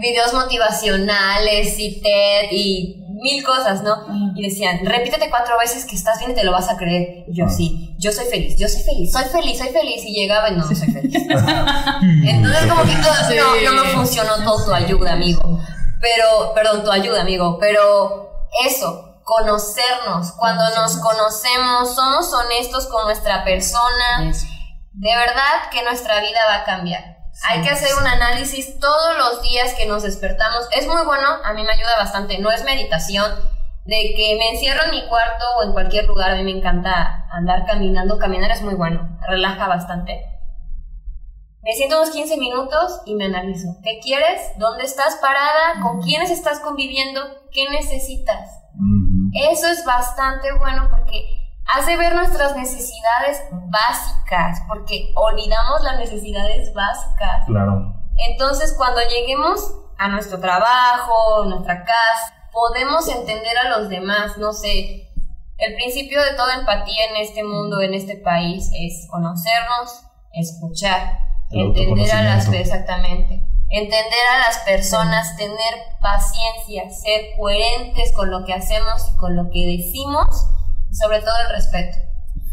videos 0.00 0.32
motivacionales 0.34 1.78
y 1.78 2.00
TED 2.00 2.48
y 2.50 3.04
mil 3.20 3.44
cosas, 3.44 3.82
¿no? 3.82 4.06
Y 4.34 4.42
decían, 4.42 4.78
repítete 4.84 5.28
cuatro 5.30 5.58
veces 5.58 5.84
que 5.84 5.94
estás 5.96 6.18
bien 6.18 6.30
y 6.30 6.34
te 6.34 6.44
lo 6.44 6.52
vas 6.52 6.68
a 6.70 6.76
creer. 6.76 7.24
Y 7.28 7.36
yo 7.36 7.46
Ah. 7.46 7.50
sí, 7.50 7.94
yo 7.98 8.12
soy 8.12 8.26
feliz, 8.26 8.56
yo 8.58 8.68
soy 8.68 8.82
feliz, 8.82 9.12
soy 9.12 9.24
feliz, 9.24 9.58
soy 9.58 9.68
feliz. 9.68 10.04
Y 10.04 10.12
llegaba 10.14 10.50
y 10.50 10.52
no, 10.52 10.64
no 10.64 10.74
soy 10.74 10.88
feliz. 10.90 11.14
Entonces 11.28 12.66
como 12.68 12.82
que 12.84 12.92
ah, 12.92 13.30
no, 13.36 13.72
no 13.72 13.84
me 13.84 13.90
funcionó 13.90 14.36
todo 14.44 14.64
tu 14.64 14.72
ayuda, 14.72 15.12
amigo. 15.12 15.60
Pero, 16.00 16.54
perdón, 16.54 16.84
tu 16.84 16.90
ayuda, 16.92 17.22
amigo. 17.22 17.58
Pero 17.58 18.46
eso, 18.64 19.20
conocernos. 19.24 20.32
Cuando 20.32 20.64
nos 20.76 20.96
conocemos, 20.98 21.94
somos 21.94 22.32
honestos 22.32 22.86
con 22.86 23.04
nuestra 23.06 23.44
persona. 23.44 24.32
De 24.92 25.16
verdad 25.16 25.70
que 25.70 25.82
nuestra 25.82 26.20
vida 26.20 26.38
va 26.48 26.56
a 26.56 26.64
cambiar. 26.64 27.17
Hay 27.44 27.62
que 27.62 27.70
hacer 27.70 27.90
un 28.00 28.06
análisis 28.06 28.78
todos 28.78 29.16
los 29.16 29.42
días 29.42 29.74
que 29.74 29.86
nos 29.86 30.02
despertamos. 30.02 30.68
Es 30.76 30.86
muy 30.86 31.04
bueno, 31.04 31.28
a 31.44 31.52
mí 31.52 31.62
me 31.62 31.72
ayuda 31.72 31.96
bastante. 31.98 32.38
No 32.38 32.50
es 32.50 32.64
meditación, 32.64 33.32
de 33.88 34.12
que 34.14 34.36
me 34.38 34.50
encierro 34.50 34.84
en 34.84 34.90
mi 34.90 35.08
cuarto 35.08 35.44
o 35.56 35.62
en 35.62 35.72
cualquier 35.72 36.04
lugar. 36.06 36.32
A 36.32 36.36
mí 36.36 36.44
me 36.44 36.58
encanta 36.58 37.26
andar 37.30 37.64
caminando. 37.64 38.18
Caminar 38.18 38.50
es 38.50 38.60
muy 38.60 38.74
bueno, 38.74 39.18
relaja 39.26 39.66
bastante. 39.66 40.26
Me 41.62 41.72
siento 41.72 41.96
unos 41.96 42.10
15 42.10 42.36
minutos 42.36 43.00
y 43.06 43.14
me 43.14 43.24
analizo. 43.24 43.76
¿Qué 43.82 43.98
quieres? 44.02 44.52
¿Dónde 44.58 44.84
estás 44.84 45.16
parada? 45.16 45.80
¿Con 45.82 46.02
quiénes 46.02 46.30
estás 46.30 46.60
conviviendo? 46.60 47.20
¿Qué 47.50 47.64
necesitas? 47.70 48.60
Eso 49.50 49.66
es 49.68 49.84
bastante 49.86 50.52
bueno 50.58 50.88
porque 50.90 51.47
hace 51.68 51.96
ver 51.96 52.14
nuestras 52.14 52.56
necesidades 52.56 53.42
básicas, 53.68 54.60
porque 54.66 55.12
olvidamos 55.14 55.82
las 55.82 55.98
necesidades 55.98 56.72
básicas. 56.74 57.44
Claro. 57.46 57.94
Entonces, 58.16 58.74
cuando 58.76 59.00
lleguemos 59.02 59.74
a 59.98 60.08
nuestro 60.08 60.40
trabajo, 60.40 61.44
nuestra 61.46 61.84
casa, 61.84 62.34
podemos 62.52 63.08
entender 63.08 63.56
a 63.58 63.78
los 63.78 63.88
demás, 63.88 64.36
no 64.38 64.52
sé. 64.52 65.10
El 65.58 65.74
principio 65.74 66.22
de 66.22 66.34
toda 66.34 66.54
empatía 66.54 67.06
en 67.10 67.16
este 67.16 67.44
mundo, 67.44 67.80
en 67.80 67.94
este 67.94 68.16
país, 68.16 68.70
es 68.72 69.06
conocernos, 69.10 70.02
escuchar, 70.32 71.18
El 71.50 71.66
entender 71.66 72.10
a 72.12 72.22
las 72.22 72.52
exactamente, 72.52 73.42
entender 73.70 74.26
a 74.34 74.38
las 74.38 74.58
personas, 74.58 75.36
tener 75.36 75.74
paciencia, 76.00 76.90
ser 76.90 77.36
coherentes 77.36 78.12
con 78.12 78.30
lo 78.30 78.44
que 78.44 78.54
hacemos 78.54 79.10
y 79.12 79.16
con 79.16 79.36
lo 79.36 79.50
que 79.50 79.66
decimos, 79.66 80.46
sobre 81.00 81.20
todo 81.20 81.34
el 81.48 81.56
respeto. 81.56 81.96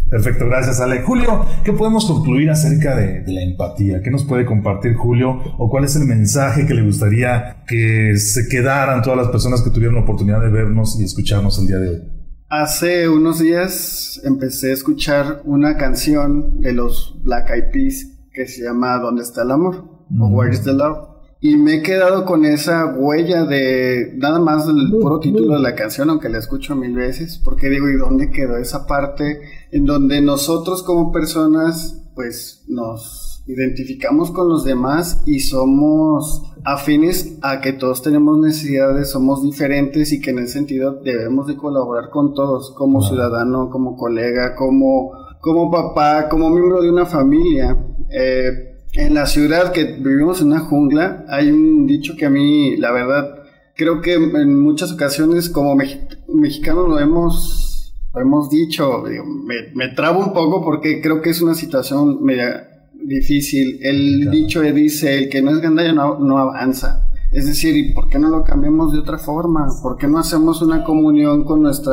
Perfecto, 0.10 0.46
gracias 0.46 0.80
Ale. 0.80 1.02
Julio, 1.02 1.46
¿qué 1.64 1.74
podemos 1.74 2.06
concluir 2.06 2.50
acerca 2.52 2.96
de, 2.96 3.22
de 3.22 3.32
la 3.32 3.42
empatía? 3.42 4.02
¿Qué 4.04 4.12
nos 4.12 4.24
puede 4.24 4.46
compartir 4.46 4.94
Julio? 4.94 5.42
¿O 5.58 5.70
cuál 5.70 5.84
es 5.84 5.96
el 5.96 6.06
mensaje 6.06 6.68
que 6.68 6.76
le 6.76 6.84
gustaría 6.84 7.64
que 7.68 8.16
se 8.18 8.48
quedaran 8.48 9.02
todas 9.02 9.18
las 9.18 9.30
personas 9.30 9.62
que 9.64 9.72
tuvieron 9.72 9.96
la 9.96 10.02
oportunidad 10.02 10.42
de 10.42 10.50
vernos 10.50 11.00
y 11.00 11.04
escucharnos 11.04 11.58
el 11.60 11.68
día 11.68 11.78
de 11.78 11.90
hoy? 11.90 12.04
Hace 12.50 13.10
unos 13.10 13.40
días 13.40 14.22
empecé 14.24 14.70
a 14.70 14.74
escuchar 14.74 15.42
una 15.44 15.76
canción 15.78 16.62
de 16.62 16.74
los 16.74 17.20
Black 17.24 17.50
Eyed 17.50 17.72
Peas 17.74 18.06
que 18.32 18.48
se 18.48 18.64
llama 18.64 19.00
¿Dónde 19.00 19.24
está 19.24 19.42
el 19.42 19.52
amor? 19.52 20.06
o. 20.12 20.28
Where 20.28 20.54
is 20.54 20.62
the 20.64 20.72
love? 20.74 21.15
Y 21.48 21.58
me 21.58 21.76
he 21.76 21.82
quedado 21.84 22.26
con 22.26 22.44
esa 22.44 22.88
huella 22.98 23.46
de 23.46 24.14
nada 24.16 24.40
más 24.40 24.66
del 24.66 24.90
puro 25.00 25.20
título 25.20 25.54
de 25.54 25.60
la 25.60 25.76
canción, 25.76 26.10
aunque 26.10 26.28
la 26.28 26.40
escucho 26.40 26.76
mil 26.76 26.96
veces, 26.96 27.38
porque 27.38 27.70
digo, 27.70 27.88
¿y 27.88 27.98
dónde 27.98 28.32
quedó 28.32 28.58
esa 28.58 28.88
parte 28.88 29.42
en 29.70 29.86
donde 29.86 30.24
nosotros 30.24 30.82
como 30.82 31.12
personas, 31.12 32.04
pues 32.16 32.64
nos 32.68 33.44
identificamos 33.46 34.32
con 34.32 34.50
los 34.50 34.66
demás 34.66 35.22
y 35.28 35.42
somos 35.42 36.52
afines 36.64 37.38
a 37.44 37.62
que 37.62 37.74
todos 37.74 38.02
tenemos 38.02 38.40
necesidades, 38.40 39.12
somos 39.12 39.44
diferentes 39.44 40.14
y 40.14 40.22
que 40.22 40.32
en 40.32 40.40
ese 40.40 40.54
sentido 40.54 41.00
debemos 41.04 41.46
de 41.46 41.58
colaborar 41.58 42.10
con 42.10 42.34
todos, 42.34 42.72
como 42.72 43.04
ciudadano, 43.04 43.70
como 43.70 43.96
colega, 43.96 44.56
como, 44.56 45.12
como 45.42 45.70
papá, 45.70 46.28
como 46.28 46.50
miembro 46.50 46.82
de 46.82 46.90
una 46.90 47.06
familia. 47.06 47.78
Eh, 48.10 48.75
en 48.96 49.14
la 49.14 49.26
ciudad 49.26 49.72
que 49.72 49.84
vivimos 50.00 50.42
en 50.42 50.48
una 50.48 50.60
jungla, 50.62 51.26
hay 51.30 51.52
un 51.52 51.86
dicho 51.88 52.16
que 52.18 52.26
a 52.26 52.30
mí, 52.30 52.78
la 52.78 52.92
verdad, 52.92 53.36
creo 53.76 54.02
que 54.02 54.14
en 54.16 54.60
muchas 54.62 54.92
ocasiones 54.92 55.50
como 55.50 55.76
mexi- 55.76 56.00
mexicanos 56.34 56.88
lo 56.88 57.00
hemos, 57.00 57.94
lo 58.14 58.22
hemos 58.22 58.50
dicho, 58.50 59.04
digo, 59.10 59.26
me, 59.26 59.56
me 59.74 59.90
trabo 59.94 60.20
un 60.20 60.34
poco 60.34 60.64
porque 60.64 61.02
creo 61.02 61.22
que 61.22 61.32
es 61.32 61.42
una 61.42 61.56
situación 61.56 62.24
media 62.24 62.70
difícil. 62.94 63.80
El 63.84 64.22
Claro. 64.22 64.32
dicho 64.32 64.62
dice, 64.62 65.18
el 65.18 65.30
que 65.30 65.42
no 65.42 65.52
es 65.52 65.60
gandalla 65.60 65.92
no, 65.94 66.20
no 66.20 66.38
avanza. 66.38 67.02
Es 67.32 67.46
decir, 67.48 67.76
¿y 67.76 67.92
por 67.94 68.08
qué 68.08 68.18
no 68.18 68.30
lo 68.30 68.44
cambiamos 68.44 68.94
de 68.94 69.00
otra 69.00 69.18
forma? 69.18 69.68
¿Por 69.84 69.98
qué 69.98 70.08
no 70.08 70.20
hacemos 70.20 70.62
una 70.62 70.84
comunión 70.86 71.44
con 71.44 71.62
nuestra, 71.62 71.92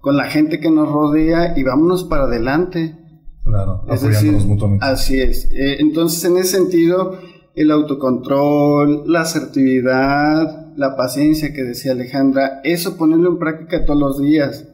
con 0.00 0.16
la 0.18 0.24
gente 0.24 0.60
que 0.60 0.70
nos 0.70 0.90
rodea 0.92 1.54
y 1.56 1.62
vámonos 1.62 2.04
para 2.04 2.24
adelante? 2.24 2.94
Claro, 3.44 3.82
Es 3.90 4.02
decir, 4.02 4.32
mutuamente. 4.32 4.84
Así 4.84 5.20
es. 5.20 5.50
Eh, 5.52 5.76
entonces, 5.80 6.24
en 6.24 6.38
ese 6.38 6.56
sentido, 6.56 7.18
el 7.54 7.70
autocontrol, 7.70 9.04
la 9.06 9.20
asertividad, 9.20 10.74
la 10.76 10.96
paciencia 10.96 11.52
que 11.52 11.62
decía 11.62 11.92
Alejandra, 11.92 12.60
eso 12.64 12.96
ponerlo 12.96 13.30
en 13.30 13.38
práctica 13.38 13.84
todos 13.84 14.00
los 14.00 14.20
días. 14.20 14.66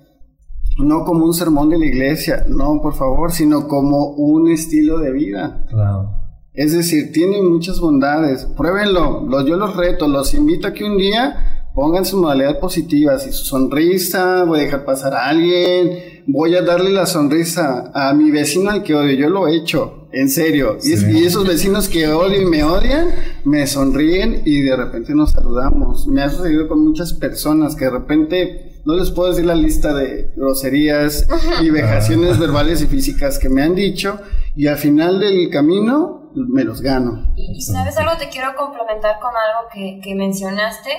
No 0.78 1.04
como 1.04 1.24
un 1.26 1.34
sermón 1.34 1.68
de 1.68 1.78
la 1.78 1.86
iglesia, 1.86 2.44
no, 2.48 2.80
por 2.80 2.94
favor, 2.94 3.32
sino 3.32 3.68
como 3.68 4.10
un 4.12 4.50
estilo 4.50 4.98
de 4.98 5.12
vida. 5.12 5.66
Claro. 5.68 6.14
Es 6.54 6.72
decir, 6.72 7.12
tiene 7.12 7.42
muchas 7.42 7.80
bondades. 7.80 8.46
Pruébenlo. 8.56 9.26
Los, 9.26 9.46
yo 9.46 9.56
los 9.56 9.76
reto, 9.76 10.08
los 10.08 10.32
invito 10.34 10.68
a 10.68 10.72
que 10.72 10.84
un 10.84 10.96
día 10.96 11.59
pongan 11.74 12.04
su 12.04 12.16
modalidad 12.18 12.58
positiva. 12.58 13.18
Si 13.18 13.32
su 13.32 13.44
sonrisa, 13.44 14.44
voy 14.44 14.60
a 14.60 14.62
dejar 14.62 14.84
pasar 14.84 15.14
a 15.14 15.28
alguien, 15.28 16.22
voy 16.26 16.54
a 16.56 16.62
darle 16.62 16.90
la 16.90 17.06
sonrisa 17.06 17.90
a 17.94 18.12
mi 18.14 18.30
vecino 18.30 18.70
al 18.70 18.82
que 18.82 18.94
odio. 18.94 19.16
Yo 19.16 19.28
lo 19.30 19.48
he 19.48 19.56
hecho, 19.56 20.08
en 20.12 20.28
serio. 20.28 20.78
Y, 20.82 20.92
es- 20.92 21.00
Sí. 21.00 21.10
y 21.20 21.24
esos 21.24 21.46
vecinos 21.46 21.88
que 21.88 22.08
odio 22.08 22.40
y 22.40 22.44
me 22.46 22.62
odian, 22.64 23.08
me 23.44 23.66
sonríen 23.66 24.42
y 24.44 24.60
de 24.62 24.76
repente 24.76 25.14
nos 25.14 25.32
saludamos. 25.32 26.06
Me 26.06 26.22
ha 26.22 26.28
sucedido 26.30 26.68
con 26.68 26.84
muchas 26.84 27.12
personas 27.12 27.74
que 27.76 27.84
de 27.86 27.90
repente 27.90 28.66
no 28.84 28.96
les 28.96 29.10
puedo 29.10 29.28
decir 29.30 29.44
la 29.44 29.54
lista 29.54 29.92
de 29.94 30.32
groserías 30.36 31.28
y 31.62 31.70
vejaciones 31.70 32.36
Ah. 32.36 32.40
verbales 32.40 32.80
y 32.82 32.86
físicas 32.86 33.38
que 33.38 33.48
me 33.50 33.62
han 33.62 33.74
dicho 33.74 34.18
y 34.56 34.66
al 34.68 34.76
final 34.78 35.20
del 35.20 35.50
camino 35.50 36.30
me 36.34 36.64
los 36.64 36.80
gano. 36.80 37.32
Y, 37.36 37.58
y 37.58 37.60
sabes 37.60 37.96
algo, 37.98 38.12
te 38.18 38.28
quiero 38.30 38.48
complementar 38.56 39.16
con 39.20 39.30
algo 39.30 39.68
que, 39.72 40.00
que 40.02 40.14
mencionaste 40.14 40.90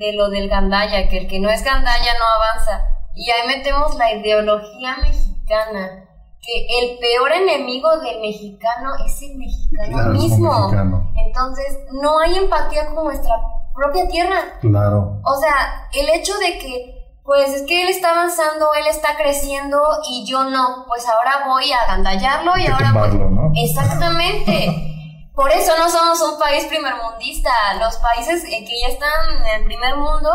de 0.00 0.14
lo 0.14 0.30
del 0.30 0.48
gandaya, 0.48 1.08
que 1.08 1.18
el 1.18 1.28
que 1.28 1.38
no 1.40 1.50
es 1.50 1.62
gandaya 1.62 2.12
no 2.18 2.24
avanza. 2.24 2.82
Y 3.14 3.30
ahí 3.30 3.46
metemos 3.46 3.94
la 3.96 4.12
ideología 4.14 4.96
mexicana, 4.96 6.06
que 6.40 6.66
el 6.80 6.98
peor 6.98 7.32
enemigo 7.32 7.98
del 7.98 8.18
mexicano 8.22 8.92
es 9.06 9.20
el 9.22 9.36
mexicano 9.36 9.92
Claro, 9.92 10.10
mismo. 10.14 10.58
mexicano. 10.60 11.12
Entonces, 11.26 11.78
no 12.02 12.18
hay 12.18 12.34
empatía 12.36 12.86
con 12.86 13.04
nuestra 13.04 13.34
propia 13.74 14.08
tierra. 14.08 14.38
Claro. 14.62 15.20
O 15.22 15.36
sea, 15.38 15.86
el 15.92 16.08
hecho 16.18 16.32
de 16.38 16.58
que, 16.58 16.94
pues 17.22 17.52
es 17.52 17.62
que 17.66 17.82
él 17.82 17.88
está 17.90 18.12
avanzando, 18.12 18.68
él 18.80 18.86
está 18.86 19.16
creciendo 19.18 19.82
y 20.08 20.24
yo 20.24 20.44
no, 20.44 20.86
pues 20.88 21.06
ahora 21.06 21.46
voy 21.46 21.70
a 21.72 21.86
gandallarlo 21.86 22.56
y 22.56 22.60
Hay 22.62 22.66
que 22.68 22.72
ahora 22.72 22.92
voy- 22.92 23.10
tumbarlo, 23.10 23.30
¿no? 23.30 23.52
Exactamente. 23.54 24.86
Por 25.40 25.50
eso 25.50 25.72
no 25.78 25.88
somos 25.88 26.20
un 26.20 26.38
país 26.38 26.66
primermundista. 26.66 27.50
Los 27.78 27.96
países 27.96 28.44
que 28.44 28.80
ya 28.82 28.88
están 28.88 29.38
en 29.38 29.60
el 29.60 29.64
primer 29.64 29.96
mundo, 29.96 30.28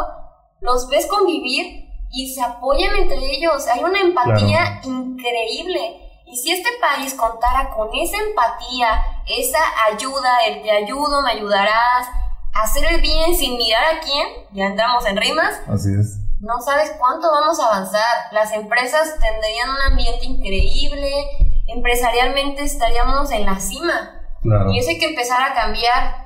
los 0.62 0.90
ves 0.90 1.06
convivir 1.06 1.92
y 2.10 2.34
se 2.34 2.42
apoyan 2.42 2.96
entre 2.96 3.18
ellos. 3.18 3.68
Hay 3.68 3.84
una 3.84 4.02
empatía 4.02 4.82
increíble. 4.84 6.02
Y 6.26 6.36
si 6.36 6.54
este 6.54 6.72
país 6.82 7.14
contara 7.14 7.70
con 7.70 7.90
esa 7.94 8.18
empatía, 8.18 9.00
esa 9.28 9.60
ayuda, 9.92 10.40
el 10.48 10.64
te 10.64 10.72
ayudo, 10.72 11.22
me 11.22 11.34
ayudarás, 11.34 12.08
hacer 12.56 12.92
el 12.92 13.00
bien 13.00 13.36
sin 13.36 13.58
mirar 13.58 13.84
a 13.84 14.00
quién, 14.00 14.28
ya 14.54 14.66
entramos 14.66 15.06
en 15.06 15.18
rimas, 15.18 15.62
Así 15.68 15.90
es. 16.00 16.18
no 16.40 16.60
sabes 16.62 16.92
cuánto 16.98 17.30
vamos 17.30 17.60
a 17.60 17.68
avanzar. 17.68 18.32
Las 18.32 18.52
empresas 18.54 19.20
tendrían 19.22 19.70
un 19.70 19.82
ambiente 19.92 20.26
increíble, 20.26 21.12
empresarialmente 21.68 22.64
estaríamos 22.64 23.30
en 23.30 23.46
la 23.46 23.60
cima. 23.60 24.25
Claro. 24.46 24.72
Y 24.72 24.80
eso 24.80 24.90
hay 24.90 25.00
que 25.00 25.08
empezar 25.08 25.42
a 25.42 25.54
cambiar. 25.54 26.26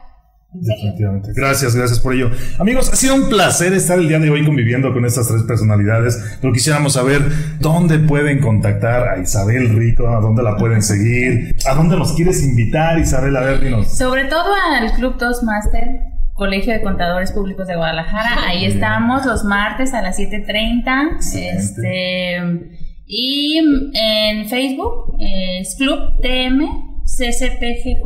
Definitivamente. 0.51 1.31
Gracias, 1.35 1.75
gracias 1.75 1.99
por 1.99 2.13
ello. 2.13 2.31
Amigos, 2.57 2.91
ha 2.91 2.95
sido 2.95 3.13
un 3.13 3.29
placer 3.29 3.71
estar 3.73 3.99
el 3.99 4.07
día 4.07 4.17
de 4.17 4.31
hoy 4.31 4.43
conviviendo 4.43 4.91
con 4.91 5.05
estas 5.05 5.27
tres 5.27 5.43
personalidades, 5.43 6.37
pero 6.41 6.51
quisiéramos 6.51 6.93
saber 6.93 7.21
dónde 7.59 7.99
pueden 7.99 8.41
contactar 8.41 9.07
a 9.09 9.19
Isabel 9.21 9.75
Rico, 9.77 10.07
a 10.07 10.19
dónde 10.19 10.41
la 10.41 10.57
pueden 10.57 10.81
seguir, 10.81 11.55
a 11.69 11.75
dónde 11.75 11.95
nos 11.97 12.13
quieres 12.13 12.43
invitar, 12.43 12.97
Isabel, 12.97 13.37
a 13.37 13.41
ver, 13.41 13.61
dinos. 13.61 13.95
Sobre 13.95 14.25
todo 14.25 14.51
al 14.55 14.91
Club 14.93 15.17
Toastmaster, 15.17 16.01
Colegio 16.33 16.73
de 16.73 16.81
Contadores 16.81 17.31
Públicos 17.31 17.67
de 17.67 17.75
Guadalajara. 17.75 18.47
Ahí 18.47 18.61
Bien. 18.61 18.71
estamos 18.71 19.27
los 19.27 19.43
martes 19.43 19.93
a 19.93 20.01
las 20.01 20.17
7.30. 20.17 21.15
Excelente. 21.15 21.57
Este, 21.57 22.79
y 23.05 23.57
en 23.93 24.49
Facebook 24.49 25.15
es 25.19 25.75
Club 25.75 26.19
TM 26.21 26.88
CCPGJ. 27.19 28.03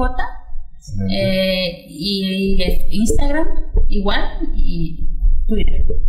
Eh, 1.10 1.86
y 1.88 2.58
Instagram 2.90 3.48
igual. 3.90 4.24
Y. 4.56 5.13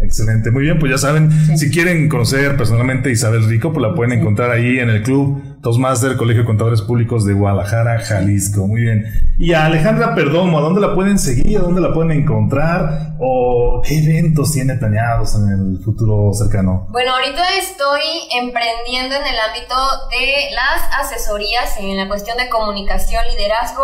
Excelente, 0.00 0.50
muy 0.50 0.62
bien, 0.62 0.78
pues 0.78 0.92
ya 0.92 0.98
saben, 0.98 1.30
Sí. 1.30 1.56
si 1.58 1.70
quieren 1.70 2.08
conocer 2.08 2.56
personalmente 2.56 3.08
a 3.08 3.12
Isabel 3.12 3.48
Rico, 3.48 3.72
pues 3.72 3.82
la 3.82 3.94
pueden 3.94 4.18
encontrar 4.20 4.50
ahí 4.50 4.78
en 4.78 4.90
el 4.90 5.02
club 5.02 5.42
Toastmaster 5.62 6.16
Colegio 6.16 6.42
de 6.42 6.46
Contadores 6.46 6.82
Públicos 6.82 7.24
de 7.24 7.32
Guadalajara, 7.32 7.98
Jalisco. 8.00 8.66
Muy 8.66 8.82
bien. 8.82 9.04
Y 9.38 9.52
a 9.54 9.64
Alejandra 9.66 10.14
Perdomo, 10.14 10.58
¿a 10.58 10.60
dónde 10.60 10.80
la 10.80 10.94
pueden 10.94 11.18
seguir? 11.18 11.58
¿A 11.58 11.62
dónde 11.62 11.80
la 11.80 11.92
pueden 11.92 12.12
encontrar? 12.12 13.14
¿O 13.18 13.80
qué 13.84 13.98
eventos 14.04 14.52
tiene 14.52 14.74
planeados 14.74 15.34
en 15.36 15.48
el 15.48 15.84
futuro 15.84 16.32
cercano? 16.34 16.86
Bueno, 16.90 17.12
ahorita 17.14 17.42
estoy 17.58 18.02
emprendiendo 18.40 19.16
en 19.16 19.22
el 19.22 19.38
ámbito 19.48 19.74
de 20.10 20.54
las 20.54 21.06
asesorías 21.06 21.76
en 21.80 21.96
la 21.96 22.08
cuestión 22.08 22.36
de 22.36 22.48
comunicación, 22.50 23.22
liderazgo, 23.36 23.82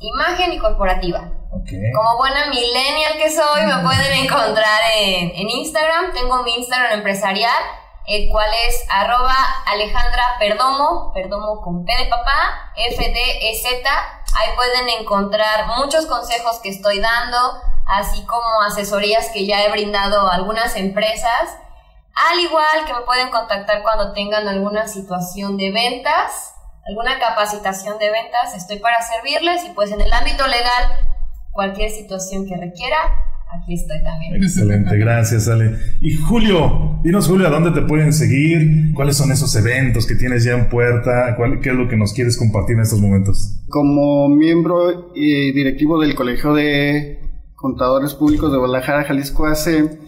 imagen 0.00 0.52
y 0.52 0.58
corporativa. 0.58 1.32
Ok. 1.66 1.72
Como 1.96 2.16
buena 2.18 2.46
millennial 2.46 3.14
que 3.18 3.28
soy, 3.28 3.62
me 3.62 3.78
pueden 3.78 4.24
encontrar 4.24 4.80
en, 4.94 5.32
en 5.34 5.50
Instagram. 5.50 6.12
Tengo 6.12 6.44
mi 6.44 6.54
Instagram 6.54 6.92
empresarial, 6.92 7.60
el 8.06 8.28
cual 8.30 8.48
es 8.68 8.84
arroba 8.88 9.34
Alejandra 9.66 10.36
Perdomo, 10.38 11.12
Perdomo 11.12 11.60
con 11.62 11.84
P 11.84 11.92
de 11.96 12.06
papá, 12.06 12.70
F-D-E-Z. 12.76 13.90
Ahí 14.36 14.48
pueden 14.54 14.88
encontrar 15.00 15.66
muchos 15.76 16.06
consejos 16.06 16.60
que 16.62 16.68
estoy 16.68 17.00
dando, 17.00 17.60
así 17.88 18.24
como 18.26 18.62
asesorías 18.62 19.30
que 19.30 19.44
ya 19.44 19.64
he 19.64 19.70
brindado 19.72 20.28
a 20.28 20.36
algunas 20.36 20.76
empresas. 20.76 21.56
Al 22.30 22.38
igual 22.38 22.84
que 22.86 22.94
me 22.94 23.00
pueden 23.00 23.30
contactar 23.30 23.82
cuando 23.82 24.12
tengan 24.12 24.46
alguna 24.46 24.86
situación 24.86 25.56
de 25.56 25.72
ventas, 25.72 26.54
alguna 26.86 27.18
capacitación 27.18 27.98
de 27.98 28.08
ventas, 28.12 28.54
estoy 28.54 28.78
para 28.78 29.02
servirles 29.02 29.64
y 29.64 29.70
pues 29.70 29.90
en 29.90 30.00
el 30.00 30.12
ámbito 30.12 30.46
legal 30.46 31.15
cualquier 31.56 31.90
situación 31.90 32.46
que 32.46 32.54
requiera, 32.56 32.96
aquí 33.60 33.74
estoy 33.74 34.00
también. 34.04 34.36
Excelente, 34.36 34.96
gracias 34.98 35.48
Ale. 35.48 35.76
Y 36.00 36.12
Julio, 36.14 37.00
dinos 37.02 37.26
Julio, 37.26 37.48
¿a 37.48 37.50
dónde 37.50 37.72
te 37.72 37.82
pueden 37.86 38.12
seguir? 38.12 38.92
¿Cuáles 38.94 39.16
son 39.16 39.32
esos 39.32 39.56
eventos 39.56 40.06
que 40.06 40.14
tienes 40.14 40.44
ya 40.44 40.52
en 40.52 40.68
puerta? 40.68 41.34
¿Cuál- 41.36 41.58
¿Qué 41.60 41.70
es 41.70 41.74
lo 41.74 41.88
que 41.88 41.96
nos 41.96 42.12
quieres 42.12 42.36
compartir 42.36 42.76
en 42.76 42.82
estos 42.82 43.00
momentos? 43.00 43.58
Como 43.68 44.28
miembro 44.28 45.10
y 45.14 45.50
directivo 45.52 46.00
del 46.00 46.14
Colegio 46.14 46.54
de 46.54 47.18
Contadores 47.54 48.14
Públicos 48.14 48.52
de 48.52 48.58
Guadalajara, 48.58 49.04
Jalisco 49.04 49.46
AC, 49.46 49.98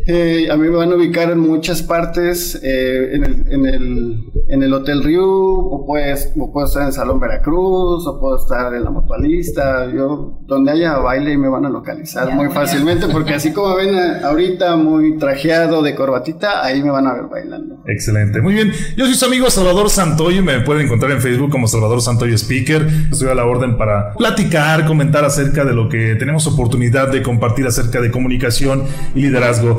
Eh, 0.09 0.49
a 0.51 0.57
mí 0.57 0.69
me 0.69 0.75
van 0.77 0.91
a 0.91 0.97
ubicar 0.97 1.31
en 1.31 1.39
muchas 1.39 1.83
partes, 1.83 2.59
eh, 2.65 3.11
en, 3.15 3.25
el, 3.25 3.45
en, 3.53 3.67
el, 3.67 4.25
en 4.49 4.63
el 4.65 4.75
Hotel 4.75 5.05
Riu, 5.05 5.23
o, 5.25 5.87
pues, 5.87 6.33
o 6.37 6.53
puedo 6.53 6.67
estar 6.67 6.83
en 6.83 6.89
el 6.89 6.95
Salón 6.95 7.21
Veracruz, 7.21 8.05
o 8.09 8.19
puedo 8.21 8.37
estar 8.43 8.75
en 8.75 8.83
la 8.83 8.91
Mutualista. 8.91 9.89
Yo, 9.95 10.41
donde 10.49 10.73
haya 10.73 10.99
baile, 10.99 11.39
me 11.39 11.49
van 11.49 11.65
a 11.65 11.69
localizar 11.69 12.27
muy 12.35 12.47
bien. 12.47 12.53
fácilmente, 12.53 13.07
porque 13.07 13.35
así 13.35 13.53
como 13.53 13.77
ven 13.77 13.95
a- 13.95 14.27
ahorita 14.27 14.75
muy 14.75 15.17
trajeado 15.17 15.81
de 15.81 15.95
corbatita, 15.95 16.65
ahí 16.65 16.83
me 16.83 16.91
van 16.91 17.07
a 17.07 17.15
ver 17.15 17.27
bailando. 17.31 17.85
Excelente, 17.87 18.41
muy 18.41 18.55
bien. 18.55 18.73
Yo 18.97 19.05
soy 19.07 19.15
su 19.15 19.27
amigo 19.27 19.49
Salvador 19.49 19.91
Santoyo, 19.91 20.43
me 20.43 20.59
pueden 20.63 20.87
encontrar 20.87 21.13
en 21.13 21.21
Facebook 21.21 21.51
como 21.51 21.69
Salvador 21.69 22.01
Santoyo 22.03 22.35
Speaker. 22.35 22.85
Estoy 23.13 23.29
a 23.29 23.35
la 23.37 23.45
orden 23.47 23.79
para 23.79 24.13
platicar, 24.15 24.87
comentar 24.87 25.25
acerca 25.37 25.67
de 25.67 25.75
lo 25.75 25.91
que 25.91 26.15
tenemos 26.15 26.47
oportunidad 26.47 27.13
de 27.13 27.23
compartir 27.23 27.67
acerca 27.67 28.01
de 28.01 28.11
comunicación 28.11 28.85
y 29.15 29.21
liderazgo. 29.21 29.79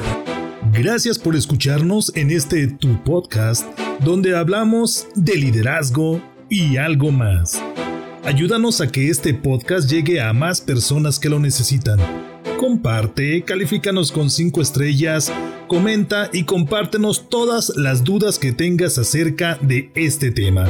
Gracias 0.72 1.18
por 1.18 1.36
escucharnos 1.36 2.16
en 2.16 2.30
este 2.30 2.68
tu 2.68 3.04
podcast 3.04 3.66
donde 4.00 4.38
hablamos 4.38 5.08
de 5.16 5.36
liderazgo 5.36 6.22
y 6.48 6.78
algo 6.78 7.12
más. 7.12 7.60
Ayúdanos 8.24 8.82
a 8.82 8.88
que 8.92 9.10
este 9.10 9.34
podcast 9.34 9.90
llegue 9.90 10.22
a 10.22 10.32
más 10.32 10.62
personas 10.62 11.18
que 11.18 11.30
lo 11.30 11.40
necesitan. 11.40 11.98
Comparte, 12.60 13.42
califícanos 13.42 14.12
con 14.12 14.30
5 14.30 14.62
estrellas, 14.62 15.34
comenta 15.68 16.30
y 16.34 16.44
compártenos 16.44 17.30
todas 17.30 17.74
las 17.76 18.04
dudas 18.04 18.38
que 18.38 18.52
tengas 18.52 19.00
acerca 19.00 19.58
de 19.60 19.90
este 19.96 20.30
tema. 20.30 20.70